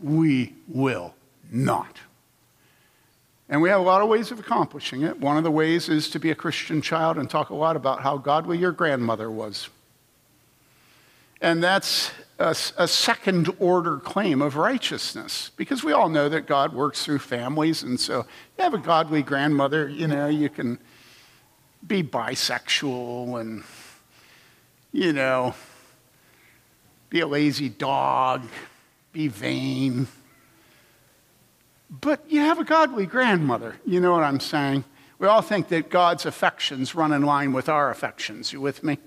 We 0.00 0.54
will 0.68 1.14
not. 1.50 1.98
And 3.48 3.60
we 3.60 3.68
have 3.68 3.80
a 3.80 3.84
lot 3.84 4.00
of 4.00 4.08
ways 4.08 4.30
of 4.30 4.38
accomplishing 4.38 5.02
it. 5.02 5.18
One 5.18 5.36
of 5.36 5.42
the 5.42 5.50
ways 5.50 5.88
is 5.88 6.08
to 6.10 6.20
be 6.20 6.30
a 6.30 6.36
Christian 6.36 6.80
child 6.80 7.18
and 7.18 7.28
talk 7.28 7.50
a 7.50 7.54
lot 7.54 7.74
about 7.74 8.00
how 8.00 8.16
godly 8.16 8.56
your 8.56 8.70
grandmother 8.70 9.28
was. 9.28 9.68
And 11.40 11.62
that's 11.62 12.12
a, 12.38 12.54
a, 12.76 12.86
second 12.86 13.50
order 13.58 13.96
claim 13.96 14.42
of 14.42 14.56
righteousness 14.56 15.50
because 15.56 15.82
we 15.82 15.92
all 15.92 16.10
know 16.10 16.28
that 16.28 16.46
God 16.46 16.74
works 16.74 17.04
through 17.04 17.20
families. 17.20 17.82
And 17.82 17.98
so 17.98 18.18
you 18.58 18.64
have 18.64 18.74
a 18.74 18.78
godly 18.78 19.22
grandmother, 19.22 19.88
you 19.88 20.06
know, 20.06 20.28
you 20.28 20.50
can 20.50 20.78
be 21.86 22.02
bisexual 22.02 23.40
and, 23.40 23.64
you 24.92 25.12
know, 25.12 25.54
be 27.10 27.20
a 27.20 27.26
lazy 27.26 27.68
dog, 27.68 28.42
be 29.12 29.28
vain 29.28 30.06
but 31.90 32.24
you 32.28 32.40
have 32.40 32.58
a 32.60 32.64
godly 32.64 33.06
grandmother. 33.06 33.74
You 33.84 34.00
know 34.00 34.12
what 34.12 34.22
I'm 34.22 34.38
saying? 34.38 34.84
We 35.18 35.26
all 35.26 35.42
think 35.42 35.68
that 35.68 35.90
God's 35.90 36.24
affections 36.24 36.94
run 36.94 37.12
in 37.12 37.22
line 37.22 37.52
with 37.52 37.68
our 37.68 37.90
affections. 37.90 38.52
You 38.52 38.60
with 38.60 38.84
me? 38.84 38.98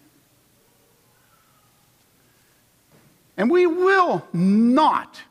And 3.38 3.50
we 3.50 3.66
will 3.66 4.28
not 4.34 5.22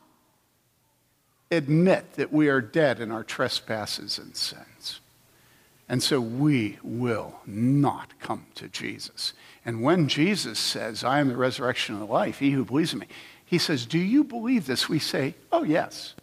admit 1.51 2.13
that 2.13 2.33
we 2.33 2.49
are 2.49 2.59
dead 2.59 2.99
in 2.99 3.11
our 3.11 3.23
trespasses 3.23 4.17
and 4.17 4.35
sins. 4.35 4.99
And 5.87 6.01
so 6.01 6.19
we 6.19 6.79
will 6.83 7.39
not 7.45 8.19
come 8.19 8.47
to 8.55 8.67
Jesus. 8.67 9.33
And 9.65 9.81
when 9.81 10.07
Jesus 10.07 10.59
says, 10.59 11.03
I 11.03 11.19
am 11.19 11.29
the 11.29 11.37
resurrection 11.37 11.95
and 11.95 12.03
the 12.03 12.11
life, 12.11 12.39
he 12.39 12.51
who 12.51 12.65
believes 12.65 12.93
in 12.93 12.99
me, 12.99 13.07
he 13.45 13.57
says, 13.57 13.85
Do 13.85 13.99
you 13.99 14.23
believe 14.23 14.65
this? 14.65 14.89
We 14.89 14.99
say, 14.99 15.35
Oh, 15.51 15.63
yes. 15.63 16.15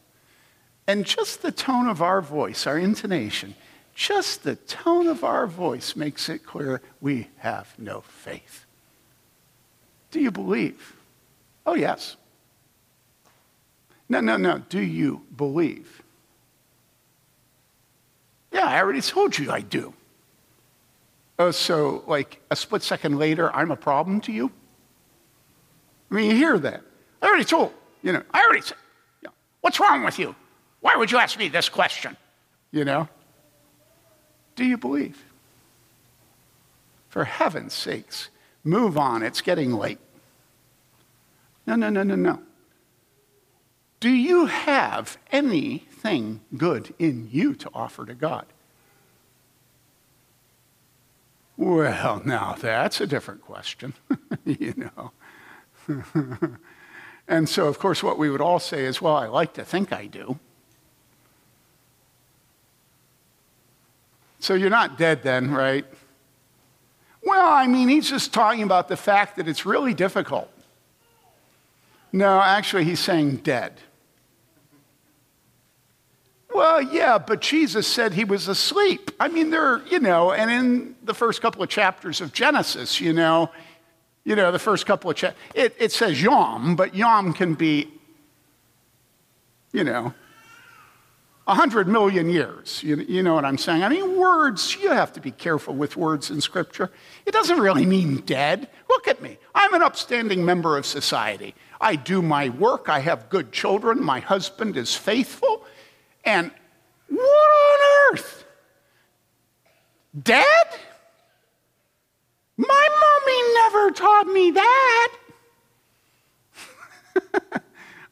And 0.87 1.07
just 1.07 1.43
the 1.43 1.53
tone 1.53 1.89
of 1.89 2.03
our 2.03 2.21
voice, 2.21 2.67
our 2.67 2.79
intonation, 2.79 3.55
just 3.95 4.43
the 4.43 4.57
tone 4.57 5.07
of 5.07 5.25
our 5.25 5.47
voice 5.47 5.95
makes 5.95 6.29
it 6.29 6.45
clear 6.45 6.83
we 7.01 7.29
have 7.39 7.73
no 7.79 8.01
faith. 8.01 8.65
Do 10.11 10.21
you 10.21 10.31
believe? 10.31 10.95
Oh, 11.65 11.75
yes. 11.75 12.17
No, 14.09 14.21
no, 14.21 14.37
no. 14.37 14.59
Do 14.69 14.81
you 14.81 15.23
believe? 15.37 16.03
Yeah, 18.53 18.67
I 18.67 18.81
already 18.81 19.01
told 19.01 19.39
you 19.39 19.51
I 19.51 19.61
do. 19.61 19.95
Oh, 21.41 21.53
so 21.53 22.05
like 22.07 22.39
a 22.51 22.55
split 22.55 22.83
second 22.83 23.19
later, 23.19 23.51
I'm 23.57 23.71
a 23.71 23.77
problem 23.77 24.21
to 24.23 24.33
you? 24.33 24.53
I 26.11 26.15
mean, 26.15 26.31
you 26.31 26.37
hear 26.37 26.59
that. 26.59 26.83
I 27.23 27.29
already 27.29 27.45
told, 27.45 27.73
you 28.03 28.13
know, 28.13 28.23
I 28.31 28.43
already 28.45 28.61
said, 28.61 28.77
you 29.23 29.29
know, 29.29 29.33
what's 29.63 29.81
wrong 29.81 30.05
with 30.05 30.19
you? 30.19 30.35
Why 30.81 30.97
would 30.97 31.11
you 31.11 31.17
ask 31.17 31.39
me 31.39 31.49
this 31.49 31.71
question? 31.71 32.15
You 32.73 32.85
know? 32.85 33.09
Do 34.55 34.67
you 34.67 34.77
believe? 34.77 35.25
For 37.09 37.25
heaven's 37.25 37.73
sakes, 37.73 38.29
move 38.63 38.99
on. 38.99 39.23
It's 39.23 39.41
getting 39.41 39.73
late. 39.73 39.99
No, 41.67 41.75
no, 41.75 41.89
no, 41.89 42.03
no, 42.03 42.17
no. 42.17 42.43
Do 43.99 44.11
you 44.11 44.45
have 44.45 45.17
anything 45.33 46.43
good 46.59 46.93
in 46.99 47.31
you 47.33 47.55
to 47.55 47.71
offer 47.73 48.05
to 48.05 48.15
God? 48.15 48.45
Well, 51.61 52.23
now 52.25 52.55
that's 52.59 53.03
a 53.03 53.07
different 53.07 53.43
question, 53.43 53.93
you 54.47 54.73
know. 54.97 55.13
and 57.29 57.47
so, 57.47 57.69
of 57.69 57.79
course, 57.79 58.03
what 58.03 58.17
we 58.17 58.31
would 58.31 58.41
all 58.41 58.59
say 58.59 58.87
is, 58.87 59.03
well, 59.03 59.15
I 59.15 59.27
like 59.27 59.53
to 59.55 59.65
think 59.65 59.93
I 59.93 60.07
do. 60.07 60.39
So 64.39 64.55
you're 64.55 64.71
not 64.71 64.97
dead 64.97 65.23
then, 65.23 65.51
right? 65.51 65.85
Well, 67.23 67.53
I 67.53 67.67
mean, 67.67 67.91
he's 67.91 68.09
just 68.09 68.33
talking 68.33 68.63
about 68.63 68.89
the 68.89 68.97
fact 68.97 69.37
that 69.37 69.47
it's 69.47 69.67
really 69.67 69.93
difficult. 69.93 70.51
No, 72.11 72.41
actually, 72.41 72.85
he's 72.85 73.01
saying 73.01 73.37
dead. 73.37 73.75
Well, 76.53 76.83
yeah, 76.83 77.19
but 77.19 77.41
Jesus 77.41 77.87
said 77.87 78.13
he 78.13 78.25
was 78.25 78.49
asleep. 78.49 79.11
I 79.21 79.29
mean, 79.29 79.51
there, 79.51 79.83
you 79.87 80.01
know, 80.01 80.33
and 80.33 80.51
in 80.51 80.97
the 81.05 81.15
first 81.15 81.41
couple 81.41 81.63
of 81.63 81.69
chapters 81.69 82.21
of 82.21 82.33
Genesis, 82.33 83.01
you 83.01 83.13
know, 83.13 83.51
you 84.25 84.37
know, 84.37 84.51
the 84.51 84.59
first 84.59 84.85
couple 84.85 85.11
of 85.11 85.17
chapters, 85.17 85.41
it, 85.55 85.77
it 85.79 85.93
says 85.93 86.21
yom, 86.21 86.77
but 86.77 86.95
yom 86.95 87.33
can 87.33 87.55
be, 87.55 87.89
you 89.73 89.85
know, 89.85 90.13
a 91.47 91.55
hundred 91.55 91.89
million 91.89 92.29
years. 92.29 92.83
You, 92.83 92.97
you 92.97 93.23
know 93.23 93.35
what 93.35 93.45
I'm 93.45 93.59
saying? 93.59 93.83
I 93.83 93.89
mean, 93.89 94.17
words, 94.17 94.77
you 94.81 94.91
have 94.91 95.13
to 95.15 95.21
be 95.21 95.31
careful 95.31 95.75
with 95.75 95.97
words 95.97 96.31
in 96.31 96.41
Scripture. 96.41 96.91
It 97.27 97.33
doesn't 97.33 97.59
really 97.59 97.87
mean 97.87 98.19
dead. 98.19 98.69
Look 98.89 99.09
at 99.09 99.23
me. 99.23 99.39
I'm 99.55 99.75
an 99.75 99.83
upstanding 99.83 100.45
member 100.45 100.77
of 100.77 100.85
society. 100.85 101.55
I 101.81 101.97
do 101.97 102.23
my 102.23 102.51
work. 102.51 102.89
I 102.89 103.01
have 103.01 103.31
good 103.31 103.53
children. 103.53 104.03
My 104.03 104.21
husband 104.21 104.77
is 104.77 104.95
faithful. 104.95 105.65
And 106.25 106.51
what 107.09 107.21
on 107.21 107.79
earth? 108.13 108.45
Dad? 110.23 110.67
My 112.57 112.89
mommy 113.01 113.55
never 113.55 113.91
taught 113.91 114.27
me 114.27 114.51
that. 114.51 115.17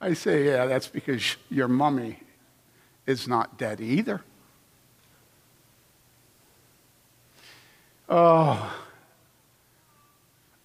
I 0.01 0.15
say, 0.15 0.47
yeah, 0.47 0.67
that's 0.67 0.89
because 0.89 1.37
your 1.51 1.69
mummy 1.69 2.21
is 3.07 3.29
not 3.29 3.59
dead 3.59 3.81
either. 3.81 4.23
Oh, 8.09 8.75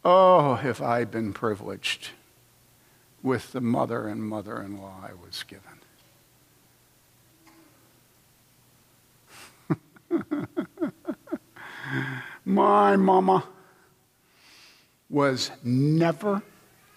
oh, 0.05 0.61
if 0.63 0.81
I'd 0.81 1.11
been 1.11 1.33
privileged 1.33 2.09
with 3.21 3.51
the 3.51 3.61
mother 3.61 4.07
and 4.07 4.21
mother 4.21 4.61
in 4.61 4.77
law 4.77 5.01
I 5.03 5.13
was 5.13 5.43
given. 5.43 5.72
My 12.45 12.95
mama 12.95 13.47
was 15.09 15.51
never, 15.63 16.41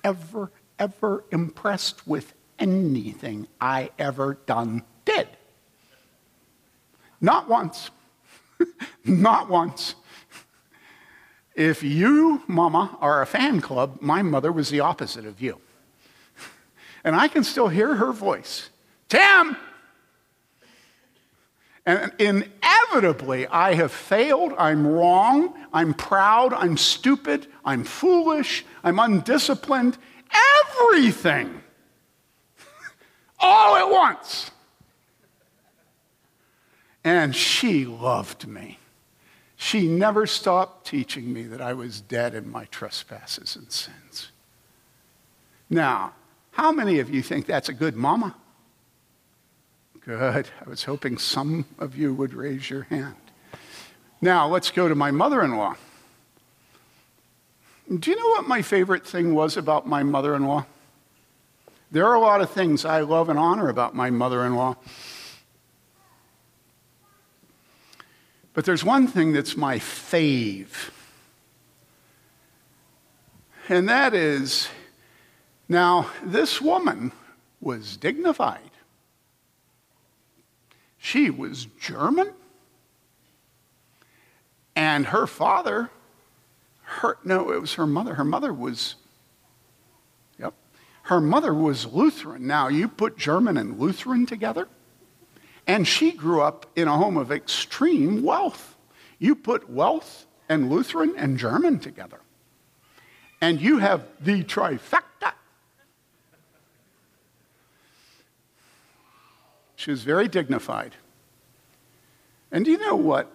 ever, 0.02 0.50
ever 0.78 1.24
impressed 1.30 2.06
with 2.06 2.34
anything 2.58 3.46
I 3.60 3.90
ever 3.98 4.38
done 4.46 4.82
did. 5.04 5.28
Not 7.20 7.48
once. 7.48 7.90
Not 9.04 9.48
once. 9.48 9.94
If 11.54 11.82
you, 11.82 12.42
mama, 12.46 12.96
are 13.00 13.22
a 13.22 13.26
fan 13.26 13.60
club, 13.60 13.98
my 14.00 14.22
mother 14.22 14.52
was 14.52 14.70
the 14.70 14.80
opposite 14.80 15.26
of 15.26 15.40
you. 15.40 15.60
And 17.04 17.14
I 17.14 17.28
can 17.28 17.44
still 17.44 17.68
hear 17.68 17.94
her 17.94 18.12
voice 18.12 18.70
Tim! 19.08 19.56
And 21.86 22.12
inevitably, 22.18 23.46
I 23.46 23.74
have 23.74 23.92
failed. 23.92 24.52
I'm 24.58 24.84
wrong. 24.84 25.54
I'm 25.72 25.94
proud. 25.94 26.52
I'm 26.52 26.76
stupid. 26.76 27.46
I'm 27.64 27.84
foolish. 27.84 28.64
I'm 28.82 28.98
undisciplined. 28.98 29.96
Everything. 30.90 31.62
All 33.38 33.76
at 33.76 33.88
once. 33.88 34.50
And 37.04 37.36
she 37.36 37.84
loved 37.84 38.48
me. 38.48 38.80
She 39.54 39.86
never 39.86 40.26
stopped 40.26 40.88
teaching 40.88 41.32
me 41.32 41.44
that 41.44 41.60
I 41.60 41.72
was 41.72 42.00
dead 42.00 42.34
in 42.34 42.50
my 42.50 42.64
trespasses 42.66 43.54
and 43.54 43.70
sins. 43.70 44.32
Now, 45.70 46.14
how 46.50 46.72
many 46.72 46.98
of 46.98 47.10
you 47.10 47.22
think 47.22 47.46
that's 47.46 47.68
a 47.68 47.72
good 47.72 47.94
mama? 47.94 48.34
Good. 50.06 50.48
I 50.64 50.68
was 50.68 50.84
hoping 50.84 51.18
some 51.18 51.64
of 51.80 51.96
you 51.96 52.14
would 52.14 52.32
raise 52.32 52.70
your 52.70 52.84
hand. 52.84 53.16
Now, 54.20 54.46
let's 54.46 54.70
go 54.70 54.88
to 54.88 54.94
my 54.94 55.10
mother 55.10 55.42
in 55.42 55.56
law. 55.56 55.74
Do 57.92 58.10
you 58.12 58.16
know 58.16 58.28
what 58.28 58.46
my 58.46 58.62
favorite 58.62 59.04
thing 59.04 59.34
was 59.34 59.56
about 59.56 59.88
my 59.88 60.04
mother 60.04 60.36
in 60.36 60.46
law? 60.46 60.64
There 61.90 62.06
are 62.06 62.14
a 62.14 62.20
lot 62.20 62.40
of 62.40 62.50
things 62.50 62.84
I 62.84 63.00
love 63.00 63.28
and 63.28 63.38
honor 63.38 63.68
about 63.68 63.96
my 63.96 64.10
mother 64.10 64.46
in 64.46 64.54
law. 64.54 64.76
But 68.54 68.64
there's 68.64 68.84
one 68.84 69.08
thing 69.08 69.32
that's 69.32 69.56
my 69.56 69.80
fave. 69.80 70.90
And 73.68 73.88
that 73.88 74.14
is 74.14 74.68
now, 75.68 76.10
this 76.22 76.60
woman 76.60 77.10
was 77.60 77.96
dignified. 77.96 78.70
She 81.06 81.30
was 81.30 81.68
German. 81.78 82.32
And 84.74 85.06
her 85.06 85.28
father, 85.28 85.88
her, 86.82 87.16
no, 87.22 87.52
it 87.52 87.60
was 87.60 87.74
her 87.74 87.86
mother. 87.86 88.14
Her 88.14 88.24
mother 88.24 88.52
was, 88.52 88.96
yep, 90.36 90.52
her 91.02 91.20
mother 91.20 91.54
was 91.54 91.86
Lutheran. 91.86 92.48
Now, 92.48 92.66
you 92.66 92.88
put 92.88 93.16
German 93.16 93.56
and 93.56 93.78
Lutheran 93.78 94.26
together, 94.26 94.66
and 95.64 95.86
she 95.86 96.10
grew 96.10 96.42
up 96.42 96.66
in 96.74 96.88
a 96.88 96.96
home 96.96 97.16
of 97.16 97.30
extreme 97.30 98.24
wealth. 98.24 98.74
You 99.20 99.36
put 99.36 99.70
wealth 99.70 100.26
and 100.48 100.68
Lutheran 100.68 101.14
and 101.16 101.38
German 101.38 101.78
together, 101.78 102.18
and 103.40 103.60
you 103.60 103.78
have 103.78 104.08
the 104.18 104.42
trifecta. 104.42 105.34
She 109.86 109.92
was 109.92 110.02
very 110.02 110.26
dignified. 110.26 110.96
And 112.50 112.64
do 112.64 112.72
you 112.72 112.78
know 112.78 112.96
what? 112.96 113.30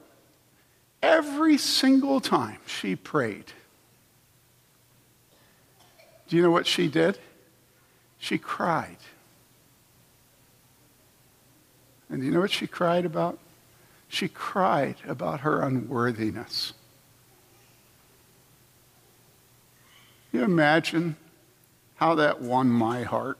Every 1.01 1.57
single 1.57 2.19
time 2.19 2.57
she 2.65 2.97
prayed, 2.97 3.45
do 6.27 6.35
you 6.35 6.41
know 6.41 6.51
what 6.51 6.67
she 6.67 6.89
did? 6.89 7.17
She 8.17 8.37
cried. 8.37 8.97
And 12.09 12.19
do 12.19 12.25
you 12.25 12.33
know 12.33 12.41
what 12.41 12.51
she 12.51 12.67
cried 12.67 13.05
about? 13.05 13.39
She 14.09 14.27
cried 14.27 14.97
about 15.07 15.39
her 15.39 15.61
unworthiness. 15.61 16.73
You 20.33 20.43
imagine 20.43 21.15
how 21.95 22.15
that 22.15 22.41
won 22.41 22.67
my 22.67 23.03
heart? 23.03 23.37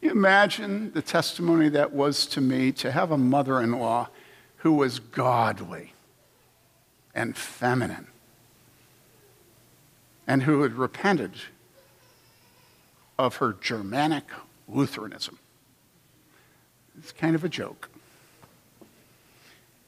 You 0.00 0.10
imagine 0.10 0.92
the 0.92 1.02
testimony 1.02 1.68
that 1.70 1.92
was 1.92 2.26
to 2.28 2.40
me 2.40 2.72
to 2.72 2.90
have 2.90 3.10
a 3.10 3.18
mother 3.18 3.60
in 3.60 3.72
law 3.72 4.08
who 4.56 4.72
was 4.72 4.98
godly 4.98 5.92
and 7.14 7.36
feminine 7.36 8.06
and 10.26 10.42
who 10.42 10.62
had 10.62 10.72
repented 10.74 11.32
of 13.18 13.36
her 13.36 13.56
Germanic 13.60 14.24
Lutheranism. 14.68 15.38
It's 16.98 17.12
kind 17.12 17.34
of 17.34 17.44
a 17.44 17.48
joke. 17.48 17.90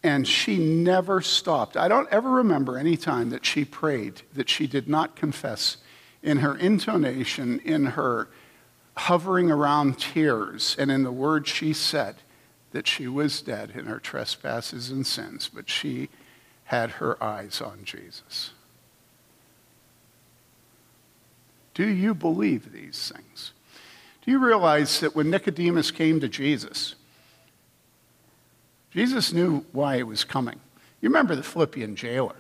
And 0.03 0.27
she 0.27 0.59
never 0.59 1.23
stopped. 1.23 1.77
I 1.77 1.89
don't 1.89 2.09
ever 2.11 2.29
remember 2.29 2.77
any 2.77 2.97
time 2.97 3.31
that 3.31 3.47
she 3.47 3.65
prayed 3.65 4.23
that 4.35 4.49
she 4.51 4.67
did 4.67 4.89
not 4.89 5.17
confess 5.17 5.79
in 6.23 6.39
her 6.39 6.57
intonation, 6.57 7.61
in 7.61 7.87
her 7.87 8.29
hovering 8.97 9.51
around 9.51 9.99
tears, 9.99 10.77
and 10.79 10.91
in 10.91 11.03
the 11.03 11.13
words 11.13 11.49
she 11.49 11.73
said 11.73 12.17
that 12.73 12.87
she 12.87 13.07
was 13.07 13.43
dead 13.43 13.73
in 13.75 13.87
her 13.87 13.99
trespasses 13.99 14.91
and 14.91 15.07
sins, 15.07 15.51
but 15.53 15.69
she 15.69 16.09
had 16.65 16.93
her 16.93 17.23
eyes 17.23 17.61
on 17.61 17.81
Jesus. 17.85 18.51
Do 21.75 21.87
you 21.87 22.15
believe 22.15 22.73
these 22.73 23.13
things? 23.15 23.53
Do 24.25 24.31
you 24.31 24.39
realize 24.39 25.01
that 25.01 25.17
when 25.17 25.31
Nicodemus 25.31 25.91
came 25.91 26.21
to 26.21 26.29
Jesus, 26.29 26.95
Jesus 28.91 29.33
knew 29.33 29.65
why 29.73 29.97
he 29.97 30.03
was 30.03 30.23
coming? 30.23 30.61
You 31.01 31.09
remember 31.09 31.35
the 31.35 31.43
Philippian 31.43 31.97
jailer. 31.97 32.37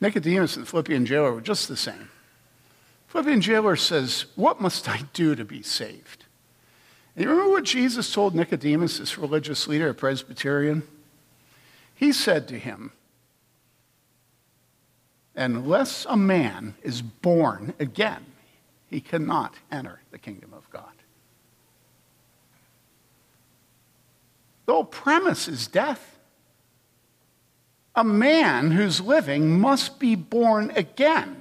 Nicodemus 0.00 0.56
and 0.56 0.66
the 0.66 0.70
Philippian 0.70 1.06
jailer 1.06 1.32
were 1.32 1.40
just 1.40 1.68
the 1.68 1.76
same. 1.76 2.10
Philippian 3.08 3.40
jailer 3.40 3.74
says, 3.74 4.26
What 4.36 4.60
must 4.60 4.88
I 4.88 5.00
do 5.14 5.34
to 5.34 5.44
be 5.44 5.62
saved? 5.62 6.26
And 7.16 7.24
you 7.24 7.30
remember 7.30 7.50
what 7.50 7.64
Jesus 7.64 8.12
told 8.12 8.34
Nicodemus, 8.34 8.98
this 8.98 9.18
religious 9.18 9.66
leader, 9.66 9.88
a 9.88 9.94
Presbyterian? 9.94 10.82
He 11.94 12.12
said 12.12 12.46
to 12.48 12.58
him, 12.58 12.92
Unless 15.34 16.06
a 16.08 16.16
man 16.16 16.74
is 16.82 17.00
born 17.00 17.72
again, 17.80 18.26
he 18.88 19.00
cannot 19.00 19.54
enter 19.72 20.00
the 20.10 20.18
kingdom 20.18 20.52
of 20.52 20.68
God. 20.70 20.84
The 24.66 24.74
whole 24.74 24.84
premise 24.84 25.48
is 25.48 25.66
death. 25.66 26.18
A 27.94 28.04
man 28.04 28.72
who's 28.72 29.00
living 29.00 29.58
must 29.58 29.98
be 29.98 30.14
born 30.14 30.70
again 30.76 31.37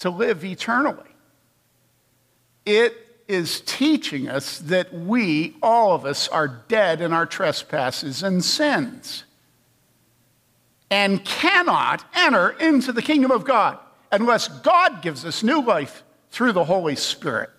to 0.00 0.10
live 0.10 0.44
eternally. 0.44 1.10
It 2.64 2.96
is 3.28 3.60
teaching 3.62 4.28
us 4.28 4.58
that 4.58 4.92
we, 4.92 5.56
all 5.62 5.94
of 5.94 6.04
us, 6.04 6.28
are 6.28 6.62
dead 6.68 7.00
in 7.00 7.12
our 7.12 7.26
trespasses 7.26 8.22
and 8.22 8.44
sins 8.44 9.24
and 10.90 11.24
cannot 11.24 12.04
enter 12.14 12.50
into 12.50 12.92
the 12.92 13.02
kingdom 13.02 13.30
of 13.30 13.44
God 13.44 13.78
unless 14.12 14.48
God 14.48 15.02
gives 15.02 15.24
us 15.24 15.42
new 15.42 15.60
life 15.60 16.04
through 16.30 16.52
the 16.52 16.64
Holy 16.64 16.96
Spirit. 16.96 17.50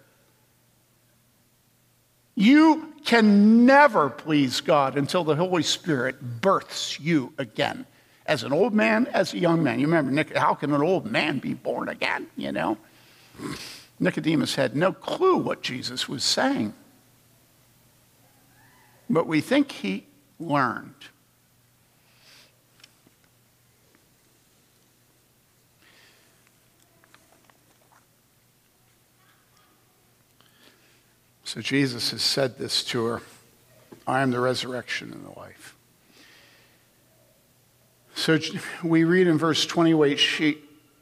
You 2.36 2.94
can 3.04 3.66
never 3.66 4.10
please 4.10 4.62
God 4.62 4.98
until 4.98 5.24
the 5.24 5.36
Holy 5.36 5.64
Spirit 5.64 6.42
births 6.42 7.00
you 7.00 7.34
again. 7.38 7.86
As 8.28 8.44
an 8.44 8.52
old 8.52 8.74
man, 8.74 9.08
as 9.08 9.34
a 9.34 9.40
young 9.40 9.64
man. 9.64 9.80
You 9.80 9.88
remember, 9.88 10.12
Nick, 10.12 10.36
how 10.36 10.54
can 10.54 10.74
an 10.74 10.82
old 10.82 11.06
man 11.06 11.40
be 11.40 11.54
born 11.54 11.88
again? 11.88 12.28
You 12.36 12.52
know? 12.52 12.78
Nicodemus 14.00 14.56
had 14.56 14.76
no 14.76 14.92
clue 14.92 15.38
what 15.38 15.62
Jesus 15.62 16.10
was 16.10 16.24
saying. 16.24 16.74
But 19.10 19.28
we 19.28 19.40
think 19.40 19.72
he 19.72 20.06
learned. 20.40 20.94
So 31.48 31.62
Jesus 31.62 32.12
has 32.12 32.22
said 32.22 32.58
this 32.58 32.84
to 32.84 33.06
her 33.06 33.22
I 34.06 34.22
am 34.22 34.32
the 34.32 34.40
resurrection 34.42 35.14
and 35.14 35.26
the 35.26 35.40
life. 35.40 35.77
So 38.18 38.40
we 38.84 39.04
read 39.04 39.28
in 39.28 39.38
verse 39.38 39.64
28 39.68 40.18
she, 40.18 40.58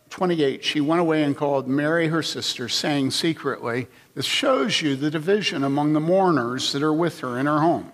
28, 0.09 0.65
she 0.65 0.81
went 0.81 0.99
away 0.99 1.23
and 1.23 1.35
called 1.35 1.65
Mary, 1.65 2.09
her 2.09 2.21
sister, 2.21 2.67
saying 2.67 3.11
secretly, 3.11 3.87
This 4.15 4.25
shows 4.25 4.81
you 4.81 4.97
the 4.97 5.09
division 5.09 5.63
among 5.63 5.93
the 5.93 6.01
mourners 6.01 6.73
that 6.73 6.83
are 6.83 6.93
with 6.93 7.21
her 7.21 7.39
in 7.39 7.45
her 7.45 7.59
home. 7.59 7.93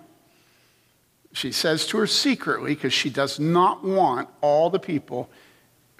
She 1.32 1.52
says 1.52 1.86
to 1.86 1.98
her 1.98 2.06
secretly 2.08 2.74
because 2.74 2.92
she 2.92 3.10
does 3.10 3.38
not 3.38 3.84
want 3.84 4.28
all 4.40 4.70
the 4.70 4.80
people 4.80 5.30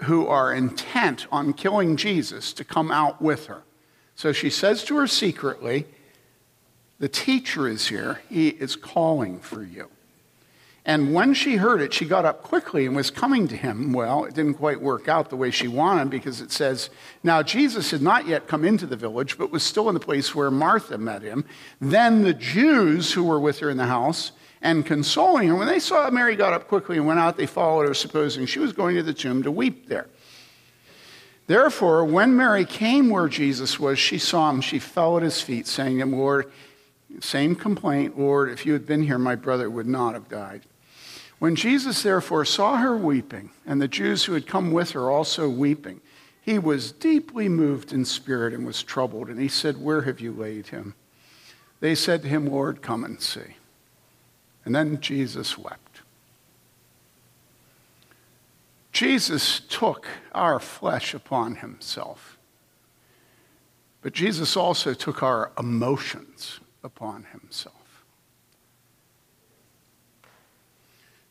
who 0.02 0.26
are 0.26 0.52
intent 0.52 1.28
on 1.30 1.52
killing 1.52 1.96
Jesus 1.96 2.52
to 2.54 2.64
come 2.64 2.90
out 2.90 3.22
with 3.22 3.46
her. 3.46 3.62
So 4.16 4.32
she 4.32 4.50
says 4.50 4.82
to 4.84 4.96
her 4.96 5.06
secretly, 5.06 5.86
The 6.98 7.08
teacher 7.08 7.68
is 7.68 7.86
here, 7.86 8.20
he 8.28 8.48
is 8.48 8.74
calling 8.74 9.38
for 9.38 9.62
you. 9.62 9.90
And 10.84 11.14
when 11.14 11.32
she 11.32 11.56
heard 11.56 11.80
it, 11.80 11.94
she 11.94 12.04
got 12.04 12.24
up 12.24 12.42
quickly 12.42 12.86
and 12.86 12.96
was 12.96 13.10
coming 13.10 13.46
to 13.48 13.56
him. 13.56 13.92
Well, 13.92 14.24
it 14.24 14.34
didn't 14.34 14.54
quite 14.54 14.80
work 14.80 15.08
out 15.08 15.30
the 15.30 15.36
way 15.36 15.52
she 15.52 15.68
wanted 15.68 16.10
because 16.10 16.40
it 16.40 16.50
says, 16.50 16.90
Now 17.22 17.40
Jesus 17.42 17.92
had 17.92 18.02
not 18.02 18.26
yet 18.26 18.48
come 18.48 18.64
into 18.64 18.86
the 18.86 18.96
village, 18.96 19.38
but 19.38 19.52
was 19.52 19.62
still 19.62 19.88
in 19.88 19.94
the 19.94 20.00
place 20.00 20.34
where 20.34 20.50
Martha 20.50 20.98
met 20.98 21.22
him. 21.22 21.44
Then 21.80 22.22
the 22.22 22.34
Jews 22.34 23.12
who 23.12 23.22
were 23.22 23.38
with 23.38 23.60
her 23.60 23.70
in 23.70 23.76
the 23.76 23.86
house 23.86 24.32
and 24.60 24.84
consoling 24.84 25.48
her, 25.48 25.54
when 25.54 25.68
they 25.68 25.78
saw 25.78 26.10
Mary 26.10 26.34
got 26.34 26.52
up 26.52 26.66
quickly 26.66 26.96
and 26.96 27.06
went 27.06 27.20
out, 27.20 27.36
they 27.36 27.46
followed 27.46 27.86
her, 27.86 27.94
supposing 27.94 28.46
she 28.46 28.58
was 28.58 28.72
going 28.72 28.96
to 28.96 29.04
the 29.04 29.14
tomb 29.14 29.44
to 29.44 29.52
weep 29.52 29.86
there. 29.88 30.08
Therefore, 31.46 32.04
when 32.04 32.36
Mary 32.36 32.64
came 32.64 33.08
where 33.08 33.28
Jesus 33.28 33.78
was, 33.78 34.00
she 34.00 34.18
saw 34.18 34.50
him. 34.50 34.60
She 34.60 34.80
fell 34.80 35.16
at 35.16 35.22
his 35.22 35.40
feet, 35.40 35.68
saying 35.68 35.98
to 35.98 36.02
him, 36.02 36.12
Lord, 36.12 36.50
same 37.20 37.54
complaint, 37.54 38.18
Lord, 38.18 38.50
if 38.50 38.66
you 38.66 38.72
had 38.72 38.86
been 38.86 39.02
here, 39.02 39.18
my 39.18 39.34
brother 39.36 39.70
would 39.70 39.86
not 39.86 40.14
have 40.14 40.28
died. 40.28 40.62
When 41.42 41.56
Jesus 41.56 42.04
therefore 42.04 42.44
saw 42.44 42.76
her 42.76 42.96
weeping, 42.96 43.50
and 43.66 43.82
the 43.82 43.88
Jews 43.88 44.24
who 44.26 44.34
had 44.34 44.46
come 44.46 44.70
with 44.70 44.92
her 44.92 45.10
also 45.10 45.48
weeping, 45.48 46.00
he 46.40 46.56
was 46.56 46.92
deeply 46.92 47.48
moved 47.48 47.92
in 47.92 48.04
spirit 48.04 48.54
and 48.54 48.64
was 48.64 48.80
troubled. 48.80 49.28
And 49.28 49.40
he 49.40 49.48
said, 49.48 49.82
Where 49.82 50.02
have 50.02 50.20
you 50.20 50.30
laid 50.30 50.68
him? 50.68 50.94
They 51.80 51.96
said 51.96 52.22
to 52.22 52.28
him, 52.28 52.46
Lord, 52.46 52.80
come 52.80 53.02
and 53.02 53.20
see. 53.20 53.56
And 54.64 54.72
then 54.72 55.00
Jesus 55.00 55.58
wept. 55.58 56.02
Jesus 58.92 59.62
took 59.68 60.06
our 60.30 60.60
flesh 60.60 61.12
upon 61.12 61.56
himself, 61.56 62.38
but 64.00 64.12
Jesus 64.12 64.56
also 64.56 64.94
took 64.94 65.24
our 65.24 65.50
emotions 65.58 66.60
upon 66.84 67.24
himself. 67.32 67.71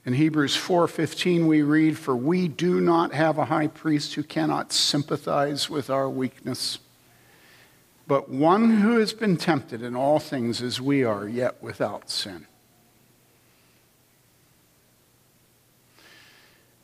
In 0.05 0.13
Hebrews 0.13 0.55
4:15 0.55 1.47
we 1.47 1.61
read 1.61 1.97
for 1.97 2.15
we 2.15 2.47
do 2.47 2.81
not 2.81 3.13
have 3.13 3.37
a 3.37 3.45
high 3.45 3.67
priest 3.67 4.15
who 4.15 4.23
cannot 4.23 4.73
sympathize 4.73 5.69
with 5.69 5.89
our 5.89 6.09
weakness 6.09 6.79
but 8.11 8.27
one 8.27 8.81
who 8.81 8.99
has 8.99 9.13
been 9.13 9.37
tempted 9.37 9.81
in 9.81 9.95
all 9.95 10.19
things 10.19 10.61
as 10.61 10.81
we 10.81 11.01
are 11.01 11.29
yet 11.29 11.63
without 11.63 12.09
sin. 12.09 12.45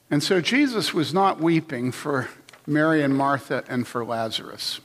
And 0.10 0.24
so 0.24 0.40
Jesus 0.40 0.94
was 0.94 1.14
not 1.14 1.42
weeping 1.42 1.92
for 1.92 2.30
Mary 2.66 3.04
and 3.04 3.14
Martha 3.14 3.66
and 3.68 3.86
for 3.86 4.06
Lazarus. 4.06 4.80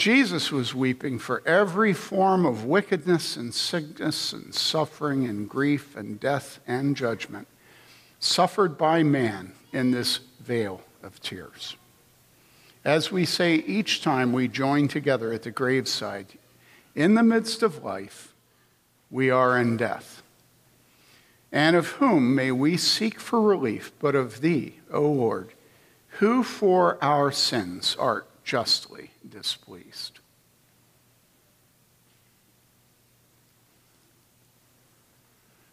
Jesus 0.00 0.50
was 0.50 0.74
weeping 0.74 1.18
for 1.18 1.42
every 1.44 1.92
form 1.92 2.46
of 2.46 2.64
wickedness 2.64 3.36
and 3.36 3.52
sickness 3.52 4.32
and 4.32 4.54
suffering 4.54 5.26
and 5.26 5.46
grief 5.46 5.94
and 5.94 6.18
death 6.18 6.58
and 6.66 6.96
judgment 6.96 7.46
suffered 8.18 8.78
by 8.78 9.02
man 9.02 9.52
in 9.74 9.90
this 9.90 10.20
vale 10.40 10.80
of 11.02 11.20
tears. 11.20 11.76
As 12.82 13.12
we 13.12 13.26
say 13.26 13.56
each 13.56 14.00
time 14.00 14.32
we 14.32 14.48
join 14.48 14.88
together 14.88 15.34
at 15.34 15.42
the 15.42 15.50
graveside, 15.50 16.28
in 16.94 17.12
the 17.12 17.22
midst 17.22 17.62
of 17.62 17.84
life, 17.84 18.32
we 19.10 19.28
are 19.28 19.58
in 19.58 19.76
death. 19.76 20.22
And 21.52 21.76
of 21.76 21.88
whom 21.88 22.34
may 22.34 22.52
we 22.52 22.78
seek 22.78 23.20
for 23.20 23.42
relief 23.42 23.92
but 24.00 24.14
of 24.14 24.40
thee, 24.40 24.76
O 24.90 25.02
Lord, 25.02 25.52
who 26.20 26.42
for 26.42 26.96
our 27.04 27.30
sins 27.30 27.96
art 27.98 28.26
justly 28.44 29.10
displeased. 29.30 30.18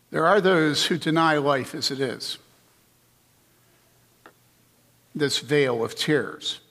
There 0.10 0.26
are 0.26 0.39
those 0.39 0.86
who 0.86 0.97
deny 0.97 1.38
life 1.38 1.76
as 1.76 1.91
it 1.91 1.99
is. 1.99 2.38
This 5.14 5.39
vale 5.39 5.84
of 5.84 5.95
tears. 5.95 6.62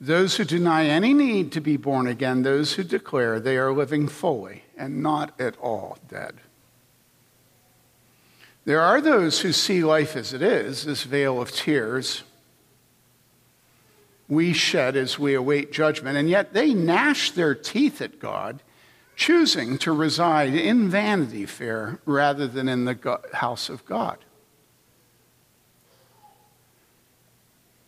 Those 0.00 0.36
who 0.36 0.44
deny 0.44 0.86
any 0.86 1.12
need 1.12 1.52
to 1.52 1.60
be 1.60 1.76
born 1.76 2.06
again, 2.06 2.42
those 2.42 2.74
who 2.74 2.84
declare 2.84 3.38
they 3.38 3.58
are 3.58 3.72
living 3.72 4.08
fully 4.08 4.64
and 4.78 5.02
not 5.02 5.38
at 5.38 5.58
all 5.58 5.98
dead. 6.08 6.36
There 8.64 8.80
are 8.80 9.00
those 9.00 9.40
who 9.40 9.52
see 9.52 9.84
life 9.84 10.16
as 10.16 10.32
it 10.32 10.40
is, 10.40 10.84
this 10.84 11.02
vale 11.02 11.40
of 11.40 11.52
tears 11.52 12.22
we 14.30 14.52
shed 14.52 14.96
as 14.96 15.18
we 15.18 15.34
await 15.34 15.72
judgment, 15.72 16.16
and 16.16 16.30
yet 16.30 16.54
they 16.54 16.72
gnash 16.72 17.32
their 17.32 17.54
teeth 17.54 18.00
at 18.00 18.20
God, 18.20 18.62
choosing 19.16 19.76
to 19.78 19.92
reside 19.92 20.54
in 20.54 20.88
Vanity 20.88 21.44
Fair 21.44 21.98
rather 22.06 22.46
than 22.46 22.68
in 22.68 22.84
the 22.84 23.20
house 23.34 23.68
of 23.68 23.84
God. 23.84 24.18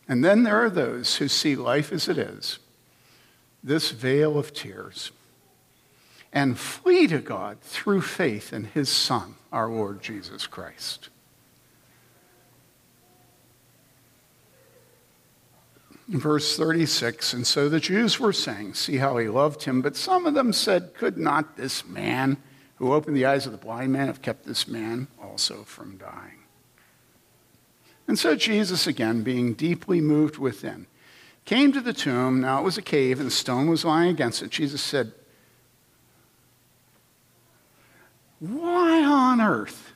And 0.08 0.24
then 0.24 0.42
there 0.42 0.62
are 0.62 0.68
those 0.68 1.16
who 1.16 1.28
see 1.28 1.54
life 1.54 1.92
as 1.92 2.08
it 2.08 2.18
is, 2.18 2.58
this 3.62 3.92
vale 3.92 4.36
of 4.36 4.52
tears, 4.52 5.12
and 6.32 6.58
flee 6.58 7.06
to 7.06 7.20
God 7.20 7.60
through 7.60 8.02
faith 8.02 8.52
in 8.52 8.64
his 8.64 8.88
Son, 8.88 9.36
our 9.52 9.70
Lord 9.70 10.02
Jesus 10.02 10.48
Christ. 10.48 11.08
Verse 16.12 16.58
36 16.58 17.32
And 17.32 17.46
so 17.46 17.70
the 17.70 17.80
Jews 17.80 18.20
were 18.20 18.34
saying, 18.34 18.74
See 18.74 18.98
how 18.98 19.16
he 19.16 19.28
loved 19.28 19.62
him. 19.62 19.80
But 19.80 19.96
some 19.96 20.26
of 20.26 20.34
them 20.34 20.52
said, 20.52 20.94
Could 20.94 21.16
not 21.16 21.56
this 21.56 21.86
man 21.86 22.36
who 22.76 22.92
opened 22.92 23.16
the 23.16 23.24
eyes 23.24 23.46
of 23.46 23.52
the 23.52 23.58
blind 23.58 23.92
man 23.92 24.08
have 24.08 24.20
kept 24.20 24.44
this 24.44 24.68
man 24.68 25.08
also 25.22 25.62
from 25.64 25.96
dying? 25.96 26.40
And 28.06 28.18
so 28.18 28.36
Jesus, 28.36 28.86
again, 28.86 29.22
being 29.22 29.54
deeply 29.54 30.02
moved 30.02 30.36
within, 30.36 30.86
came 31.46 31.72
to 31.72 31.80
the 31.80 31.94
tomb. 31.94 32.42
Now 32.42 32.58
it 32.58 32.64
was 32.64 32.76
a 32.76 32.82
cave, 32.82 33.18
and 33.18 33.28
the 33.28 33.34
stone 33.34 33.70
was 33.70 33.84
lying 33.84 34.10
against 34.10 34.42
it. 34.42 34.50
Jesus 34.50 34.82
said, 34.82 35.12
Why 38.38 39.02
on 39.02 39.40
earth? 39.40 39.92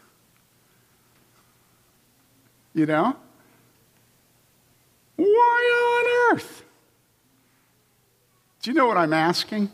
You 2.72 2.86
know? 2.86 3.16
Why 5.16 6.30
on 6.30 6.34
earth? 6.36 6.64
Do 8.62 8.70
you 8.70 8.74
know 8.74 8.86
what 8.86 8.96
I'm 8.96 9.12
asking? 9.12 9.70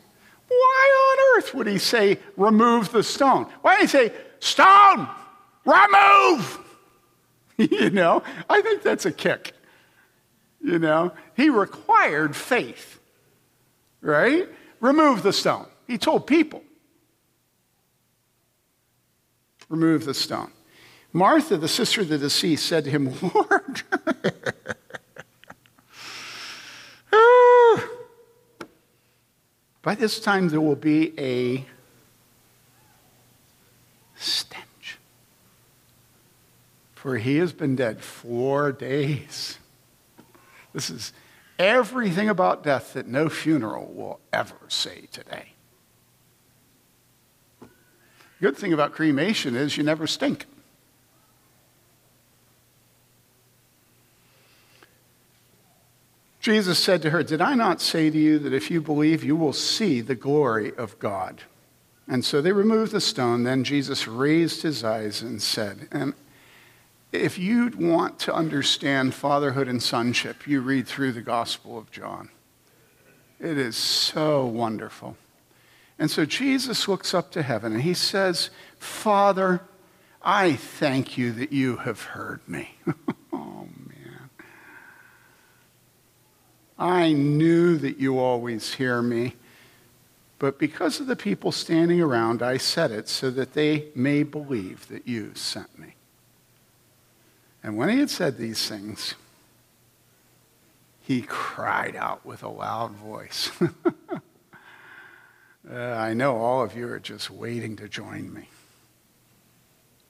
Why 0.48 1.36
on 1.36 1.38
earth 1.38 1.54
would 1.54 1.66
he 1.66 1.78
say, 1.78 2.18
remove 2.36 2.92
the 2.92 3.02
stone? 3.02 3.46
Why 3.62 3.76
did 3.76 3.82
he 3.82 3.86
say, 3.88 4.12
stone, 4.38 5.08
remove? 5.64 6.58
you 7.56 7.90
know, 7.90 8.22
I 8.48 8.60
think 8.60 8.82
that's 8.82 9.06
a 9.06 9.12
kick. 9.12 9.54
You 10.60 10.78
know, 10.78 11.12
he 11.34 11.50
required 11.50 12.36
faith, 12.36 13.00
right? 14.00 14.48
Remove 14.80 15.22
the 15.22 15.32
stone. 15.32 15.66
He 15.86 15.98
told 15.98 16.26
people, 16.26 16.62
remove 19.68 20.04
the 20.04 20.14
stone. 20.14 20.52
Martha, 21.12 21.56
the 21.56 21.68
sister 21.68 22.00
of 22.02 22.08
the 22.08 22.18
deceased, 22.18 22.66
said 22.66 22.84
to 22.84 22.90
him, 22.90 23.12
Lord, 23.34 23.82
By 29.82 29.96
this 29.96 30.20
time, 30.20 30.48
there 30.48 30.60
will 30.60 30.76
be 30.76 31.12
a 31.18 31.66
stench. 34.16 34.98
For 36.94 37.18
he 37.18 37.38
has 37.38 37.52
been 37.52 37.74
dead 37.74 38.00
four 38.00 38.70
days. 38.70 39.58
This 40.72 40.88
is 40.88 41.12
everything 41.58 42.28
about 42.28 42.62
death 42.62 42.94
that 42.94 43.08
no 43.08 43.28
funeral 43.28 43.92
will 43.92 44.20
ever 44.32 44.54
say 44.68 45.08
today. 45.10 45.52
Good 48.40 48.56
thing 48.56 48.72
about 48.72 48.92
cremation 48.92 49.54
is 49.56 49.76
you 49.76 49.82
never 49.82 50.06
stink. 50.06 50.46
Jesus 56.42 56.80
said 56.80 57.02
to 57.02 57.10
her, 57.10 57.22
Did 57.22 57.40
I 57.40 57.54
not 57.54 57.80
say 57.80 58.10
to 58.10 58.18
you 58.18 58.40
that 58.40 58.52
if 58.52 58.68
you 58.68 58.82
believe, 58.82 59.22
you 59.22 59.36
will 59.36 59.52
see 59.52 60.00
the 60.00 60.16
glory 60.16 60.74
of 60.76 60.98
God? 60.98 61.42
And 62.08 62.24
so 62.24 62.42
they 62.42 62.50
removed 62.50 62.90
the 62.90 63.00
stone. 63.00 63.44
Then 63.44 63.62
Jesus 63.62 64.08
raised 64.08 64.62
his 64.62 64.82
eyes 64.82 65.22
and 65.22 65.40
said, 65.40 65.86
And 65.92 66.14
if 67.12 67.38
you 67.38 67.70
want 67.78 68.18
to 68.20 68.34
understand 68.34 69.14
fatherhood 69.14 69.68
and 69.68 69.80
sonship, 69.80 70.48
you 70.48 70.60
read 70.60 70.88
through 70.88 71.12
the 71.12 71.22
Gospel 71.22 71.78
of 71.78 71.92
John. 71.92 72.28
It 73.38 73.56
is 73.56 73.76
so 73.76 74.44
wonderful. 74.44 75.16
And 75.96 76.10
so 76.10 76.24
Jesus 76.24 76.88
looks 76.88 77.14
up 77.14 77.30
to 77.32 77.42
heaven 77.42 77.72
and 77.72 77.82
he 77.82 77.94
says, 77.94 78.50
Father, 78.78 79.62
I 80.20 80.54
thank 80.54 81.16
you 81.16 81.30
that 81.34 81.52
you 81.52 81.76
have 81.76 82.02
heard 82.02 82.40
me. 82.48 82.74
I 86.78 87.12
knew 87.12 87.76
that 87.78 87.98
you 87.98 88.18
always 88.18 88.74
hear 88.74 89.02
me, 89.02 89.36
but 90.38 90.58
because 90.58 90.98
of 91.00 91.06
the 91.06 91.16
people 91.16 91.52
standing 91.52 92.00
around, 92.00 92.42
I 92.42 92.56
said 92.56 92.90
it 92.90 93.08
so 93.08 93.30
that 93.30 93.52
they 93.52 93.86
may 93.94 94.22
believe 94.22 94.88
that 94.88 95.06
you 95.06 95.32
sent 95.34 95.78
me. 95.78 95.94
And 97.62 97.76
when 97.76 97.88
he 97.88 98.00
had 98.00 98.10
said 98.10 98.38
these 98.38 98.68
things, 98.68 99.14
he 101.00 101.22
cried 101.22 101.94
out 101.94 102.24
with 102.26 102.42
a 102.42 102.48
loud 102.48 102.92
voice. 102.92 103.50
uh, 105.70 105.74
I 105.74 106.14
know 106.14 106.36
all 106.36 106.62
of 106.62 106.76
you 106.76 106.88
are 106.88 106.98
just 106.98 107.30
waiting 107.30 107.76
to 107.76 107.88
join 107.88 108.32
me. 108.32 108.48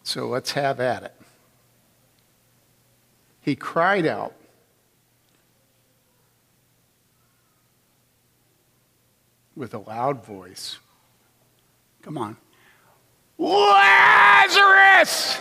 So 0.03 0.29
let's 0.29 0.53
have 0.53 0.81
at 0.81 1.03
it. 1.03 1.15
He 3.41 3.57
cried 3.57 4.07
out 4.07 4.35
with 9.57 9.75
a 9.75 9.79
loud 9.79 10.25
voice. 10.25 10.79
Come 12.03 12.19
on. 12.19 12.37
Lazarus! 13.39 15.41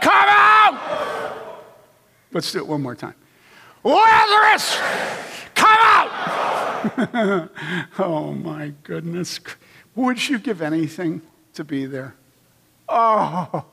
Come 0.00 0.28
out! 0.28 1.62
Let's 2.32 2.50
do 2.52 2.58
it 2.58 2.66
one 2.66 2.82
more 2.82 2.94
time. 2.94 3.14
Lazarus! 3.82 4.78
Come 5.54 5.78
out! 5.80 7.50
oh 7.98 8.32
my 8.32 8.72
goodness. 8.82 9.40
Would 9.94 10.28
you 10.28 10.38
give 10.38 10.62
anything 10.62 11.22
to 11.54 11.64
be 11.64 11.86
there? 11.86 12.14
Oh. 12.88 13.64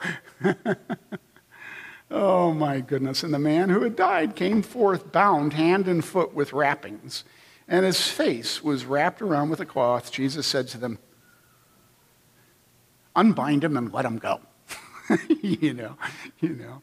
oh 2.10 2.54
my 2.54 2.80
goodness. 2.80 3.22
And 3.22 3.34
the 3.34 3.38
man 3.38 3.68
who 3.68 3.82
had 3.82 3.96
died 3.96 4.36
came 4.36 4.62
forth 4.62 5.12
bound 5.12 5.52
hand 5.52 5.88
and 5.88 6.04
foot 6.04 6.34
with 6.34 6.52
wrappings 6.52 7.24
and 7.72 7.86
his 7.86 8.06
face 8.06 8.62
was 8.62 8.84
wrapped 8.84 9.22
around 9.22 9.48
with 9.48 9.58
a 9.58 9.64
cloth, 9.64 10.12
Jesus 10.12 10.46
said 10.46 10.68
to 10.68 10.78
them, 10.78 10.98
Unbind 13.16 13.64
him 13.64 13.78
and 13.78 13.90
let 13.90 14.04
him 14.04 14.18
go. 14.18 14.40
you 15.40 15.72
know, 15.72 15.96
you 16.40 16.50
know. 16.50 16.82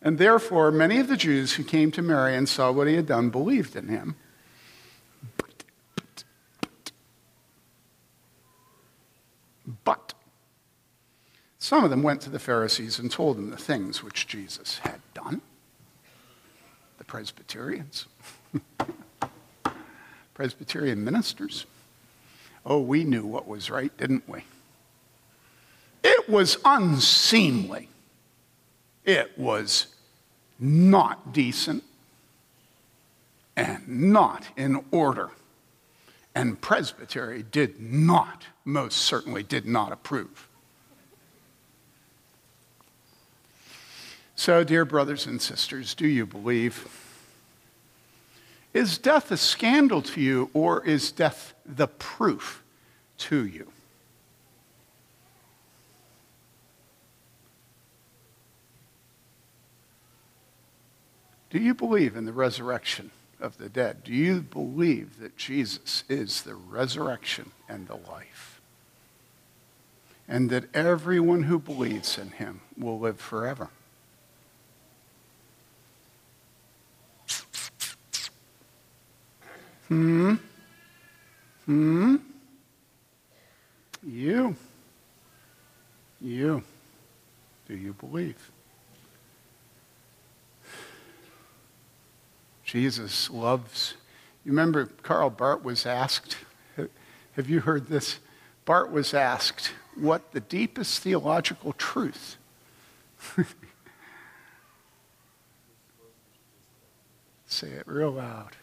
And 0.00 0.18
therefore, 0.18 0.70
many 0.70 1.00
of 1.00 1.08
the 1.08 1.16
Jews 1.16 1.54
who 1.54 1.64
came 1.64 1.90
to 1.90 2.00
Mary 2.00 2.36
and 2.36 2.48
saw 2.48 2.70
what 2.70 2.86
he 2.86 2.94
had 2.94 3.06
done 3.06 3.28
believed 3.28 3.74
in 3.74 3.88
him. 3.88 4.14
But 9.82 10.14
some 11.58 11.82
of 11.82 11.90
them 11.90 12.04
went 12.04 12.20
to 12.22 12.30
the 12.30 12.38
Pharisees 12.38 13.00
and 13.00 13.10
told 13.10 13.36
them 13.36 13.50
the 13.50 13.56
things 13.56 14.04
which 14.04 14.28
Jesus 14.28 14.78
had 14.78 15.00
done. 15.12 15.42
The 16.98 17.04
Presbyterians. 17.04 18.06
Presbyterian 20.34 21.04
ministers. 21.04 21.66
Oh, 22.64 22.80
we 22.80 23.04
knew 23.04 23.24
what 23.24 23.46
was 23.46 23.70
right, 23.70 23.96
didn't 23.96 24.28
we? 24.28 24.44
It 26.02 26.28
was 26.28 26.58
unseemly. 26.64 27.88
It 29.04 29.38
was 29.38 29.88
not 30.58 31.32
decent 31.32 31.84
and 33.56 33.86
not 33.88 34.46
in 34.56 34.84
order. 34.90 35.30
And 36.34 36.60
Presbytery 36.60 37.42
did 37.42 37.80
not, 37.80 38.44
most 38.64 38.98
certainly 38.98 39.42
did 39.42 39.66
not 39.66 39.92
approve. 39.92 40.48
So, 44.36 44.64
dear 44.64 44.84
brothers 44.84 45.26
and 45.26 45.42
sisters, 45.42 45.94
do 45.94 46.06
you 46.06 46.24
believe? 46.24 46.99
Is 48.72 48.98
death 48.98 49.32
a 49.32 49.36
scandal 49.36 50.00
to 50.02 50.20
you, 50.20 50.50
or 50.54 50.84
is 50.86 51.10
death 51.10 51.54
the 51.66 51.88
proof 51.88 52.62
to 53.18 53.44
you? 53.44 53.72
Do 61.50 61.58
you 61.58 61.74
believe 61.74 62.14
in 62.14 62.26
the 62.26 62.32
resurrection 62.32 63.10
of 63.40 63.58
the 63.58 63.68
dead? 63.68 64.04
Do 64.04 64.12
you 64.12 64.40
believe 64.40 65.18
that 65.18 65.36
Jesus 65.36 66.04
is 66.08 66.42
the 66.42 66.54
resurrection 66.54 67.50
and 67.68 67.88
the 67.88 67.96
life? 67.96 68.60
And 70.28 70.48
that 70.50 70.72
everyone 70.72 71.42
who 71.42 71.58
believes 71.58 72.16
in 72.16 72.30
him 72.30 72.60
will 72.78 73.00
live 73.00 73.18
forever? 73.18 73.70
Hmm? 79.90 80.34
Hmm? 81.66 82.16
You. 84.06 84.54
You. 86.20 86.62
Do 87.66 87.76
you 87.76 87.92
believe? 87.94 88.52
Jesus 92.62 93.28
loves. 93.30 93.94
You 94.44 94.52
remember 94.52 94.86
Karl 95.02 95.28
Barth 95.28 95.64
was 95.64 95.84
asked, 95.84 96.36
have 97.32 97.50
you 97.50 97.58
heard 97.58 97.88
this? 97.88 98.20
Barth 98.64 98.92
was 98.92 99.12
asked 99.12 99.72
what 99.96 100.30
the 100.30 100.38
deepest 100.38 101.02
theological 101.02 101.72
truth. 101.72 102.36
Say 107.46 107.70
it 107.70 107.88
real 107.88 108.12
loud. 108.12 108.54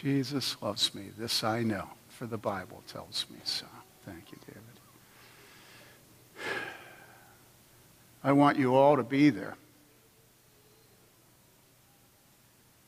Jesus 0.00 0.56
loves 0.62 0.94
me, 0.94 1.10
this 1.18 1.44
I 1.44 1.62
know, 1.62 1.86
for 2.08 2.24
the 2.24 2.38
Bible 2.38 2.82
tells 2.88 3.26
me 3.30 3.36
so. 3.44 3.66
Thank 4.06 4.32
you, 4.32 4.38
David. 4.46 4.62
I 8.24 8.32
want 8.32 8.58
you 8.58 8.74
all 8.74 8.96
to 8.96 9.02
be 9.02 9.28
there. 9.28 9.56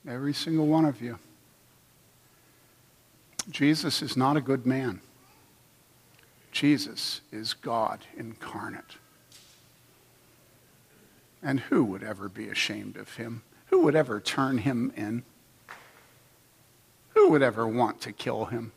Every 0.08 0.32
single 0.32 0.66
one 0.66 0.86
of 0.86 1.02
you. 1.02 1.18
Jesus 3.50 4.00
is 4.00 4.16
not 4.16 4.38
a 4.38 4.40
good 4.40 4.64
man. 4.64 5.00
Jesus 6.50 7.20
is 7.30 7.52
God 7.52 8.06
incarnate. 8.16 8.96
And 11.42 11.60
who 11.60 11.84
would 11.84 12.02
ever 12.02 12.30
be 12.30 12.48
ashamed 12.48 12.96
of 12.96 13.16
him? 13.16 13.42
Who 13.66 13.80
would 13.82 13.96
ever 13.96 14.18
turn 14.18 14.58
him 14.58 14.94
in? 14.96 15.24
Who 17.22 17.30
would 17.30 17.42
ever 17.42 17.68
want 17.68 18.00
to 18.00 18.10
kill 18.10 18.46
him? 18.46 18.72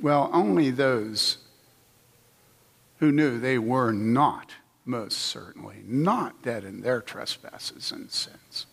Well, 0.00 0.28
only 0.32 0.72
those 0.72 1.38
who 2.98 3.12
knew 3.12 3.38
they 3.38 3.56
were 3.56 3.92
not, 3.92 4.50
most 4.84 5.16
certainly, 5.16 5.76
not 5.86 6.42
dead 6.42 6.64
in 6.64 6.80
their 6.80 7.02
trespasses 7.02 7.92
and 7.92 8.10
sins. 8.10 8.66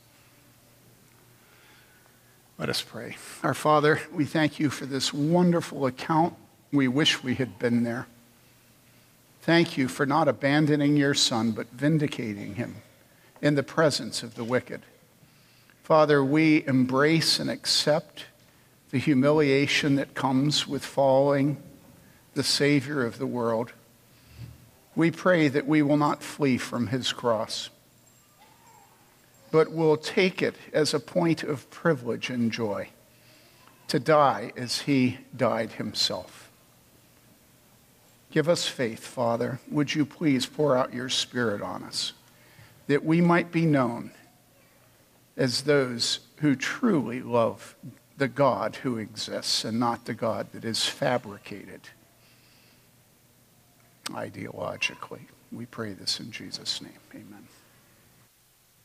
Let 2.57 2.67
us 2.67 2.81
pray. 2.81 3.15
Our 3.43 3.53
Father, 3.53 4.01
we 4.11 4.25
thank 4.25 4.59
you 4.59 4.71
for 4.71 4.87
this 4.87 5.13
wonderful 5.13 5.85
account. 5.85 6.33
We 6.73 6.87
wish 6.87 7.23
we 7.23 7.35
had 7.35 7.59
been 7.59 7.83
there. 7.83 8.07
Thank 9.43 9.77
you 9.77 9.87
for 9.87 10.07
not 10.07 10.27
abandoning 10.27 10.97
your 10.97 11.13
Son, 11.13 11.51
but 11.51 11.67
vindicating 11.71 12.55
him 12.55 12.77
in 13.39 13.53
the 13.53 13.61
presence 13.61 14.23
of 14.23 14.33
the 14.33 14.43
wicked. 14.43 14.81
Father, 15.87 16.21
we 16.21 16.67
embrace 16.67 17.39
and 17.39 17.49
accept 17.49 18.25
the 18.91 18.97
humiliation 18.97 19.95
that 19.95 20.13
comes 20.13 20.67
with 20.67 20.83
following 20.83 21.55
the 22.33 22.43
Savior 22.43 23.05
of 23.05 23.19
the 23.19 23.25
world. 23.25 23.71
We 24.97 25.11
pray 25.11 25.47
that 25.47 25.65
we 25.65 25.81
will 25.81 25.95
not 25.95 26.21
flee 26.21 26.57
from 26.57 26.87
his 26.87 27.13
cross, 27.13 27.69
but 29.49 29.71
will 29.71 29.95
take 29.95 30.41
it 30.41 30.55
as 30.73 30.93
a 30.93 30.99
point 30.99 31.43
of 31.43 31.69
privilege 31.69 32.29
and 32.29 32.51
joy 32.51 32.89
to 33.87 33.97
die 33.97 34.51
as 34.57 34.81
he 34.81 35.19
died 35.37 35.71
himself. 35.71 36.51
Give 38.29 38.49
us 38.49 38.67
faith, 38.67 39.05
Father. 39.07 39.61
Would 39.71 39.95
you 39.95 40.05
please 40.05 40.45
pour 40.45 40.75
out 40.75 40.93
your 40.93 41.07
Spirit 41.07 41.61
on 41.61 41.83
us, 41.83 42.11
that 42.87 43.05
we 43.05 43.21
might 43.21 43.53
be 43.53 43.65
known 43.65 44.11
as 45.37 45.61
those 45.61 46.19
who 46.37 46.55
truly 46.55 47.21
love 47.21 47.75
the 48.17 48.27
God 48.27 48.77
who 48.77 48.97
exists 48.97 49.63
and 49.63 49.79
not 49.79 50.05
the 50.05 50.13
God 50.13 50.47
that 50.51 50.65
is 50.65 50.85
fabricated 50.85 51.81
ideologically. 54.09 55.21
We 55.51 55.65
pray 55.65 55.93
this 55.93 56.19
in 56.19 56.31
Jesus' 56.31 56.81
name. 56.81 56.91
Amen. 57.13 57.46